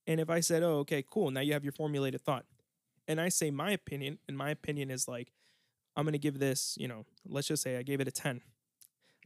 [0.06, 1.30] And if I said, "Oh, okay, cool.
[1.30, 2.46] Now you have your formulated thought."
[3.08, 5.32] And I say my opinion, and my opinion is like
[5.96, 8.42] I'm going to give this, you know, let's just say I gave it a 10.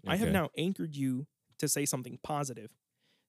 [0.07, 1.27] I have now anchored you
[1.59, 2.71] to say something positive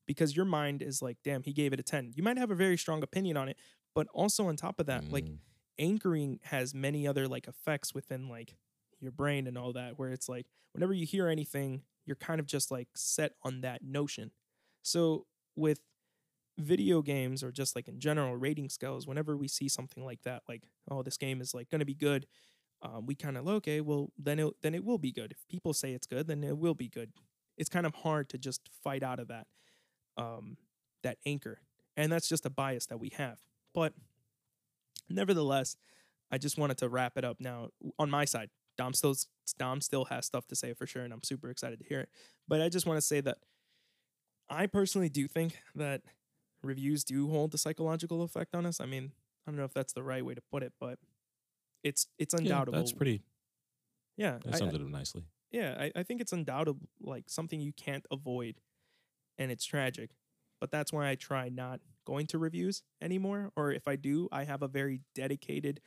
[0.08, 2.14] because your mind is like, damn, he gave it a 10.
[2.16, 3.58] You might have a very strong opinion on it,
[3.96, 5.40] but also on top of that, like Mm,
[5.80, 8.56] anchoring has many other like effects within like
[9.00, 12.46] your brain and all that where it's like whenever you hear anything, you're kind of
[12.48, 14.32] just like set on that notion.
[14.82, 15.82] So with
[16.60, 20.44] video games or just like in general rating scales, whenever we see something like that,
[20.48, 22.28] like, oh, this game is like gonna be good,
[22.82, 25.32] um, we kind of okay, well then it then it will be good.
[25.32, 27.12] If people say it's good, then it will be good.
[27.58, 29.48] It's kind of hard to just fight out of that
[30.18, 30.58] um,
[31.04, 31.60] that anchor,
[31.98, 33.40] and that's just a bias that we have.
[33.74, 33.94] But
[35.10, 35.76] nevertheless,
[36.32, 38.50] I just wanted to wrap it up now on my side.
[38.78, 39.16] Dom still
[39.58, 42.10] Dom still has stuff to say for sure, and I'm super excited to hear it.
[42.48, 43.40] But I just want to say that
[44.50, 46.02] I personally do think that
[46.64, 48.80] reviews do hold the psychological effect on us.
[48.80, 49.12] I mean,
[49.48, 51.00] I don't know if that's the right way to put it, but
[51.84, 52.78] it's it's yeah, undoubtable.
[52.80, 53.24] that's pretty.
[54.18, 55.24] yeah, That I- it up nicely.
[55.52, 58.60] yeah, I, I think it's undoubtable, like something you can't avoid,
[59.38, 60.12] and it's tragic.
[60.60, 63.52] But that's why I try not going to reviews anymore.
[63.56, 65.80] Or if I do, I have a very dedicated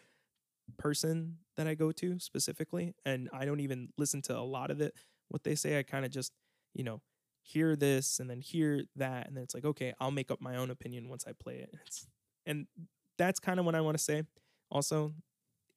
[0.78, 4.80] person that I go to specifically, and I don't even listen to a lot of
[4.80, 4.94] it.
[5.28, 6.32] What they say, I kind of just,
[6.74, 7.02] you know,
[7.42, 10.56] hear this and then hear that, and then it's like, okay, I'll make up my
[10.56, 11.74] own opinion once I play it.
[11.86, 12.06] It's,
[12.44, 12.66] and
[13.18, 14.24] that's kind of what I want to say.
[14.70, 15.12] Also,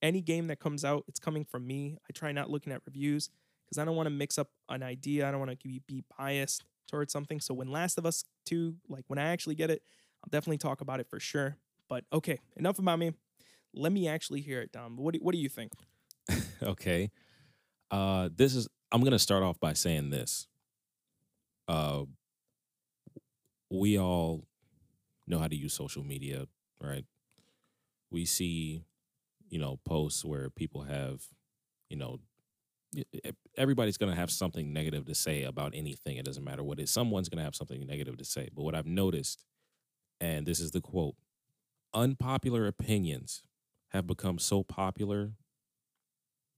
[0.01, 1.97] any game that comes out, it's coming from me.
[2.09, 3.29] I try not looking at reviews
[3.65, 5.27] because I don't want to mix up an idea.
[5.27, 7.39] I don't want to be, be biased towards something.
[7.39, 9.83] So when Last of Us 2, like when I actually get it,
[10.23, 11.57] I'll definitely talk about it for sure.
[11.89, 13.11] But okay, enough about me.
[13.73, 14.97] Let me actually hear it, Dom.
[14.97, 15.73] What do, what do you think?
[16.63, 17.11] okay.
[17.91, 18.67] Uh, this is.
[18.91, 20.47] I'm gonna start off by saying this.
[21.67, 22.03] Uh,
[23.69, 24.45] we all
[25.27, 26.45] know how to use social media,
[26.79, 27.05] right?
[28.11, 28.83] We see,
[29.49, 31.23] you know, posts where people have,
[31.89, 32.19] you know,
[33.57, 36.17] everybody's gonna have something negative to say about anything.
[36.17, 36.91] It doesn't matter what it is.
[36.91, 38.49] Someone's gonna have something negative to say.
[38.53, 39.45] But what I've noticed,
[40.21, 41.15] and this is the quote:
[41.93, 43.43] unpopular opinions
[43.89, 45.33] have become so popular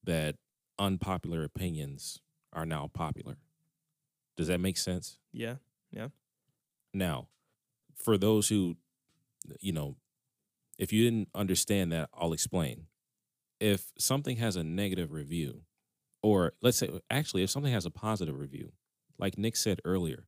[0.04, 0.36] that
[0.80, 2.22] unpopular opinions
[2.54, 3.38] are now popular.
[4.38, 5.18] Does that make sense?
[5.34, 5.56] Yeah.
[5.92, 6.10] Yeah.
[6.94, 7.28] Now,
[7.96, 8.78] for those who,
[9.60, 9.96] you know,
[10.78, 12.86] if you didn't understand that, I'll explain.
[13.60, 15.62] If something has a negative review,
[16.22, 18.74] or let's say, actually, if something has a positive review,
[19.18, 20.28] like Nick said earlier,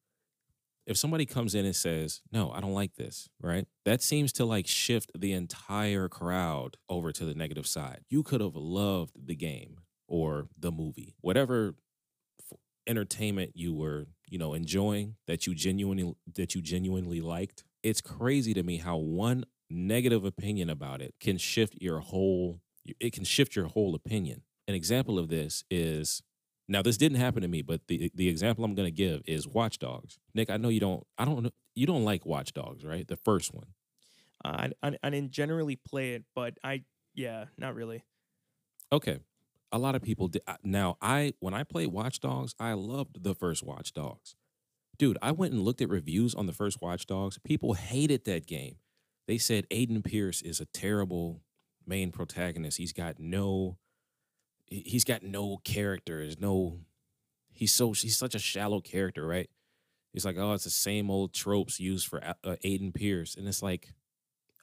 [0.87, 3.67] if somebody comes in and says, no, I don't like this, right?
[3.85, 8.01] That seems to like shift the entire crowd over to the negative side.
[8.09, 11.75] You could have loved the game or the movie, whatever
[12.89, 17.63] entertainment you were, you know, enjoying that you genuinely that you genuinely liked.
[17.83, 22.59] It's crazy to me how one negative opinion about it can shift your whole
[22.99, 24.41] it can shift your whole opinion.
[24.67, 26.21] An example of this is
[26.67, 29.47] Now this didn't happen to me, but the the example I'm going to give is
[29.47, 31.03] Watch Dogs Nick, I know you don't.
[31.17, 31.43] I don't.
[31.43, 33.07] know You don't like Watch Dogs right?
[33.07, 33.67] The first one.
[34.43, 36.83] Uh, I, I I didn't generally play it, but I
[37.13, 38.03] yeah, not really.
[38.91, 39.19] Okay.
[39.71, 40.41] A lot of people did.
[40.63, 44.35] Now, I when I played Watch Dogs, I loved the first Watch Dogs.
[44.97, 47.39] Dude, I went and looked at reviews on the first Watch Dogs.
[47.43, 48.77] People hated that game.
[49.27, 51.43] They said Aiden Pearce is a terrible
[51.85, 52.77] main protagonist.
[52.77, 53.77] He's got no
[54.65, 56.21] he- he's got no character.
[56.21, 56.81] There's no
[57.51, 59.49] he's so he's such a shallow character, right?
[60.13, 62.33] He's like, "Oh, it's the same old tropes used for uh,
[62.65, 63.93] Aiden Pearce." And it's like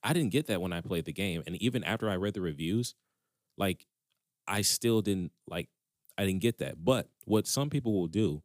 [0.03, 1.43] I didn't get that when I played the game.
[1.47, 2.95] And even after I read the reviews,
[3.57, 3.87] like
[4.49, 5.69] I still didn't like
[6.19, 6.85] I didn't get that.
[6.85, 8.43] But what some people will do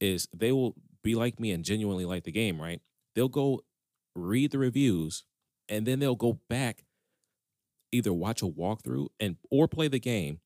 [0.00, 2.80] is they will be like me and genuinely like the game, right?
[3.14, 3.62] They'll go
[4.14, 5.24] read the reviews
[5.68, 6.84] and then they'll go back
[7.92, 10.40] either watch a walkthrough and or play the game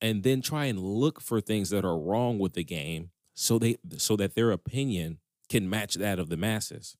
[0.00, 3.76] and then try and look for things that are wrong with the game so they
[3.96, 5.18] so that their opinion
[5.48, 6.96] can match that of the masses.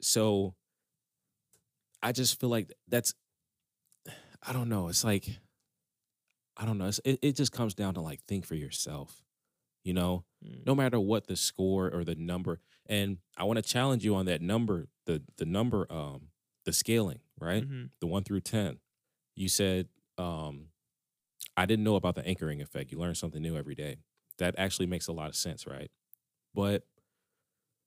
[0.00, 0.54] So
[2.02, 3.14] I just feel like that's
[4.46, 4.88] I don't know.
[4.88, 5.38] It's like
[6.56, 6.86] I don't know.
[6.86, 9.22] It's, it it just comes down to like think for yourself.
[9.84, 10.66] You know, Mm.
[10.66, 12.60] no matter what the score or the number.
[12.86, 16.28] And I want to challenge you on that number, the the number, um,
[16.64, 17.62] the scaling, right?
[17.64, 17.90] Mhm.
[18.00, 18.80] The one through ten.
[19.36, 19.88] You said,
[20.18, 20.68] um,
[21.56, 22.90] I didn't know about the anchoring effect.
[22.92, 23.96] You learn something new every day.
[24.38, 25.90] That actually makes a lot of sense, right?
[26.54, 26.84] But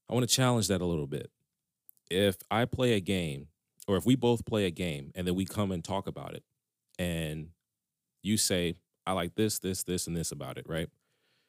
[0.09, 1.31] I want to challenge that a little bit.
[2.09, 3.49] If I play a game,
[3.87, 6.43] or if we both play a game, and then we come and talk about it,
[6.97, 7.49] and
[8.23, 8.75] you say,
[9.05, 10.89] I like this, this, this, and this about it, right?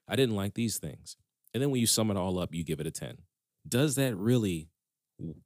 [0.08, 1.16] I didn't like these things.
[1.54, 3.18] And then when you sum it all up, you give it a 10.
[3.66, 4.68] Does that really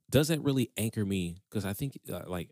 [0.09, 2.49] does that really anchor me because I think uh, like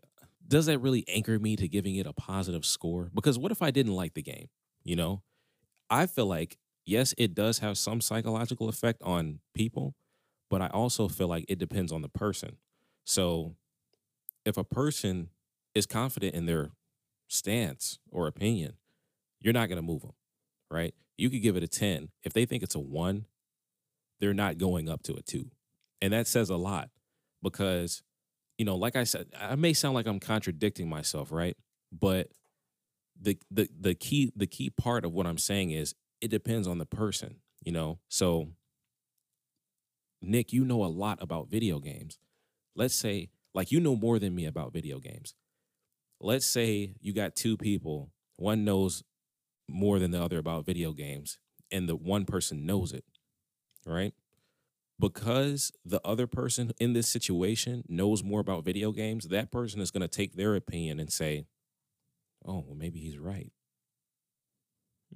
[0.48, 3.10] does that really anchor me to giving it a positive score?
[3.14, 4.48] Because what if I didn't like the game,
[4.82, 5.22] you know?
[5.90, 6.56] I feel like
[6.86, 9.94] yes, it does have some psychological effect on people,
[10.48, 12.56] but I also feel like it depends on the person.
[13.04, 13.56] So
[14.44, 15.28] if a person
[15.74, 16.70] is confident in their
[17.28, 18.74] stance or opinion,
[19.40, 20.14] you're not going to move them,
[20.70, 20.94] right?
[21.16, 22.08] You could give it a 10.
[22.22, 23.26] If they think it's a 1,
[24.20, 25.50] they're not going up to a 2.
[26.02, 26.90] And that says a lot
[27.42, 28.02] because
[28.60, 31.56] you know, like I said, I may sound like I'm contradicting myself, right?
[31.90, 32.28] But
[33.18, 36.76] the the the key the key part of what I'm saying is it depends on
[36.76, 38.00] the person, you know.
[38.10, 38.48] So
[40.20, 42.18] Nick, you know a lot about video games.
[42.76, 45.34] Let's say like you know more than me about video games.
[46.20, 49.02] Let's say you got two people, one knows
[49.68, 51.38] more than the other about video games
[51.70, 53.04] and the one person knows it,
[53.86, 54.12] right?
[54.98, 59.90] Because the other person in this situation knows more about video games, that person is
[59.90, 61.46] going to take their opinion and say,
[62.44, 63.50] "Oh, well maybe he's right."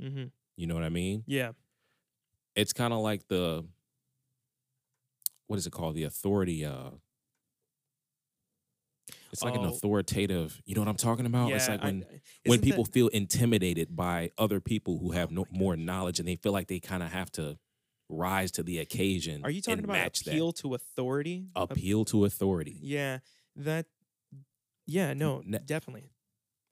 [0.00, 0.24] Mm-hmm.
[0.56, 1.24] You know what I mean?
[1.26, 1.52] Yeah.
[2.56, 3.66] It's kind of like the
[5.46, 5.94] what is it called?
[5.96, 6.90] The authority uh
[9.34, 9.68] it's like an Oh.
[9.74, 11.48] authoritative, you know what I'm talking about?
[11.50, 11.56] yeah.
[11.56, 15.30] it's like when I- when isn't that- people feel intimidated by other people who have
[15.30, 17.58] no more knowledge and they feel like they kind of have to
[18.08, 21.48] rise to the occasion are you talking about appeal to authority?
[21.56, 23.18] appeal to authority Yeah,
[23.56, 23.86] that.
[24.86, 26.10] Yeah, no, ne- definitely.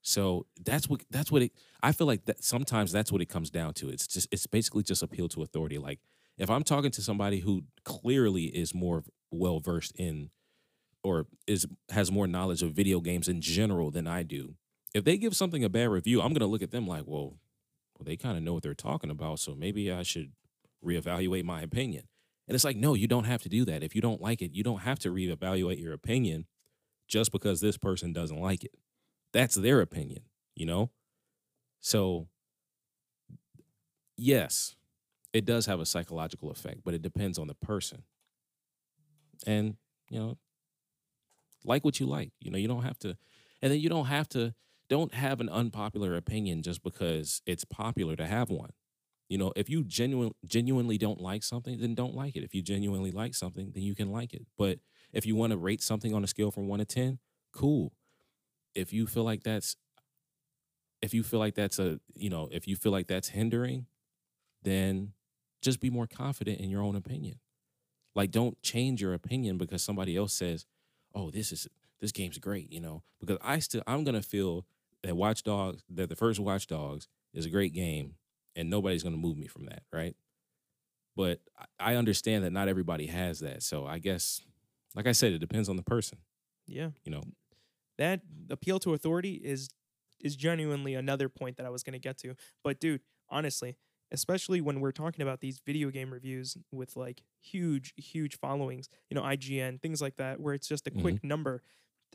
[0.02, 1.52] so that's what that's what it
[1.82, 4.82] i feel like that sometimes that's what it comes down to it's just it's basically
[4.82, 6.00] just appeal to authority like
[6.38, 10.30] if i'm talking to somebody who clearly is more well versed in
[11.04, 14.54] or is has more knowledge of video games in general than i do
[14.94, 17.36] if they give something a bad review i'm to look at them like well
[17.98, 20.32] well they kind of know what they're talking about so maybe i should
[20.84, 22.04] reevaluate my opinion
[22.48, 24.52] and it's like no you don't have to do that if you don't like it
[24.54, 26.46] you don't have to reevaluate your opinion
[27.08, 28.72] just because this person doesn't like it
[29.32, 30.22] that's their opinion,
[30.54, 30.90] you know?
[31.80, 32.28] So,
[34.16, 34.76] yes,
[35.32, 38.04] it does have a psychological effect, but it depends on the person.
[39.46, 39.76] And,
[40.10, 40.38] you know,
[41.64, 42.32] like what you like.
[42.40, 43.16] You know, you don't have to,
[43.60, 44.54] and then you don't have to,
[44.88, 48.70] don't have an unpopular opinion just because it's popular to have one.
[49.28, 52.42] You know, if you genuine, genuinely don't like something, then don't like it.
[52.44, 54.46] If you genuinely like something, then you can like it.
[54.58, 54.80] But
[55.12, 57.18] if you want to rate something on a scale from one to 10,
[57.52, 57.92] cool
[58.74, 59.76] if you feel like that's
[61.00, 63.86] if you feel like that's a you know if you feel like that's hindering
[64.62, 65.12] then
[65.60, 67.38] just be more confident in your own opinion
[68.14, 70.66] like don't change your opinion because somebody else says
[71.14, 71.68] oh this is
[72.00, 74.66] this game's great you know because i still i'm gonna feel
[75.02, 78.14] that watch dogs that the first watch dogs is a great game
[78.56, 80.14] and nobody's gonna move me from that right?
[81.16, 81.40] But
[81.78, 84.40] I- understand that not everybody has that so i guess
[84.94, 86.18] like i said it depends on the person.
[86.66, 87.22] Yeah, you know?
[87.98, 88.20] That
[88.50, 89.68] appeal to authority is
[90.20, 92.36] is genuinely another point that I was going to get to.
[92.62, 93.76] But dude, honestly,
[94.12, 99.14] especially when we're talking about these video game reviews with like huge, huge followings, you
[99.14, 101.28] know, IGN, things like that, where it's just a quick mm-hmm.
[101.28, 101.62] number.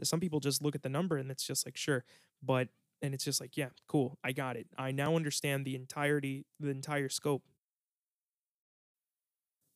[0.03, 2.05] Some people just look at the number and it's just like, sure.
[2.43, 2.69] But,
[3.01, 4.19] and it's just like, yeah, cool.
[4.23, 4.67] I got it.
[4.77, 7.43] I now understand the entirety, the entire scope.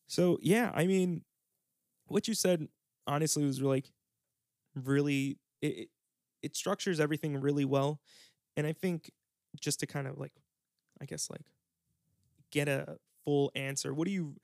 [0.08, 1.24] So, yeah, I mean,
[2.06, 2.68] what you said
[3.08, 3.92] honestly was like
[4.76, 5.90] really, it, it,
[6.44, 8.00] it structures everything really well.
[8.56, 9.10] And I think
[9.60, 10.34] just to kind of like,
[11.02, 11.42] I guess, like
[12.52, 14.36] get a full answer, what do you,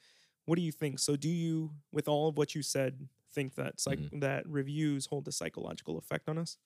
[0.45, 0.99] what do you think?
[0.99, 4.21] So, do you, with all of what you said, think that psych- Mhm.
[4.21, 6.57] that reviews hold a psychological effect on us?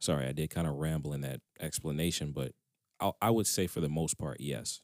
[0.00, 2.52] Sorry, I did kind of ramble in that explanation, but
[2.98, 4.80] I, I would say for the most part, yes,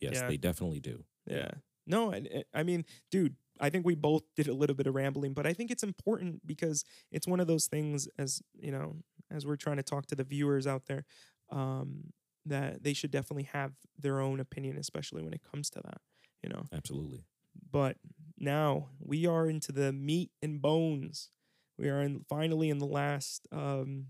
[0.00, 0.28] yes, Yeah.
[0.28, 1.04] they definitely do.
[1.26, 1.50] Yeah.
[1.86, 5.34] No, I, I mean, dude, I think we both did a little bit of rambling,
[5.34, 8.96] but I think it's important because it's one of those things as, you know,
[9.30, 11.04] as we're trying to talk to the viewers out there,
[11.50, 12.12] um,
[12.46, 16.00] that they should definitely have their own opinion, especially when it comes to that,
[16.42, 16.64] you know.
[16.72, 17.24] Absolutely.
[17.70, 17.96] But
[18.38, 21.30] now we are into the meat and bones.
[21.78, 24.06] We are in finally in the last um,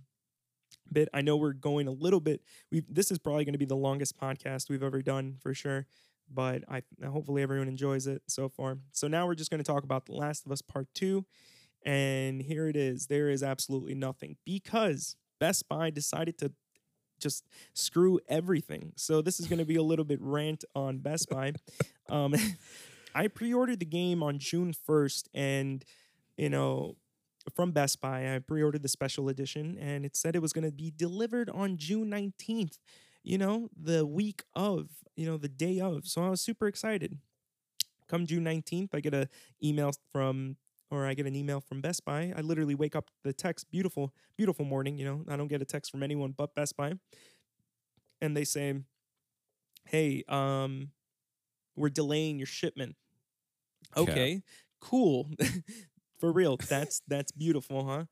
[0.93, 1.09] bit.
[1.13, 2.43] I know we're going a little bit.
[2.71, 5.87] We this is probably going to be the longest podcast we've ever done for sure.
[6.33, 8.79] But I hopefully everyone enjoys it so far.
[8.93, 11.25] So now we're just going to talk about The Last of Us Part Two,
[11.85, 13.07] and here it is.
[13.07, 16.53] There is absolutely nothing because Best Buy decided to
[17.19, 17.45] just
[17.75, 18.93] screw everything.
[18.97, 21.53] So this is going to be a little bit rant on Best Buy.
[22.09, 22.37] Um,
[23.17, 25.85] I pre-ordered the game on June 1st and
[26.37, 26.95] you know
[27.53, 30.71] from Best Buy I pre-ordered the special edition and it said it was going to
[30.71, 32.79] be delivered on June 19th
[33.25, 37.19] you know the week of you know the day of so I was super excited
[38.07, 39.29] come June 19th I get a
[39.61, 40.57] email from
[40.91, 42.33] or I get an email from Best Buy.
[42.37, 45.25] I literally wake up the text beautiful beautiful morning you know?
[45.29, 46.95] I don't get a text from anyone but Best Buy.
[48.21, 48.75] And they say
[49.87, 50.91] hey um
[51.77, 52.97] we're delaying your shipment.
[53.97, 54.03] Yeah.
[54.03, 54.43] okay
[54.81, 55.31] cool.
[56.21, 58.05] For real that's that's beautiful huh?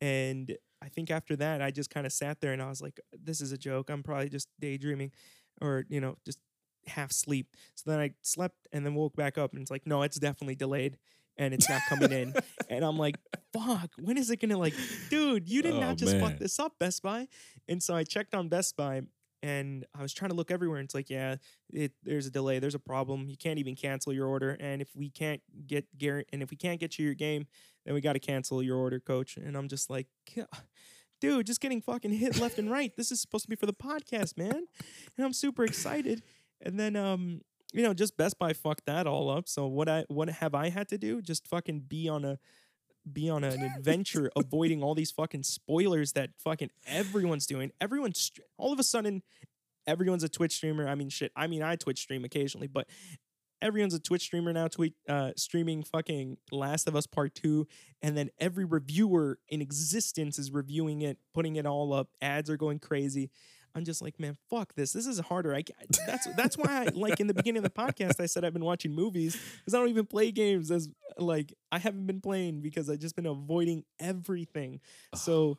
[0.00, 3.00] And i think after that i just kind of sat there and i was like
[3.12, 3.88] this is a joke.
[3.90, 5.12] I'm probably just daydreaming
[5.60, 6.38] or you know just
[6.86, 7.48] half sleep.
[7.74, 10.54] So then i slept and then woke back up and it's like no it's definitely
[10.54, 10.98] delayed
[11.38, 12.34] and it's not coming in.
[12.68, 13.16] And i'm like
[13.52, 14.74] fuck when is it gonna like
[15.08, 17.28] dude you did Oh, not just fuck this up best buy.
[17.68, 19.02] And so i checked on best buy
[19.42, 21.36] and i was trying to look everywhere and it's like yeah
[21.70, 24.88] it there's a delay there's a problem you can't even cancel your order and if
[24.96, 27.46] we can't get Garrett and if we can't get you your game
[27.84, 29.36] then we got to cancel your order coach.
[29.36, 30.08] And i'm just like
[31.20, 32.92] dude just getting fucking hit left and right.
[32.96, 34.66] This is supposed to be for the podcast man.
[35.16, 36.22] And i'm super excited.
[36.60, 37.42] And then um
[37.72, 40.68] you know just best buy fucked that all up so what i what have i
[40.68, 41.20] had to do?
[41.20, 42.38] Just fucking be on a
[43.10, 47.72] be on an adventure avoiding all these fucking spoilers that fucking everyone's doing.
[47.80, 49.22] Everyone's str- all of a sudden
[49.86, 50.88] everyone's a twitch streamer.
[50.88, 52.88] I mean shit i mean i twitch stream occasionally but
[53.62, 57.66] everyone's a twitch streamer now tweet uh streaming fucking last of us part 2
[58.02, 62.08] and then every reviewer in existence is reviewing it putting it all up.
[62.20, 63.30] Ads are going crazy
[63.76, 64.92] i'm just like man fuck this.
[64.92, 65.54] This is harder.
[65.54, 65.62] I
[66.06, 68.64] that's that's why i like in the beginning of the podcast i said i've been
[68.64, 70.88] watching movies because i don't even play games as
[71.18, 74.80] like i haven't been playing because i've just been avoiding everything.
[75.14, 75.58] So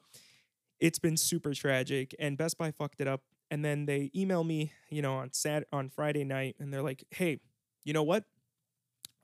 [0.80, 4.74] it's been super tragic and best buy fucked it up and then they email me
[4.90, 7.40] you know on sat on friday night and they're like hey
[7.88, 8.26] you know what?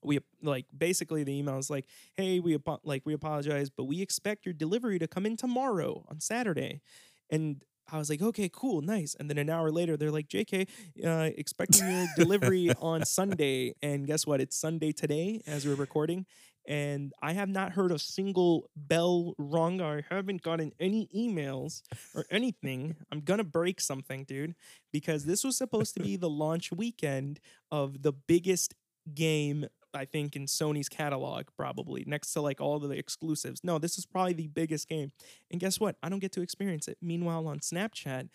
[0.05, 4.45] We like basically the email is like hey we like we apologize but we expect
[4.45, 6.81] your delivery to come in tomorrow on saturday
[7.29, 9.15] and i was like okay cool nice.
[9.19, 10.67] And then an hour later they're like jk
[11.05, 13.73] uh, expecting your delivery on sunday.
[13.81, 14.41] And guess what?
[14.41, 16.25] It's sunday today as we're recording
[16.65, 19.81] and i have not heard a single bell rung.
[19.81, 21.81] I haven't gotten any emails
[22.15, 22.95] or anything.
[23.11, 24.55] I'm gonna break something dude
[24.91, 27.39] because this was supposed to be the launch weekend
[27.71, 28.75] of the biggest
[29.13, 33.63] game I think in Sony's catalog probably next to like all of the exclusives.
[33.63, 35.11] No, this is probably the biggest game.
[35.51, 35.95] And guess what?
[36.03, 36.97] I don't get to experience it.
[37.01, 38.29] Meanwhile on Snapchat,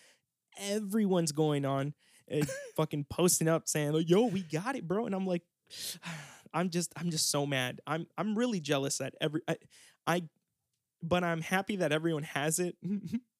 [0.59, 1.94] everyone's going on
[2.30, 5.43] eh, and fucking posting up saying, like, "Yo, we got it, bro." And I'm like
[6.55, 7.80] I'm just I'm just so mad.
[7.86, 9.56] I'm I'm really jealous that every I,
[10.06, 10.22] I
[11.02, 12.76] but I'm happy that everyone has it.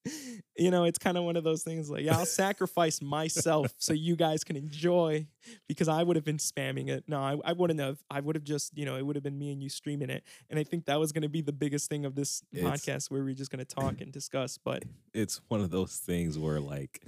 [0.57, 4.17] you know, it's kind of one of those things like I'll sacrifice myself so you
[4.17, 5.27] guys can enjoy
[5.69, 7.05] because I would have been spamming it.
[7.07, 7.99] No, I, I wouldn't have.
[8.11, 10.25] I would have just, you know, it would have been me and you streaming it.
[10.51, 13.11] And I think that was going to be the biggest thing of this It's- podcast
[13.11, 14.59] where we're just going to talk and discuss.
[14.59, 17.03] But It's one of those things where like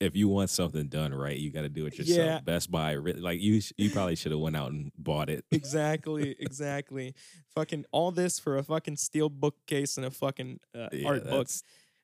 [0.00, 2.18] if you want something done right, you got to do it yourself.
[2.18, 2.40] Yeah.
[2.40, 5.44] Best Buy, like you, you probably should have went out and bought it.
[5.52, 7.14] exactly, exactly.
[7.54, 11.48] fucking all this for a fucking steel bookcase and a fucking uh, Yeah, art book.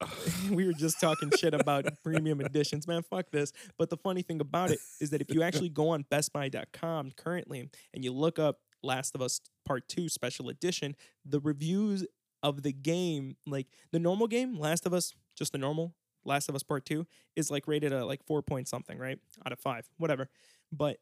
[0.51, 3.03] we were just talking shit about premium editions, man.
[3.03, 3.53] Fuck this.
[3.79, 7.69] But the funny thing about it is that if you actually go on BestBuy.com currently
[7.93, 12.07] and you look up Last of Us Part Two Special Edition, the reviews
[12.43, 15.95] of the game, like the normal game, Last of Us, just the normal
[16.25, 17.07] Last of Us Part Two,
[17.37, 20.29] is like rated at like four point something, right, out of five, whatever.
[20.73, 20.99] But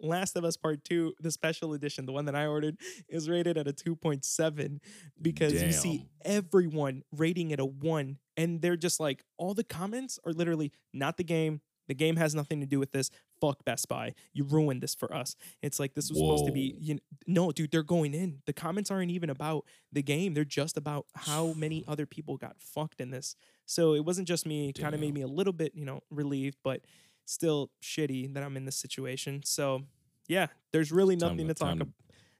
[0.00, 2.76] Last of Us Part 2, the special edition, the one that I ordered,
[3.08, 4.78] is rated at a 2.7
[5.20, 10.18] because you see everyone rating it a 1 and they're just like all the comments
[10.24, 11.60] are literally not the game.
[11.88, 13.10] The game has nothing to do with this.
[13.40, 14.14] Fuck Best Buy.
[14.32, 15.34] You ruined this for us.
[15.60, 18.42] It's like this was supposed to be you kn- no, dude, they're going in.
[18.46, 20.34] The comments aren't even about the game.
[20.34, 23.34] They're just about how many other people got fucked in this.
[23.66, 24.72] So it wasn't just me.
[24.72, 26.82] Kind of made me a little bit, you know, relieved, but
[27.26, 29.42] still shitty that I'm in this situation.
[29.44, 29.82] So
[30.28, 31.88] yeah, there's really Time nothing to- to talk about.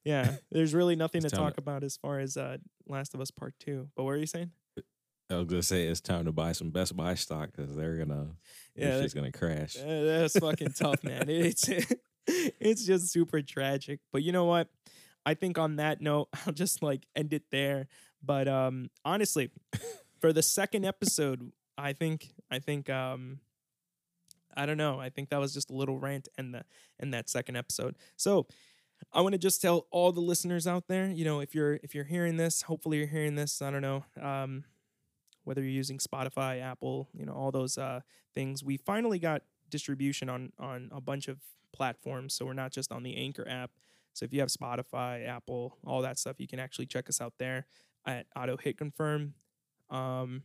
[0.05, 2.57] Yeah, there's really nothing to It's talk to- about as far as uh,
[2.89, 3.89] Last of Us Part Two.
[3.97, 4.51] But what are you saying?
[5.31, 8.29] I was gonna say it's time to buy some Best Buy stock because they're gonna
[8.75, 9.75] Yeah, shit's gonna crash.
[9.75, 11.25] That's fucking tough, man.
[11.29, 11.69] It's
[12.27, 14.01] it's just super tragic.
[14.13, 14.69] But you know what?
[15.27, 17.87] I think on that note, I'll just like end it there.
[18.23, 19.51] But um honestly,
[20.21, 23.39] for the second episode, I think I think um
[24.57, 25.01] I don't know.
[25.01, 26.65] I think that was just a little rant in the
[26.99, 27.97] in that second episode.
[28.17, 28.47] So
[29.13, 31.95] I want to just tell all the listeners out there, you know, if you're if
[31.95, 34.65] you're hearing this, hopefully you're hearing this, I don't know, um,
[35.45, 38.01] whether you're using Spotify, Apple, you know, all those uh
[38.35, 38.63] things.
[38.63, 41.39] We finally got distribution on on a bunch of
[41.73, 43.71] platforms, so we're not just on the Anchor app.
[44.13, 47.35] So if you have Spotify, Apple, all that stuff, you can actually check us out
[47.39, 47.67] there
[48.07, 49.35] at Auto Hit Confirm.
[49.89, 50.43] Um,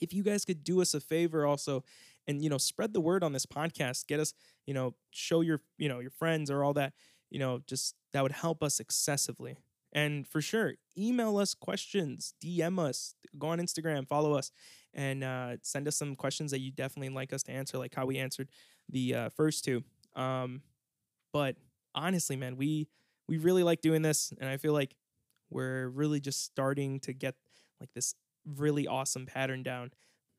[0.00, 1.84] if you guys could do us a favor also
[2.28, 4.32] and you know spread the word on this podcast get us
[4.66, 6.92] you know show your you know your friends or all that
[7.30, 9.56] you know just that would help us excessively.
[9.92, 14.50] And for sure email us questions dm us go on instagram follow us
[14.92, 18.04] and uh, send us some questions that you definitely like us to answer like how
[18.04, 18.50] we answered
[18.90, 19.82] the uh, first two.
[20.14, 20.60] Um,
[21.32, 21.56] but
[21.94, 22.86] honestly man we
[23.28, 24.94] we really like doing this and i feel like
[25.50, 27.34] we're really just starting to get
[27.80, 28.14] like this
[28.56, 29.90] really awesome pattern down.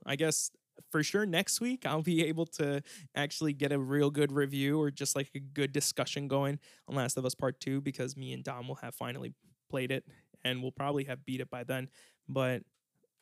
[0.06, 0.52] I guess
[0.92, 2.82] for sure next week I'll be able to
[3.16, 7.18] actually get a real good review or just like a good discussion going on Last
[7.18, 9.34] of Us Part 2 because me and Dom will have finally
[9.70, 10.06] played it
[10.44, 11.90] and we'll probably have beat it by then.
[12.28, 12.64] But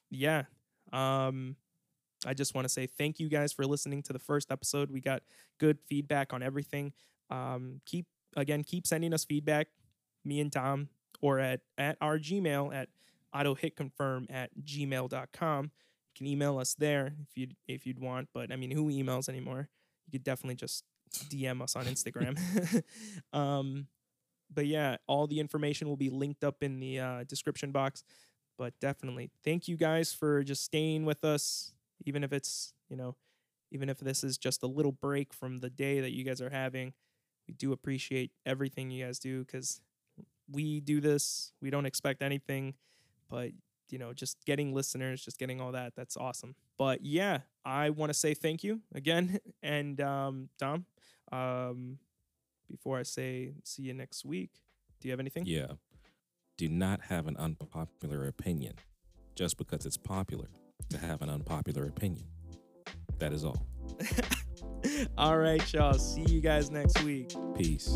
[0.10, 0.44] yeah,
[0.94, 1.56] um
[2.26, 4.90] I just want to say thank you guys for listening to the first episode.
[4.90, 5.22] We got
[5.60, 6.94] good feedback on everything.
[7.30, 8.06] Um keep
[8.36, 9.68] again keep sending us feedback
[10.24, 10.90] me and Dom
[11.22, 12.90] or at at our Gmail at
[13.36, 15.72] autohitconfirm at gmail.com
[16.18, 18.30] can email us there if you'd if you'd want.
[18.34, 19.70] But I mean, who emails anymore?
[20.06, 20.84] You could definitely just
[21.30, 22.38] DM us on Instagram.
[23.34, 23.88] um,
[24.54, 28.04] but yeah, all the information will be linked up in the uh, description box.
[28.58, 31.74] But definitely, thank you guys for just staying with us,
[32.06, 33.16] even if it's you know,
[33.72, 36.50] even if this is just a little break from the day that you guys are
[36.50, 36.94] having.
[37.48, 39.80] We do appreciate everything you guys do because
[40.52, 41.54] we do this.
[41.62, 42.74] We don't expect anything,
[43.30, 43.52] but
[43.92, 45.94] you know, just getting listeners, just getting all that.
[45.96, 46.56] That's awesome.
[46.78, 49.40] But yeah, I want to say thank you again.
[49.64, 50.86] And um, Dom,
[51.32, 51.98] um,
[52.70, 54.52] before I say see you next week,
[55.02, 55.44] do you have anything?
[55.46, 55.74] Yeah.
[56.58, 58.76] Do not have an unpopular opinion
[59.36, 60.48] just because it's popular
[60.90, 62.28] to have an unpopular opinion.
[63.20, 63.68] That is all.
[65.18, 65.94] all right, y'all.
[65.94, 67.34] See you guys next week.
[67.56, 67.96] Peace.